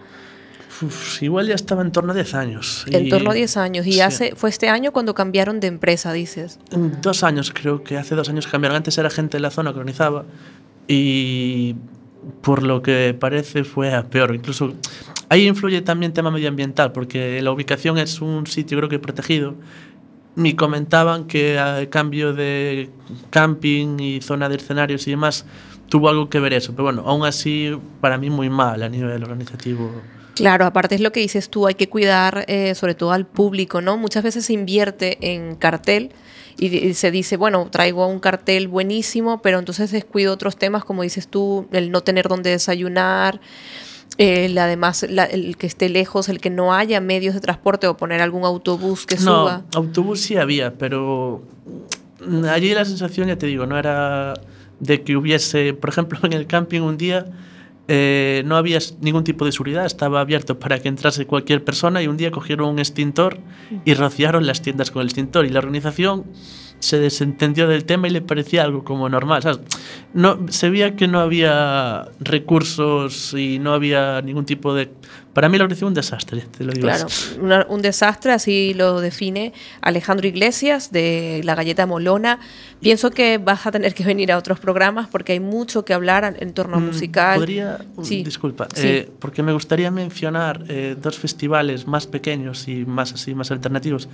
igual 1.21 1.47
ya 1.47 1.55
estaba 1.55 1.83
en 1.83 1.93
torno 1.93 2.13
a 2.13 2.15
10 2.15 2.35
años. 2.35 2.87
En 2.91 3.09
torno 3.09 3.31
a 3.31 3.35
10 3.35 3.57
años. 3.57 3.87
Y 3.87 4.01
hace, 4.01 4.35
fue 4.35 4.51
este 4.51 4.69
año 4.69 4.93
cuando 4.93 5.15
cambiaron 5.15 5.61
de 5.61 5.67
empresa, 5.67 6.13
dices. 6.13 6.59
Dos 7.03 7.23
años, 7.23 7.53
creo 7.55 7.83
que 7.83 7.99
hace 7.99 8.15
dos 8.15 8.29
años 8.29 8.47
cambiaron. 8.47 8.77
Antes 8.77 8.97
era 8.97 9.11
gente 9.11 9.37
de 9.37 9.43
la 9.43 9.51
zona 9.51 9.73
que 9.73 9.79
organizaba 9.79 10.25
y 10.89 11.77
por 12.43 12.63
lo 12.63 12.83
que 12.83 13.15
parece 13.19 13.65
fue 13.65 13.95
a 13.95 14.05
peor. 14.05 14.35
Incluso 14.35 14.75
ahí 15.29 15.47
influye 15.47 15.83
también 15.83 16.11
el 16.11 16.15
tema 16.15 16.31
medioambiental, 16.31 16.93
porque 16.93 17.41
la 17.43 17.53
ubicación 17.53 17.99
es 17.99 18.21
un 18.21 18.47
sitio 18.47 18.79
creo 18.79 18.89
que 18.89 18.99
protegido 18.99 19.55
me 20.35 20.57
comentaban 20.57 21.27
que 21.27 21.59
a 21.59 21.89
cambio 21.91 22.33
de 22.33 22.91
camping 23.31 23.99
y 23.99 24.21
zona 24.21 24.49
de 24.49 24.57
escenarios 24.57 25.07
y 25.07 25.11
demás 25.11 25.45
tuvo 25.89 26.09
algo 26.09 26.29
que 26.31 26.39
ver 26.39 26.53
eso, 26.53 26.73
pero 26.73 26.85
bueno, 26.85 27.03
aún 27.05 27.25
así 27.27 27.77
para 28.01 28.17
mí 28.17 28.31
muy 28.31 28.49
mal 28.49 28.83
a 28.83 28.89
nivel 28.89 29.23
organizativo. 29.23 29.91
Claro, 30.35 30.65
aparte 30.65 30.95
es 30.95 31.01
lo 31.01 31.13
que 31.13 31.21
dices 31.21 31.51
tú, 31.51 31.67
hay 31.67 31.75
que 31.75 31.89
cuidar 31.89 32.45
eh, 32.47 32.75
sobre 32.75 32.95
todo 32.95 33.13
al 33.13 33.27
público, 33.27 33.81
¿no? 33.81 33.99
Muchas 33.99 34.23
veces 34.23 34.47
se 34.47 34.53
invierte 34.53 35.19
en 35.33 35.57
cartel 35.57 36.13
y, 36.57 36.95
se 36.95 37.11
dice, 37.11 37.37
bueno, 37.37 37.69
traigo 37.71 38.07
un 38.07 38.21
cartel 38.21 38.69
buenísimo, 38.69 39.43
pero 39.43 39.59
entonces 39.59 39.91
descuido 39.91 40.33
otros 40.33 40.57
temas, 40.57 40.85
como 40.85 41.03
dices 41.03 41.27
tú, 41.27 41.67
el 41.73 41.91
no 41.91 42.03
tener 42.03 42.29
dónde 42.29 42.51
desayunar, 42.51 43.41
el, 44.21 44.59
además 44.59 45.03
el 45.03 45.57
que 45.57 45.67
esté 45.67 45.89
lejos, 45.89 46.29
el 46.29 46.41
que 46.41 46.51
no 46.51 46.75
haya 46.75 47.01
medios 47.01 47.35
de 47.35 47.41
transporte 47.41 47.87
o 47.87 47.97
poner 47.97 48.21
algún 48.21 48.45
autobús 48.45 49.07
que 49.07 49.17
suba. 49.17 49.65
No, 49.73 49.79
autobús 49.79 50.21
sí 50.21 50.37
había, 50.37 50.75
pero 50.75 51.43
allí 52.51 52.75
la 52.75 52.85
sensación, 52.85 53.29
ya 53.29 53.39
te 53.39 53.47
digo, 53.47 53.65
no 53.65 53.79
era 53.79 54.35
de 54.79 55.03
que 55.03 55.17
hubiese, 55.17 55.73
por 55.73 55.89
ejemplo, 55.89 56.19
en 56.25 56.35
el 56.35 56.47
camping 56.47 56.83
un 56.83 56.99
día 56.99 57.25
eh, 57.89 58.43
no 58.45 58.57
había 58.59 58.79
ningún 59.01 59.25
tipo 59.25 59.47
de 59.47 59.53
seguridad, 59.53 59.87
estaba 59.87 60.21
abierto 60.21 60.59
para 60.59 60.79
que 60.81 60.89
entrase 60.89 61.25
cualquier 61.27 61.65
persona 61.65 62.03
y 62.03 62.07
un 62.07 62.19
día 62.19 62.31
cogieron 62.31 62.69
un 62.69 62.79
extintor 62.79 63.39
y 63.87 63.95
rociaron 63.95 64.47
las 64.47 64.61
tiendas 64.61 64.91
con 64.91 65.01
el 65.01 65.09
extintor 65.09 65.47
y 65.47 65.49
la 65.49 65.61
organización 65.61 66.27
se 66.79 66.99
desentendió 66.99 67.69
del 67.69 67.87
tema 67.87 68.07
y 68.07 68.11
le 68.11 68.21
parecía 68.21 68.65
algo 68.65 68.85
como 68.85 69.09
normal. 69.09 69.43
No, 70.13 70.47
se 70.49 70.71
veía 70.71 70.97
que 70.97 71.07
no 71.07 71.21
había 71.21 72.09
recursos 72.19 73.33
y 73.35 73.59
no 73.59 73.73
había 73.73 74.21
ningún 74.23 74.45
tipo 74.45 74.75
de... 74.75 74.91
Para 75.33 75.49
mí 75.49 75.59
lo 75.59 75.65
pareció 75.65 75.87
un 75.87 75.95
desastre, 75.95 76.43
te 76.57 76.65
lo 76.65 76.73
digo. 76.73 76.89
Claro, 76.89 77.67
un 77.69 77.83
desastre, 77.83 78.33
así 78.33 78.75
lo 78.75 79.01
define 79.01 79.53
Alejandro 79.81 80.27
Iglesias 80.27 80.91
de 80.91 81.41
La 81.45 81.55
Galleta 81.55 81.87
Molona. 81.87 82.41
Pienso 82.81 83.13
que 83.13 83.39
vas 83.39 83.65
a 83.65 83.71
tener 83.71 83.95
que 83.95 84.03
venir 84.03 84.33
a 84.33 84.39
otros 84.39 84.59
programas 84.59 85.07
porque 85.07 85.33
hay 85.33 85.41
mucho 85.41 85.85
que 85.85 85.95
hablar 85.95 86.37
en 86.41 86.53
torno 86.53 86.79
a 86.79 86.81
mm, 86.81 86.85
musical. 86.87 87.39
Podría, 87.39 87.79
sí. 88.03 88.25
disculpa, 88.25 88.67
eh, 88.75 89.09
porque 89.21 89.45
me 89.45 89.53
gustaría 89.53 89.93
mencionar 89.93 90.65
eh, 90.69 90.97
dos 91.01 91.17
festivales 91.17 91.87
más 91.87 92.09
pequeños 92.09 92.67
y 92.67 92.85
más 92.85 93.13
así, 93.13 93.33
más 93.33 93.53
alternativos. 93.53 94.09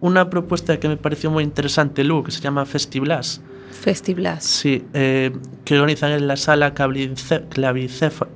Una 0.00 0.28
propuesta 0.28 0.80
que 0.80 0.88
me 0.88 0.96
pareció 0.96 1.30
muy 1.30 1.44
interesante, 1.44 2.02
Lu, 2.02 2.24
que 2.24 2.32
se 2.32 2.40
llama 2.40 2.66
Festiblas 2.66 3.40
Festiblas. 3.70 4.44
Sí, 4.44 4.84
eh, 4.94 5.32
que 5.64 5.74
organizan 5.74 6.12
en 6.12 6.26
la 6.26 6.36
sala 6.36 6.74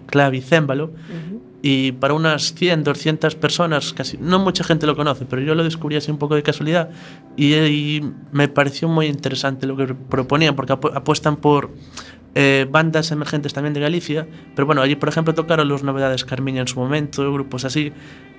Clavicémbalo. 0.06 0.92
Y 1.62 1.92
para 1.92 2.14
unas 2.14 2.54
100, 2.54 2.84
200 2.84 3.34
personas, 3.34 3.92
casi, 3.92 4.16
no 4.18 4.38
mucha 4.38 4.64
gente 4.64 4.86
lo 4.86 4.96
conoce, 4.96 5.26
pero 5.28 5.42
yo 5.42 5.54
lo 5.54 5.62
descubrí 5.62 5.96
así 5.96 6.10
un 6.10 6.16
poco 6.16 6.34
de 6.34 6.42
casualidad 6.42 6.88
y, 7.36 8.00
me 8.32 8.48
pareció 8.48 8.88
muy 8.88 9.06
interesante 9.06 9.66
lo 9.66 9.76
que 9.76 9.94
proponían, 9.94 10.56
porque 10.56 10.72
apuestan 10.72 11.36
por 11.36 11.70
eh, 12.34 12.66
bandas 12.70 13.10
emergentes 13.10 13.52
también 13.52 13.74
de 13.74 13.80
Galicia, 13.80 14.26
pero 14.54 14.64
bueno, 14.64 14.80
allí 14.80 14.96
por 14.96 15.10
ejemplo 15.10 15.34
tocaron 15.34 15.68
los 15.68 15.82
Novedades 15.82 16.24
Carmiña 16.24 16.62
en 16.62 16.68
su 16.68 16.80
momento, 16.80 17.30
grupos 17.30 17.66
así, 17.66 17.92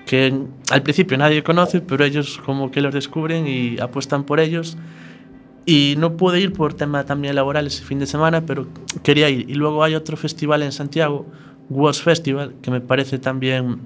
que 0.08 0.34
al 0.72 0.82
principio 0.82 1.16
nadie 1.18 1.44
conoce, 1.44 1.82
pero 1.82 2.04
ellos 2.04 2.40
como 2.44 2.72
que 2.72 2.82
los 2.82 2.94
descubren 2.94 3.48
y 3.48 3.80
apuestan 3.80 4.24
por 4.24 4.40
ellos. 4.40 4.78
Y 5.66 5.96
no 5.98 6.18
pude 6.18 6.40
ir 6.40 6.54
por 6.54 6.74
tema 6.74 7.06
también 7.06 7.36
laboral 7.36 7.68
ese 7.68 7.84
fin 7.84 8.00
de 8.00 8.08
semana, 8.08 8.46
pero 8.46 8.68
quería 9.04 9.30
ir. 9.30 9.50
Y 9.50 9.54
luego 9.54 9.84
hay 9.84 9.96
otro 9.96 10.18
festival 10.18 10.64
en 10.64 10.72
Santiago, 10.72 11.28
Was 11.70 12.02
Festival, 12.02 12.56
que 12.62 12.72
me 12.72 12.82
parece 12.82 13.20
también 13.20 13.80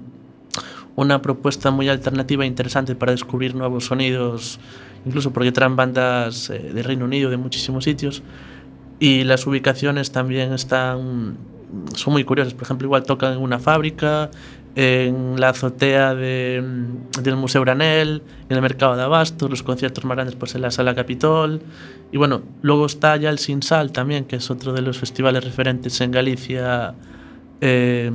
una 0.96 1.20
propuesta 1.20 1.70
muy 1.70 1.88
alternativa 1.88 2.44
e 2.44 2.46
interesante 2.46 2.94
para 2.94 3.12
descubrir 3.12 3.54
nuevos 3.54 3.84
sonidos, 3.84 4.58
incluso 5.04 5.32
porque 5.32 5.52
traen 5.52 5.76
bandas 5.76 6.48
eh, 6.48 6.58
de 6.58 6.82
Reino 6.82 7.04
Unido, 7.04 7.30
de 7.30 7.36
muchísimos 7.36 7.84
sitios. 7.84 8.22
Y 8.98 9.24
las 9.24 9.46
ubicaciones 9.46 10.10
también 10.10 10.54
están, 10.54 11.36
son 11.94 12.12
muy 12.14 12.24
curiosas. 12.24 12.54
Por 12.54 12.62
ejemplo, 12.62 12.86
igual 12.86 13.02
tocan 13.02 13.34
en 13.34 13.40
una 13.40 13.58
fábrica, 13.58 14.30
en 14.78 15.40
la 15.40 15.48
azotea 15.48 16.14
de, 16.14 16.62
del 17.22 17.36
Museo 17.36 17.62
Granel, 17.62 18.22
en 18.50 18.56
el 18.56 18.60
Mercado 18.60 18.94
de 18.94 19.02
Abastos, 19.02 19.48
los 19.48 19.62
conciertos 19.62 20.04
más 20.04 20.16
grandes 20.16 20.36
pues 20.36 20.54
en 20.54 20.60
la 20.60 20.70
Sala 20.70 20.94
Capitol. 20.94 21.62
Y 22.12 22.18
bueno, 22.18 22.42
luego 22.60 22.84
está 22.84 23.16
ya 23.16 23.30
el 23.30 23.38
Sinsal 23.38 23.90
también, 23.90 24.26
que 24.26 24.36
es 24.36 24.50
otro 24.50 24.74
de 24.74 24.82
los 24.82 24.98
festivales 24.98 25.42
referentes 25.42 25.98
en 26.02 26.10
Galicia, 26.10 26.94
eh, 27.62 28.12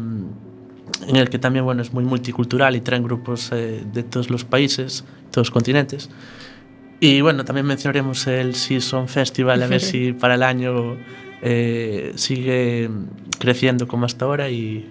en 1.08 1.16
el 1.16 1.30
que 1.32 1.40
también 1.40 1.66
bueno, 1.66 1.82
es 1.82 1.94
muy 1.94 2.04
multicultural 2.04 2.76
y 2.76 2.82
traen 2.82 3.02
grupos 3.02 3.52
eh, 3.52 3.84
de 3.92 4.04
todos 4.04 4.30
los 4.30 4.46
países, 4.46 5.04
todos 5.32 5.48
los 5.48 5.52
continentes. 5.52 6.12
Y 7.00 7.22
bueno, 7.22 7.44
también 7.44 7.66
mencionaremos 7.66 8.28
el 8.28 8.54
Season 8.54 9.08
Festival, 9.08 9.64
a 9.64 9.68
ver 9.68 9.82
si 9.82 10.14
para 10.14 10.36
el 10.36 10.44
año 10.44 10.96
eh, 11.42 12.12
sigue 12.18 12.88
creciendo 13.40 13.88
como 13.88 14.06
hasta 14.06 14.26
ahora 14.26 14.52
y 14.52 14.88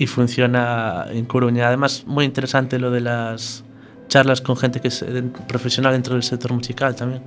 y 0.00 0.06
funciona 0.06 1.04
en 1.10 1.26
Coruña. 1.26 1.68
Además, 1.68 2.04
muy 2.06 2.24
interesante 2.24 2.78
lo 2.78 2.90
de 2.90 3.02
las 3.02 3.62
charlas 4.08 4.40
con 4.40 4.56
gente 4.56 4.80
que 4.80 4.88
es 4.88 5.04
profesional 5.46 5.92
dentro 5.92 6.14
del 6.14 6.22
sector 6.22 6.54
musical 6.54 6.96
también. 6.96 7.22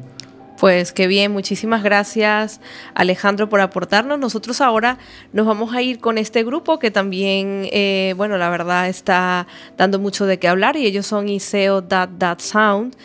Pues 0.59 0.91
qué 0.91 1.05
bien, 1.05 1.32
muchísimas 1.32 1.84
gracias 1.84 2.61
Alejandro 2.95 3.47
por 3.47 3.61
aportarnos. 3.61 4.17
Nosotros 4.17 4.59
ahora 4.59 4.97
nos 5.34 5.45
vamos 5.45 5.76
a 5.76 5.84
ir 5.84 5.99
con 5.99 6.17
este 6.17 6.43
grupo 6.43 6.80
que 6.80 6.89
también, 6.89 7.67
eh, 7.71 8.15
bueno, 8.17 8.38
la 8.38 8.49
verdad 8.49 8.88
está 8.89 9.45
dando 9.78 9.99
mucho 9.99 10.26
de 10.26 10.39
qué 10.39 10.47
hablar 10.47 10.76
y 10.76 10.88
ellos 10.88 11.05
son 11.05 11.30
Iseo 11.30 11.84
That 11.84 12.09
That 12.17 12.39
Sound 12.39 12.95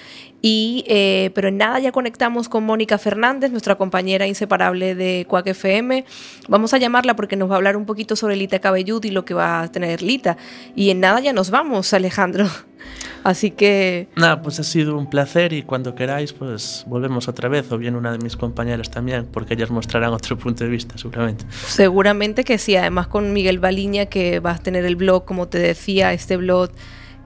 y, 0.41 0.85
eh, 0.87 1.31
pero 1.35 1.49
en 1.49 1.57
nada 1.57 1.81
ya 1.81 1.91
conectamos 1.91 2.49
con 2.49 2.65
Mónica 2.65 2.97
Fernández, 2.99 3.51
nuestra 3.51 3.75
compañera 3.75 4.27
inseparable 4.27 4.95
de 4.95 5.27
Cuac 5.29 5.49
FM. 5.49 6.05
Vamos 6.49 6.75
a 6.75 6.79
llamarla 6.79 7.17
porque 7.17 7.37
nos 7.37 7.51
va 7.51 7.55
a 7.55 7.57
hablar 7.57 7.77
un 7.77 7.87
poquito 7.87 8.15
sobre 8.15 8.37
Lita 8.37 8.61
Cabellud 8.61 9.03
y 9.05 9.11
lo 9.11 9.25
que 9.25 9.35
va 9.35 9.63
a 9.63 9.73
tener 9.73 10.01
Lita. 10.01 10.37
Y 10.77 10.91
en 10.91 11.01
nada 11.01 11.21
ya 11.21 11.33
nos 11.33 11.51
vamos, 11.51 11.93
Alejandro. 11.93 12.47
Así 13.25 13.51
que... 13.51 14.09
Nada, 14.15 14.41
pues 14.41 14.61
ha 14.61 14.65
sido 14.65 14.97
un 14.97 15.11
placer 15.11 15.53
y 15.53 15.63
cuando 15.63 15.97
queráis 15.97 16.33
pues 16.33 16.85
volvemos 16.87 17.27
otra 17.27 17.49
vez 17.49 17.71
o 17.73 17.79
bien 17.79 17.97
una 17.97 18.13
de 18.13 18.19
mis 18.19 18.37
compañeras 18.37 18.91
también 18.91 19.27
porque 19.27 19.55
ellas 19.55 19.71
mostrarán 19.71 20.13
otro 20.13 20.39
punto 20.39 20.63
de 20.63 20.71
vista 20.71 20.97
seguramente. 20.97 21.45
Seguramente 21.51 22.45
que 22.45 22.59
sí, 22.59 22.77
además 22.77 23.09
con 23.09 23.33
Miguel 23.33 23.59
Baliña 23.59 24.07
que 24.07 24.39
va 24.39 24.53
a 24.53 24.59
tener 24.59 24.85
el 24.85 24.95
blog, 24.95 25.25
como 25.25 25.49
te 25.49 25.59
decía, 25.59 26.13
este 26.13 26.37
blog 26.37 26.71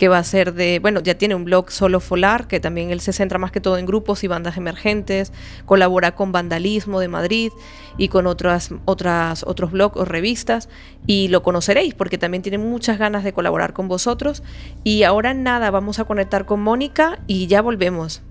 que 0.03 0.09
va 0.09 0.18
a 0.18 0.24
ser 0.24 0.53
de, 0.55 0.80
bueno, 0.80 0.98
ya 0.98 1.14
tiene 1.14 1.36
un 1.36 1.44
blog 1.44 1.70
solo 1.70 2.00
Folar, 2.00 2.48
que 2.48 2.59
también 2.59 2.90
él 2.90 2.98
se 2.98 3.12
centra 3.12 3.38
más 3.38 3.53
que 3.53 3.61
todo 3.61 3.78
en 3.78 3.86
grupos 3.86 4.24
y 4.24 4.26
bandas 4.26 4.57
emergentes, 4.57 5.32
colabora 5.64 6.16
con 6.16 6.32
Vandalismo 6.32 6.98
de 6.98 7.07
Madrid 7.07 7.53
y 7.98 8.09
con 8.09 8.26
otras, 8.26 8.70
otras, 8.84 9.44
otros 9.46 9.70
blogs 9.70 9.96
o 9.96 10.05
revistas, 10.05 10.68
y 11.07 11.28
lo 11.28 11.44
conoceréis 11.44 11.94
porque 11.94 12.18
también 12.18 12.42
tiene 12.42 12.59
muchas 12.59 12.98
ganas 12.98 13.22
de 13.22 13.32
colaborar 13.32 13.74
con 13.74 13.86
vosotros. 13.86 14.42
Y 14.82 15.05
ahora 15.05 15.34
nada, 15.34 15.70
vamos 15.70 16.00
a 16.00 16.05
conectar 16.05 16.46
con 16.46 16.61
Mónica 16.61 17.20
y 17.28 17.46
ya 17.46 17.62
volvemos. 17.62 18.22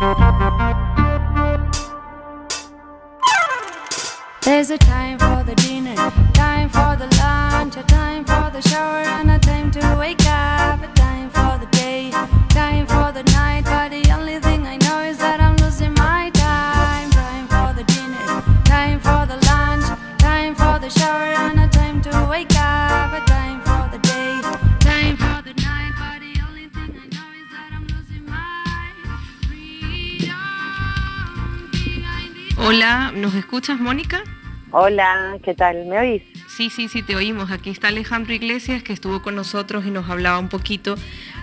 There's 0.00 0.08
a 4.70 4.78
time 4.78 5.18
for 5.18 5.44
the 5.44 5.54
dinner, 5.56 5.94
time 6.32 6.70
for 6.70 6.96
the 6.96 7.06
lunch, 7.18 7.76
a 7.76 7.82
time 7.82 8.24
for 8.24 8.50
the 8.50 8.62
shower, 8.62 9.02
and 9.02 9.30
a 9.30 9.38
time 9.38 9.49
escuchas, 33.60 33.78
Mónica? 33.78 34.22
Hola, 34.70 35.36
¿qué 35.44 35.52
tal? 35.52 35.84
¿Me 35.84 35.98
oís? 35.98 36.22
Sí, 36.48 36.70
sí, 36.70 36.88
sí, 36.88 37.02
te 37.02 37.14
oímos. 37.14 37.50
Aquí 37.50 37.68
está 37.68 37.88
Alejandro 37.88 38.32
Iglesias, 38.32 38.82
que 38.82 38.94
estuvo 38.94 39.20
con 39.20 39.34
nosotros 39.34 39.84
y 39.84 39.90
nos 39.90 40.08
hablaba 40.08 40.38
un 40.38 40.48
poquito 40.48 40.94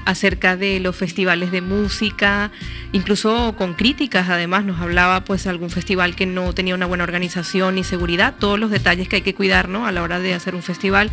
acerca 0.03 0.55
de 0.55 0.79
los 0.79 0.95
festivales 0.95 1.51
de 1.51 1.61
música, 1.61 2.49
incluso 2.91 3.53
con 3.55 3.75
críticas, 3.75 4.29
además 4.29 4.65
nos 4.65 4.81
hablaba 4.81 5.25
pues 5.25 5.45
algún 5.45 5.69
festival 5.69 6.15
que 6.15 6.25
no 6.25 6.53
tenía 6.53 6.73
una 6.73 6.87
buena 6.87 7.03
organización 7.03 7.77
y 7.77 7.83
seguridad, 7.83 8.33
todos 8.39 8.57
los 8.57 8.71
detalles 8.71 9.07
que 9.07 9.17
hay 9.17 9.21
que 9.21 9.35
cuidar 9.35 9.69
¿no? 9.69 9.85
a 9.85 9.91
la 9.91 10.01
hora 10.01 10.17
de 10.17 10.33
hacer 10.33 10.55
un 10.55 10.63
festival. 10.63 11.11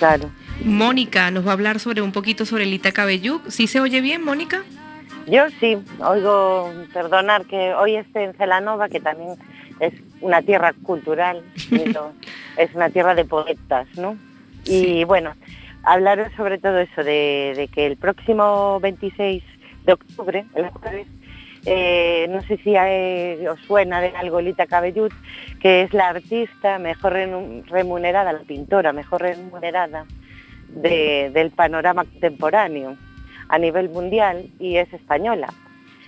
Claro. 0.00 0.28
Mónica 0.64 1.30
nos 1.30 1.46
va 1.46 1.50
a 1.50 1.52
hablar 1.52 1.78
sobre 1.78 2.02
un 2.02 2.10
poquito 2.10 2.46
sobre 2.46 2.64
el 2.64 2.74
Itacabeyuc. 2.74 3.48
¿Sí 3.48 3.68
se 3.68 3.78
oye 3.78 4.00
bien, 4.00 4.24
Mónica? 4.24 4.64
Yo 5.28 5.44
sí, 5.60 5.78
oigo, 6.00 6.72
perdonar 6.92 7.44
que 7.44 7.74
hoy 7.74 7.94
esté 7.94 8.24
en 8.24 8.34
Celanova, 8.34 8.88
que 8.88 8.98
también 8.98 9.36
es 9.78 9.92
una 10.22 10.40
tierra 10.40 10.72
cultural, 10.82 11.42
es 12.56 12.74
una 12.74 12.88
tierra 12.90 13.14
de 13.14 13.24
poetas, 13.24 13.86
¿no? 13.96 14.16
Y 14.64 15.04
bueno, 15.04 15.34
hablaros 15.82 16.32
sobre 16.36 16.58
todo 16.58 16.78
eso, 16.78 17.04
de, 17.04 17.68
que 17.74 17.86
el 17.86 17.96
próximo 17.96 18.80
26 18.80 19.42
de 19.84 19.92
octubre, 19.92 20.44
el 20.54 20.68
jueves, 20.70 21.06
eh, 21.66 22.26
no 22.30 22.40
sé 22.42 22.56
si 22.58 22.74
os 23.46 23.60
suena 23.66 24.00
de 24.00 24.08
algo 24.16 24.40
Lita 24.40 24.66
Cabellut, 24.66 25.12
que 25.60 25.82
es 25.82 25.92
la 25.92 26.08
artista 26.08 26.78
mejor 26.78 27.12
remunerada, 27.12 28.32
la 28.32 28.40
pintora 28.40 28.92
mejor 28.92 29.22
remunerada 29.22 30.06
del 30.68 31.50
panorama 31.50 32.04
contemporáneo 32.04 32.96
a 33.48 33.58
nivel 33.58 33.90
mundial 33.90 34.48
y 34.58 34.76
es 34.76 34.92
española. 34.92 35.52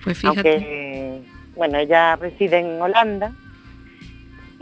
Pues 0.02 0.18
fíjate. 0.18 1.22
bueno, 1.56 1.78
ella 1.78 2.16
reside 2.16 2.58
en 2.58 2.80
Holanda 2.80 3.32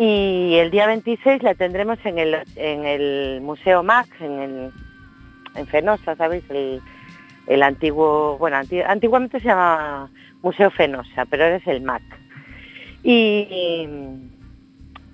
y 0.04 0.56
el 0.56 0.72
día 0.72 0.88
26 0.88 1.44
la 1.44 1.54
tendremos 1.54 1.96
en 2.04 2.18
el, 2.18 2.36
en 2.56 2.84
el 2.84 3.40
Museo 3.40 3.84
Max, 3.84 4.08
en, 4.18 4.40
el, 4.40 4.72
en 5.54 5.66
Fenosa, 5.68 6.16
¿sabéis? 6.16 6.42
El, 6.50 6.80
el 7.46 7.62
antiguo, 7.62 8.36
bueno, 8.36 8.56
antiguamente 8.56 9.38
se 9.38 9.46
llama 9.46 10.10
Museo 10.42 10.72
Fenosa, 10.72 11.24
pero 11.26 11.44
ahora 11.44 11.56
es 11.58 11.66
el 11.68 11.82
MAC. 11.82 12.02
Y, 13.04 13.86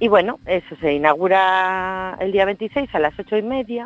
y, 0.01 0.09
bueno, 0.09 0.39
eso 0.47 0.75
se 0.81 0.95
inaugura 0.95 2.17
el 2.19 2.33
día 2.33 2.47
26 2.47 2.89
a 2.95 2.99
las 2.99 3.19
ocho 3.19 3.37
y 3.37 3.43
media. 3.43 3.85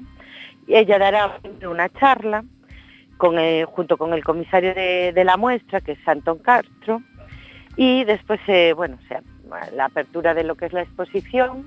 Y 0.68 0.76
ella 0.76 1.00
dará 1.00 1.40
una 1.68 1.88
charla 1.88 2.44
con 3.16 3.34
junto 3.66 3.96
con 3.96 4.12
el 4.14 4.22
comisario 4.22 4.72
de, 4.72 5.24
la 5.24 5.36
muestra, 5.36 5.80
que 5.80 5.92
es 5.92 6.08
Antón 6.08 6.38
Castro, 6.38 7.02
y 7.74 8.04
después, 8.04 8.40
bueno, 8.76 8.98
la 9.74 9.86
apertura 9.86 10.34
de 10.34 10.44
lo 10.44 10.54
que 10.54 10.66
es 10.66 10.72
la 10.72 10.82
exposición, 10.82 11.66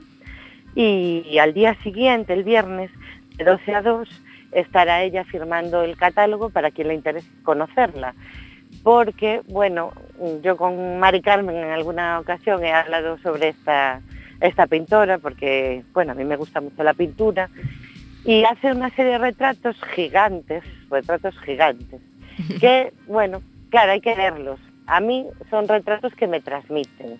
y, 0.76 1.38
al 1.40 1.54
día 1.54 1.76
siguiente, 1.84 2.34
el 2.34 2.44
viernes, 2.44 2.92
de 3.38 3.46
12 3.46 3.76
a 3.76 3.82
2, 3.82 4.10
estará 4.52 5.04
ella 5.04 5.24
firmando 5.24 5.84
el 5.84 5.96
catálogo 5.96 6.50
para 6.50 6.72
quien 6.72 6.90
le 6.90 6.96
interese 6.96 7.30
conocerla. 7.44 8.14
Porque, 8.84 9.42
bueno, 9.48 9.94
yo 10.44 10.58
con 10.58 11.00
Mari 11.00 11.22
Carmen 11.22 11.56
en 11.56 11.72
alguna 11.72 12.20
ocasión 12.20 12.64
he 12.64 12.74
hablado 12.74 13.18
sobre 13.20 13.50
esta, 13.50 14.02
esta 14.42 14.68
pintora, 14.68 15.18
porque, 15.18 15.84
bueno, 15.94 16.12
a 16.12 16.16
mí 16.16 16.26
me 16.26 16.36
gusta 16.36 16.60
mucho 16.60 16.84
la 16.84 16.94
pintura, 16.94 17.50
y 18.26 18.44
hace 18.44 18.72
una 18.72 18.90
serie 18.90 19.14
de 19.14 19.18
retratos 19.20 19.78
gigantes, 19.94 20.64
retratos 20.90 21.40
gigantes, 21.40 22.02
que, 22.60 22.92
bueno, 23.08 23.42
claro, 23.70 23.94
hay 23.94 24.02
que 24.02 24.16
verlos. 24.16 24.60
A 24.88 25.00
mí 25.00 25.26
son 25.50 25.68
retratos 25.68 26.14
que 26.16 26.28
me 26.28 26.42
transmiten. 26.42 27.18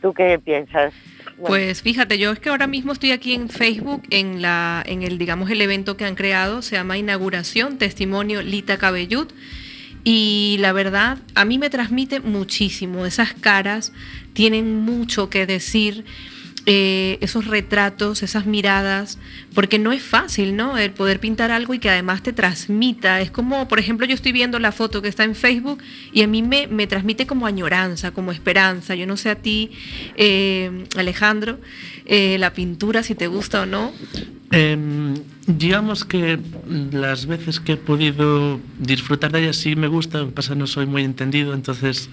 ¿Tú 0.00 0.12
qué 0.14 0.38
piensas? 0.38 0.92
Pues 1.38 1.82
fíjate, 1.82 2.18
yo 2.18 2.32
es 2.32 2.40
que 2.40 2.48
ahora 2.48 2.66
mismo 2.66 2.92
estoy 2.92 3.12
aquí 3.12 3.32
en 3.32 3.48
Facebook 3.48 4.02
en 4.10 4.42
la 4.42 4.82
en 4.86 5.02
el 5.02 5.18
digamos 5.18 5.50
el 5.50 5.60
evento 5.60 5.96
que 5.96 6.04
han 6.04 6.14
creado, 6.14 6.62
se 6.62 6.76
llama 6.76 6.98
Inauguración 6.98 7.78
Testimonio 7.78 8.42
Lita 8.42 8.76
Cabellut 8.78 9.32
y 10.02 10.56
la 10.60 10.72
verdad 10.72 11.18
a 11.34 11.44
mí 11.44 11.58
me 11.58 11.70
transmite 11.70 12.20
muchísimo, 12.20 13.06
esas 13.06 13.34
caras 13.34 13.92
tienen 14.32 14.80
mucho 14.80 15.30
que 15.30 15.46
decir. 15.46 16.04
Eh, 16.70 17.16
esos 17.22 17.46
retratos, 17.46 18.22
esas 18.22 18.44
miradas, 18.44 19.18
porque 19.54 19.78
no 19.78 19.90
es 19.90 20.02
fácil, 20.02 20.54
¿no? 20.54 20.76
El 20.76 20.90
poder 20.90 21.18
pintar 21.18 21.50
algo 21.50 21.72
y 21.72 21.78
que 21.78 21.88
además 21.88 22.22
te 22.22 22.34
transmita. 22.34 23.22
Es 23.22 23.30
como, 23.30 23.68
por 23.68 23.78
ejemplo, 23.78 24.04
yo 24.04 24.14
estoy 24.14 24.32
viendo 24.32 24.58
la 24.58 24.70
foto 24.70 25.00
que 25.00 25.08
está 25.08 25.24
en 25.24 25.34
Facebook 25.34 25.78
y 26.12 26.20
a 26.20 26.26
mí 26.26 26.42
me, 26.42 26.66
me 26.66 26.86
transmite 26.86 27.26
como 27.26 27.46
añoranza, 27.46 28.10
como 28.10 28.32
esperanza. 28.32 28.94
Yo 28.94 29.06
no 29.06 29.16
sé 29.16 29.30
a 29.30 29.36
ti, 29.36 29.70
eh, 30.16 30.84
Alejandro, 30.94 31.58
eh, 32.04 32.36
la 32.38 32.52
pintura, 32.52 33.02
si 33.02 33.14
te 33.14 33.28
gusta 33.28 33.62
o 33.62 33.66
no. 33.66 33.94
Em, 34.50 35.14
digamos 35.46 36.04
que 36.04 36.38
las 36.92 37.24
veces 37.24 37.60
que 37.60 37.72
he 37.72 37.76
podido 37.78 38.60
disfrutar 38.78 39.32
de 39.32 39.44
ella 39.44 39.52
sí 39.54 39.74
me 39.74 39.88
gusta, 39.88 40.26
pasa 40.26 40.54
no 40.54 40.66
soy 40.66 40.84
muy 40.84 41.02
entendido, 41.02 41.54
entonces 41.54 42.10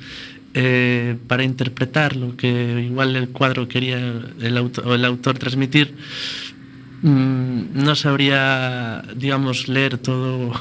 eh, 0.58 1.18
para 1.28 1.44
interpretar 1.44 2.16
lo 2.16 2.38
que 2.38 2.48
igual 2.88 3.18
el 3.18 3.28
cuadro 3.28 3.68
quería 3.68 3.98
el 3.98 4.58
autor, 4.58 4.88
el 4.88 5.04
autor 5.04 5.38
transmitir, 5.38 5.94
mm, 7.02 7.74
no 7.74 7.94
sabría, 7.96 9.04
digamos, 9.18 9.68
leer 9.68 9.98
todo, 9.98 10.54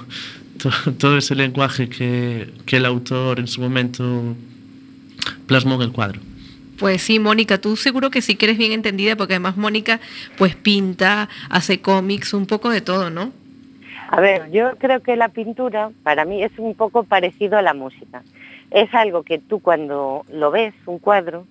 todo, 0.98 1.16
ese 1.16 1.36
lenguaje 1.36 1.88
que, 1.88 2.48
que 2.66 2.78
el 2.78 2.86
autor 2.86 3.38
en 3.38 3.46
su 3.46 3.60
momento 3.60 4.34
plasmó 5.46 5.76
en 5.76 5.82
el 5.82 5.92
cuadro. 5.92 6.20
Pues 6.76 7.00
sí, 7.00 7.20
Mónica, 7.20 7.58
tú 7.58 7.76
seguro 7.76 8.10
que 8.10 8.20
sí 8.20 8.34
que 8.34 8.46
eres 8.46 8.58
bien 8.58 8.72
entendida, 8.72 9.14
porque 9.14 9.34
además 9.34 9.56
Mónica 9.56 10.00
pues 10.36 10.56
pinta, 10.56 11.28
hace 11.50 11.80
cómics, 11.80 12.34
un 12.34 12.46
poco 12.46 12.68
de 12.70 12.80
todo, 12.80 13.10
¿no? 13.10 13.32
A 14.08 14.20
ver, 14.20 14.50
yo 14.50 14.76
creo 14.78 15.04
que 15.04 15.14
la 15.14 15.28
pintura 15.28 15.90
para 16.02 16.24
mí 16.24 16.42
es 16.42 16.50
un 16.58 16.74
poco 16.74 17.04
parecido 17.04 17.56
a 17.56 17.62
la 17.62 17.74
música 17.74 18.24
es 18.74 18.92
algo 18.92 19.22
que 19.22 19.38
tú 19.38 19.60
cuando 19.60 20.26
lo 20.28 20.50
ves, 20.50 20.74
un 20.86 20.98
cuadro, 20.98 21.46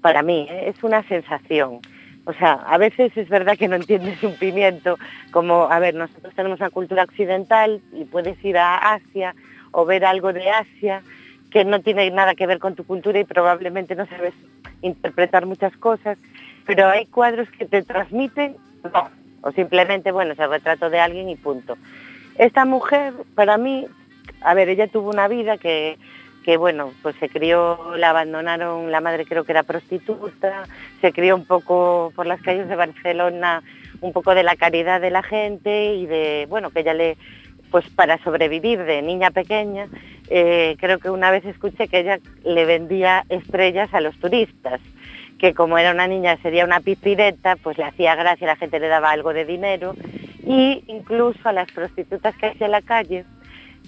para 0.00 0.22
mí 0.22 0.46
¿eh? 0.48 0.68
es 0.68 0.82
una 0.84 1.02
sensación. 1.02 1.80
O 2.26 2.32
sea, 2.32 2.52
a 2.52 2.78
veces 2.78 3.10
es 3.16 3.28
verdad 3.28 3.58
que 3.58 3.66
no 3.66 3.74
entiendes 3.74 4.22
un 4.22 4.36
pimiento, 4.36 4.96
como, 5.32 5.64
a 5.64 5.80
ver, 5.80 5.96
nosotros 5.96 6.32
tenemos 6.34 6.60
una 6.60 6.70
cultura 6.70 7.02
occidental 7.02 7.80
y 7.92 8.04
puedes 8.04 8.42
ir 8.44 8.56
a 8.56 8.94
Asia 8.94 9.34
o 9.72 9.84
ver 9.84 10.04
algo 10.04 10.32
de 10.32 10.48
Asia 10.48 11.02
que 11.50 11.64
no 11.64 11.80
tiene 11.80 12.08
nada 12.12 12.36
que 12.36 12.46
ver 12.46 12.60
con 12.60 12.76
tu 12.76 12.84
cultura 12.84 13.18
y 13.18 13.24
probablemente 13.24 13.96
no 13.96 14.06
sabes 14.06 14.32
interpretar 14.80 15.46
muchas 15.46 15.76
cosas, 15.76 16.18
pero 16.66 16.86
hay 16.86 17.06
cuadros 17.06 17.50
que 17.50 17.66
te 17.66 17.82
transmiten, 17.82 18.54
no, 18.84 19.10
o 19.40 19.50
simplemente, 19.50 20.12
bueno, 20.12 20.34
es 20.34 20.38
el 20.38 20.50
retrato 20.50 20.88
de 20.88 21.00
alguien 21.00 21.28
y 21.28 21.34
punto. 21.34 21.76
Esta 22.38 22.64
mujer, 22.64 23.12
para 23.34 23.58
mí, 23.58 23.88
a 24.40 24.54
ver, 24.54 24.68
ella 24.68 24.86
tuvo 24.86 25.10
una 25.10 25.26
vida 25.26 25.58
que 25.58 25.98
que 26.44 26.56
bueno, 26.56 26.92
pues 27.02 27.16
se 27.16 27.28
crió, 27.28 27.96
la 27.96 28.10
abandonaron, 28.10 28.90
la 28.90 29.00
madre 29.00 29.26
creo 29.26 29.44
que 29.44 29.52
era 29.52 29.62
prostituta, 29.62 30.64
se 31.00 31.12
crió 31.12 31.36
un 31.36 31.44
poco 31.44 32.12
por 32.16 32.26
las 32.26 32.40
calles 32.40 32.68
de 32.68 32.76
Barcelona, 32.76 33.62
un 34.00 34.12
poco 34.12 34.34
de 34.34 34.42
la 34.42 34.56
caridad 34.56 35.00
de 35.00 35.10
la 35.10 35.22
gente 35.22 35.94
y 35.94 36.06
de, 36.06 36.46
bueno, 36.48 36.70
que 36.70 36.80
ella 36.80 36.94
le, 36.94 37.16
pues 37.70 37.88
para 37.90 38.22
sobrevivir 38.22 38.82
de 38.84 39.02
niña 39.02 39.30
pequeña, 39.30 39.88
eh, 40.28 40.76
creo 40.78 40.98
que 40.98 41.10
una 41.10 41.30
vez 41.30 41.44
escuché 41.44 41.88
que 41.88 42.00
ella 42.00 42.18
le 42.44 42.64
vendía 42.64 43.24
estrellas 43.28 43.92
a 43.92 44.00
los 44.00 44.18
turistas, 44.18 44.80
que 45.38 45.54
como 45.54 45.78
era 45.78 45.92
una 45.92 46.06
niña 46.06 46.36
sería 46.42 46.64
una 46.64 46.80
pipireta, 46.80 47.56
pues 47.56 47.78
le 47.78 47.84
hacía 47.84 48.14
gracia, 48.14 48.46
la 48.46 48.56
gente 48.56 48.80
le 48.80 48.88
daba 48.88 49.10
algo 49.10 49.32
de 49.32 49.44
dinero, 49.44 49.94
y 50.44 50.84
incluso 50.86 51.48
a 51.48 51.52
las 51.52 51.70
prostitutas 51.70 52.34
que 52.36 52.46
hacía 52.46 52.68
la 52.68 52.82
calle, 52.82 53.24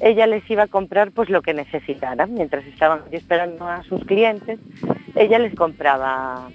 ella 0.02 0.26
les 0.26 0.48
iba 0.50 0.64
a 0.64 0.66
comprar 0.66 1.12
pues 1.12 1.30
lo 1.30 1.42
que 1.42 1.54
necesitaran, 1.54 2.34
mientras 2.34 2.66
estaban 2.66 3.02
esperando 3.12 3.68
a 3.68 3.84
sus 3.84 4.04
clientes, 4.04 4.58
ella 5.14 5.38
les 5.38 5.54
compraba 5.54 6.50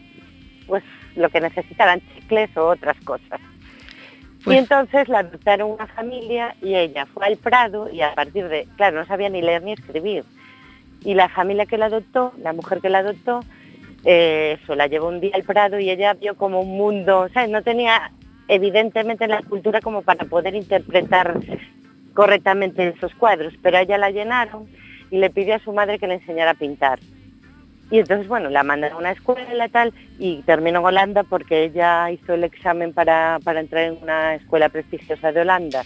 pues 0.67 0.83
lo 1.15 1.29
que 1.29 1.39
necesitaran, 1.39 2.01
chicles 2.13 2.55
o 2.57 2.67
otras 2.67 2.97
cosas. 3.05 3.39
Y 4.39 4.43
pues 4.43 4.57
entonces 4.59 5.07
la 5.07 5.19
adoptaron 5.19 5.71
una 5.71 5.87
familia 5.87 6.55
y 6.61 6.75
ella 6.75 7.05
fue 7.05 7.25
al 7.25 7.37
Prado 7.37 7.89
y 7.89 8.01
a 8.01 8.13
partir 8.15 8.49
de, 8.49 8.67
claro, 8.75 8.99
no 8.99 9.05
sabía 9.05 9.29
ni 9.29 9.41
leer 9.41 9.63
ni 9.63 9.71
escribir. 9.71 10.25
Y 11.05 11.13
la 11.13 11.29
familia 11.29 11.65
que 11.65 11.77
la 11.77 11.85
adoptó, 11.85 12.33
la 12.39 12.51
mujer 12.51 12.81
que 12.81 12.89
la 12.89 12.99
adoptó, 12.99 13.39
eh, 14.03 14.59
eso, 14.61 14.75
la 14.75 14.87
llevó 14.87 15.07
un 15.07 15.21
día 15.21 15.31
al 15.35 15.43
Prado 15.43 15.79
y 15.79 15.89
ella 15.89 16.13
vio 16.15 16.35
como 16.35 16.59
un 16.59 16.77
mundo, 16.77 17.21
o 17.21 17.29
sea, 17.29 17.47
no 17.47 17.61
tenía 17.61 18.11
evidentemente 18.49 19.25
la 19.27 19.41
cultura 19.41 19.79
como 19.79 20.01
para 20.01 20.25
poder 20.25 20.53
interpretar 20.53 21.39
correctamente 22.17 22.87
esos 22.87 23.13
cuadros, 23.13 23.53
pero 23.61 23.77
ella 23.77 23.95
la 23.99 24.09
llenaron 24.09 24.65
y 25.11 25.19
le 25.19 25.29
pidió 25.29 25.53
a 25.53 25.59
su 25.59 25.71
madre 25.71 25.99
que 25.99 26.07
le 26.07 26.15
enseñara 26.15 26.49
a 26.49 26.55
pintar. 26.55 26.97
Y 27.91 27.99
entonces, 27.99 28.27
bueno, 28.27 28.49
la 28.49 28.63
mandaron 28.63 28.97
a 28.97 28.99
una 29.01 29.11
escuela 29.11 29.69
tal 29.69 29.93
y 30.17 30.41
terminó 30.41 30.79
en 30.79 30.85
Holanda 30.85 31.21
porque 31.21 31.65
ella 31.65 32.09
hizo 32.09 32.33
el 32.33 32.43
examen 32.43 32.91
para, 32.91 33.37
para 33.43 33.59
entrar 33.59 33.83
en 33.83 33.99
una 34.01 34.33
escuela 34.33 34.67
prestigiosa 34.69 35.31
de 35.31 35.41
Holanda 35.41 35.83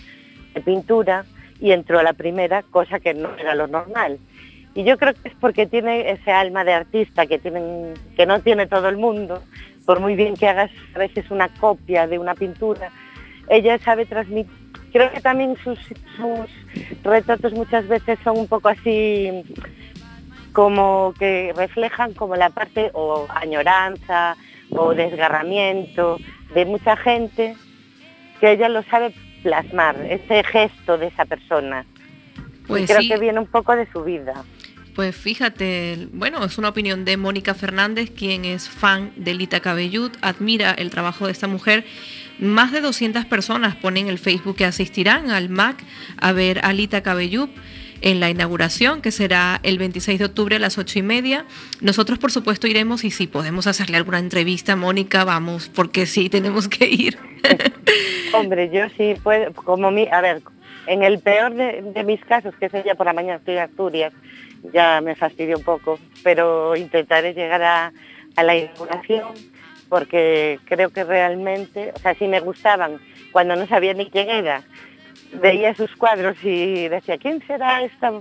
de 0.53 0.61
pintura 0.61 1.25
y 1.59 1.73
entró 1.73 1.99
a 1.99 2.03
la 2.03 2.13
primera, 2.13 2.63
cosa 2.63 3.01
que 3.01 3.13
no 3.13 3.35
era 3.37 3.53
lo 3.53 3.67
normal. 3.67 4.17
Y 4.73 4.85
yo 4.85 4.97
creo 4.97 5.13
que 5.13 5.27
es 5.27 5.35
porque 5.35 5.67
tiene 5.67 6.11
ese 6.11 6.31
alma 6.31 6.63
de 6.63 6.71
artista 6.71 7.25
que, 7.25 7.39
tienen, 7.39 7.93
que 8.15 8.25
no 8.25 8.39
tiene 8.39 8.67
todo 8.67 8.87
el 8.87 8.95
mundo, 8.95 9.43
por 9.85 9.99
muy 9.99 10.15
bien 10.15 10.37
que 10.37 10.47
hagas 10.47 10.71
a 10.95 10.99
veces 10.99 11.29
una 11.29 11.49
copia 11.49 12.07
de 12.07 12.19
una 12.19 12.35
pintura, 12.35 12.89
ella 13.49 13.77
sabe 13.79 14.05
transmitir 14.05 14.60
creo 14.91 15.11
que 15.11 15.21
también 15.21 15.55
sus, 15.63 15.79
retratos 17.03 17.53
muchas 17.53 17.87
veces 17.87 18.19
son 18.23 18.37
un 18.37 18.47
poco 18.47 18.69
así 18.69 19.43
como 20.53 21.13
que 21.17 21.53
reflejan 21.55 22.13
como 22.13 22.35
la 22.35 22.49
parte 22.49 22.91
o 22.93 23.25
añoranza 23.29 24.35
o 24.69 24.93
desgarramiento 24.93 26.17
de 26.53 26.65
mucha 26.65 26.97
gente 26.97 27.55
que 28.39 28.51
ella 28.51 28.69
lo 28.69 28.83
sabe 28.83 29.13
plasmar, 29.43 29.95
ese 30.09 30.43
gesto 30.43 30.97
de 30.97 31.07
esa 31.07 31.25
persona. 31.25 31.85
Pues 32.67 32.89
creo 32.89 33.01
que 33.07 33.17
viene 33.17 33.39
un 33.39 33.47
poco 33.47 33.75
de 33.75 33.87
su 33.91 34.03
vida. 34.03 34.43
Pues 34.95 35.15
fíjate, 35.15 36.09
bueno, 36.11 36.43
es 36.43 36.57
una 36.57 36.69
opinión 36.69 37.05
de 37.05 37.15
Mónica 37.15 37.53
Fernández, 37.53 38.11
quien 38.11 38.43
es 38.43 38.69
fan 38.69 39.13
de 39.15 39.33
Lita 39.33 39.61
Cabellut, 39.61 40.17
admira 40.21 40.71
el 40.71 40.89
trabajo 40.89 41.27
de 41.27 41.31
esta 41.31 41.47
mujer 41.47 41.85
más 42.41 42.71
de 42.71 42.81
200 42.81 43.25
personas 43.25 43.75
ponen 43.75 44.07
el 44.07 44.17
Facebook 44.17 44.57
que 44.57 44.65
asistirán 44.65 45.29
al 45.29 45.49
MAC 45.49 45.83
a 46.17 46.31
ver 46.31 46.59
a 46.59 46.69
Alita 46.69 47.01
Cabellup 47.01 47.49
en 48.01 48.19
la 48.19 48.31
inauguración, 48.31 49.01
que 49.01 49.11
será 49.11 49.59
el 49.61 49.77
26 49.77 50.17
de 50.17 50.25
octubre 50.25 50.55
a 50.55 50.59
las 50.59 50.79
8 50.79 50.99
y 50.99 51.01
media. 51.03 51.45
Nosotros, 51.81 52.17
por 52.17 52.31
supuesto, 52.31 52.65
iremos 52.65 53.03
y 53.03 53.11
si 53.11 53.27
podemos 53.27 53.67
hacerle 53.67 53.97
alguna 53.97 54.17
entrevista, 54.17 54.75
Mónica, 54.75 55.23
vamos, 55.23 55.69
porque 55.69 56.07
sí, 56.07 56.27
tenemos 56.27 56.67
que 56.67 56.87
ir. 56.89 57.19
Hombre, 58.33 58.71
yo 58.73 58.89
sí 58.97 59.13
puedo, 59.21 59.53
como 59.53 59.91
mi, 59.91 60.07
a 60.07 60.21
ver, 60.21 60.41
en 60.87 61.03
el 61.03 61.19
peor 61.19 61.53
de, 61.53 62.03
mis 62.03 62.25
casos, 62.25 62.55
que 62.55 62.65
es 62.65 62.73
el 62.73 62.83
día 62.83 62.95
por 62.95 63.05
la 63.05 63.13
mañana 63.13 63.35
estoy 63.35 63.53
en 63.53 63.61
Asturias, 63.61 64.13
ya 64.73 64.99
me 65.01 65.15
fastidio 65.15 65.57
un 65.57 65.63
poco, 65.63 65.99
pero 66.23 66.75
intentaré 66.75 67.33
llegar 67.33 67.61
a 67.61 68.43
la 68.43 68.55
inauguración 68.55 69.50
porque 69.91 70.57
creo 70.63 70.89
que 70.91 71.03
realmente, 71.03 71.91
o 71.93 71.99
sea, 71.99 72.15
si 72.15 72.25
me 72.25 72.39
gustaban 72.39 72.97
cuando 73.33 73.57
no 73.57 73.67
sabía 73.67 73.93
ni 73.93 74.09
quién 74.09 74.29
era, 74.29 74.63
veía 75.41 75.75
sus 75.75 75.93
cuadros 75.97 76.37
y 76.45 76.87
decía, 76.87 77.17
¿quién 77.17 77.45
será 77.45 77.83
esta, 77.83 78.13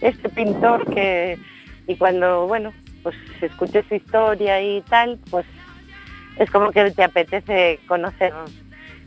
este 0.00 0.28
pintor 0.28 0.84
que... 0.92 1.38
Y 1.86 1.94
cuando, 1.94 2.48
bueno, 2.48 2.72
pues 3.04 3.14
escuché 3.40 3.84
su 3.84 3.94
historia 3.94 4.60
y 4.60 4.80
tal, 4.80 5.20
pues 5.30 5.46
es 6.38 6.50
como 6.50 6.72
que 6.72 6.90
te 6.90 7.04
apetece 7.04 7.78
conocer 7.86 8.32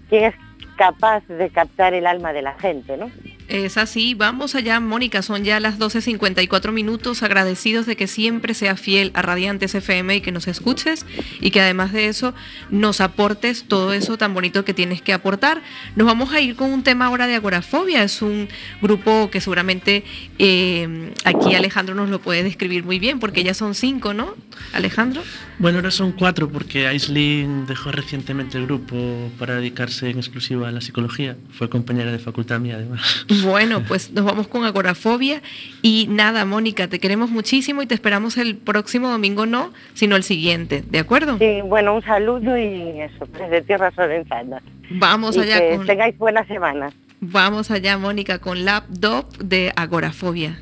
quién 0.08 0.24
es 0.24 0.36
capaz 0.78 1.22
de 1.28 1.50
captar 1.50 1.94
el 1.94 2.08
alma 2.08 2.32
de 2.32 2.44
la 2.44 2.54
gente, 2.54 2.96
¿no? 2.96 3.12
Es 3.48 3.78
así, 3.78 4.16
vamos 4.16 4.56
allá, 4.56 4.80
Mónica, 4.80 5.22
son 5.22 5.44
ya 5.44 5.60
las 5.60 5.78
12.54 5.78 6.72
minutos, 6.72 7.22
agradecidos 7.22 7.86
de 7.86 7.96
que 7.96 8.08
siempre 8.08 8.56
seas 8.56 8.80
fiel 8.80 9.12
a 9.14 9.22
Radiantes 9.22 9.76
FM 9.76 10.16
y 10.16 10.22
que 10.22 10.32
nos 10.32 10.48
escuches 10.48 11.06
y 11.40 11.52
que 11.52 11.62
además 11.62 11.94
de 11.94 12.08
eso 12.08 12.34
nos 12.72 13.02
aportes 13.02 13.66
todo 13.68 13.94
eso 13.94 14.18
tan 14.18 14.34
bonito 14.34 14.66
que 14.66 14.74
tienes 14.74 15.04
que 15.04 15.14
aportar. 15.14 15.62
Nos 15.96 16.08
vamos 16.08 16.34
a 16.34 16.42
ir 16.42 16.56
con 16.56 16.72
un 16.72 16.82
tema 16.82 17.06
ahora 17.06 17.28
de 17.28 17.36
agorafobia, 17.36 18.02
es 18.04 18.24
un 18.24 18.50
grupo 18.82 19.30
que 19.30 19.40
seguramente 19.42 20.04
eh, 20.40 21.14
aquí 21.24 21.54
Alejandro 21.54 21.94
nos 21.94 22.10
lo 22.10 22.20
puede 22.20 22.42
describir 22.42 22.84
muy 22.84 22.98
bien, 22.98 23.20
porque 23.20 23.44
ya 23.44 23.54
son 23.54 23.76
cinco, 23.76 24.16
¿no, 24.16 24.34
Alejandro? 24.74 25.22
Bueno, 25.60 25.78
ahora 25.78 25.92
son 25.92 26.14
cuatro 26.14 26.50
porque 26.50 26.88
Aislinn 26.88 27.68
dejó 27.68 27.92
recientemente 27.92 28.58
el 28.58 28.66
grupo 28.66 29.32
para 29.38 29.56
dedicarse 29.56 30.10
en 30.10 30.18
exclusiva 30.18 30.68
a 30.68 30.72
la 30.72 30.82
psicología, 30.82 31.38
fue 31.52 31.70
compañera 31.70 32.12
de 32.12 32.18
facultad 32.20 32.60
mía 32.60 32.76
además. 32.78 33.26
Bueno, 33.44 33.84
pues 33.88 34.12
nos 34.12 34.26
vamos 34.26 34.48
con 34.48 34.66
agorafobia. 34.66 35.42
Y 35.82 36.08
nada, 36.10 36.46
Mónica, 36.46 36.88
te 36.88 37.00
queremos 37.00 37.30
muchísimo 37.30 37.82
y 37.82 37.88
te 37.88 37.96
esperamos 37.96 38.38
el 38.38 38.56
próximo 38.56 39.10
domingo, 39.10 39.46
no, 39.46 39.72
sino 39.94 40.16
el 40.16 40.24
siguiente, 40.24 40.84
¿de 40.88 41.00
acuerdo? 41.00 41.38
Sí, 41.38 41.62
bueno, 41.64 41.96
un 41.96 42.04
saludo 42.04 42.58
y 42.58 43.02
eso, 43.02 43.28
desde 43.38 43.62
Tierra 43.62 43.92
Sorrenzanas. 43.92 44.64
Vamos 44.90 45.38
allá. 45.38 45.60
Que 45.60 45.80
tengáis 45.86 46.18
buena 46.18 46.46
semana. 46.46 46.92
Vamos 47.22 47.72
allá, 47.72 47.98
Mónica, 47.98 48.40
con 48.40 48.66
Lapdop 48.66 49.38
de 49.38 49.72
Agorafobia. 49.76 50.60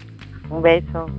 Un 0.49 0.61
beso. 0.61 1.09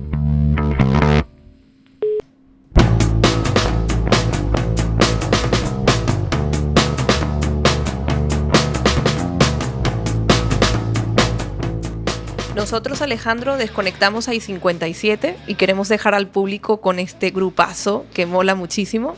Nosotros, 12.65 13.03
Alejandro, 13.03 13.57
desconectamos 13.57 14.27
a 14.27 14.33
I-57 14.33 15.35
y 15.45 15.53
queremos 15.53 15.87
dejar 15.87 16.15
al 16.15 16.25
público 16.25 16.81
con 16.81 16.97
este 16.97 17.29
grupazo 17.29 18.07
que 18.11 18.25
mola 18.25 18.55
muchísimo 18.55 19.15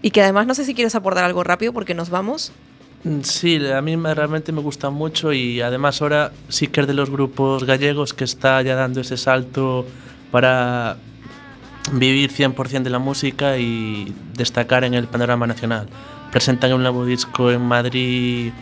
y 0.00 0.12
que 0.12 0.22
además 0.22 0.46
no 0.46 0.54
sé 0.54 0.64
si 0.64 0.72
quieres 0.72 0.94
aportar 0.94 1.24
algo 1.24 1.44
rápido 1.44 1.74
porque 1.74 1.92
nos 1.92 2.08
vamos. 2.08 2.52
Mm, 3.04 3.20
sí, 3.20 3.60
a 3.66 3.82
mí 3.82 3.96
realmente 3.96 4.50
me 4.52 4.62
gusta 4.62 4.88
mucho 4.88 5.30
y 5.34 5.60
además 5.60 6.00
ahora 6.00 6.32
sí 6.48 6.68
que 6.68 6.80
es 6.80 6.86
de 6.86 6.94
los 6.94 7.10
grupos 7.10 7.64
gallegos 7.64 8.14
que 8.14 8.24
está 8.24 8.62
ya 8.62 8.76
dando 8.76 9.02
ese 9.02 9.18
salto 9.18 9.84
para 10.30 10.96
vivir 11.92 12.32
100% 12.32 12.82
de 12.82 12.88
la 12.88 12.98
música 12.98 13.58
y 13.58 14.14
destacar 14.32 14.84
en 14.84 14.94
el 14.94 15.06
panorama 15.06 15.46
nacional. 15.46 15.86
Presentan 16.32 16.72
un 16.72 16.80
nuevo 16.80 17.04
disco 17.04 17.50
en 17.50 17.60
Madrid 17.60 18.52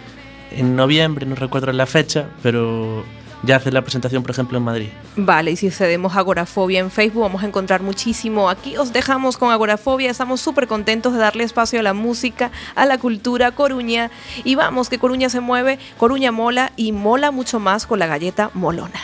en 0.50 0.74
noviembre, 0.74 1.24
no 1.24 1.36
recuerdo 1.36 1.72
la 1.72 1.86
fecha, 1.86 2.30
pero 2.42 3.04
ya 3.42 3.56
hace 3.56 3.70
la 3.70 3.82
presentación, 3.82 4.22
por 4.22 4.30
ejemplo, 4.30 4.58
en 4.58 4.64
Madrid. 4.64 4.88
Vale, 5.16 5.52
y 5.52 5.56
si 5.56 5.68
accedemos 5.68 6.16
a 6.16 6.20
Agorafobia 6.20 6.80
en 6.80 6.90
Facebook, 6.90 7.22
vamos 7.22 7.42
a 7.42 7.46
encontrar 7.46 7.82
muchísimo. 7.82 8.48
Aquí 8.50 8.76
os 8.76 8.92
dejamos 8.92 9.36
con 9.36 9.50
Agorafobia. 9.50 10.10
Estamos 10.10 10.40
súper 10.40 10.66
contentos 10.66 11.12
de 11.12 11.18
darle 11.18 11.44
espacio 11.44 11.80
a 11.80 11.82
la 11.82 11.94
música, 11.94 12.50
a 12.74 12.86
la 12.86 12.98
cultura, 12.98 13.52
Coruña. 13.52 14.10
Y 14.44 14.54
vamos, 14.54 14.88
que 14.88 14.98
Coruña 14.98 15.28
se 15.28 15.40
mueve, 15.40 15.78
Coruña 15.98 16.32
mola 16.32 16.72
y 16.76 16.92
mola 16.92 17.30
mucho 17.30 17.60
más 17.60 17.86
con 17.86 17.98
la 17.98 18.06
galleta 18.06 18.50
molona. 18.54 19.00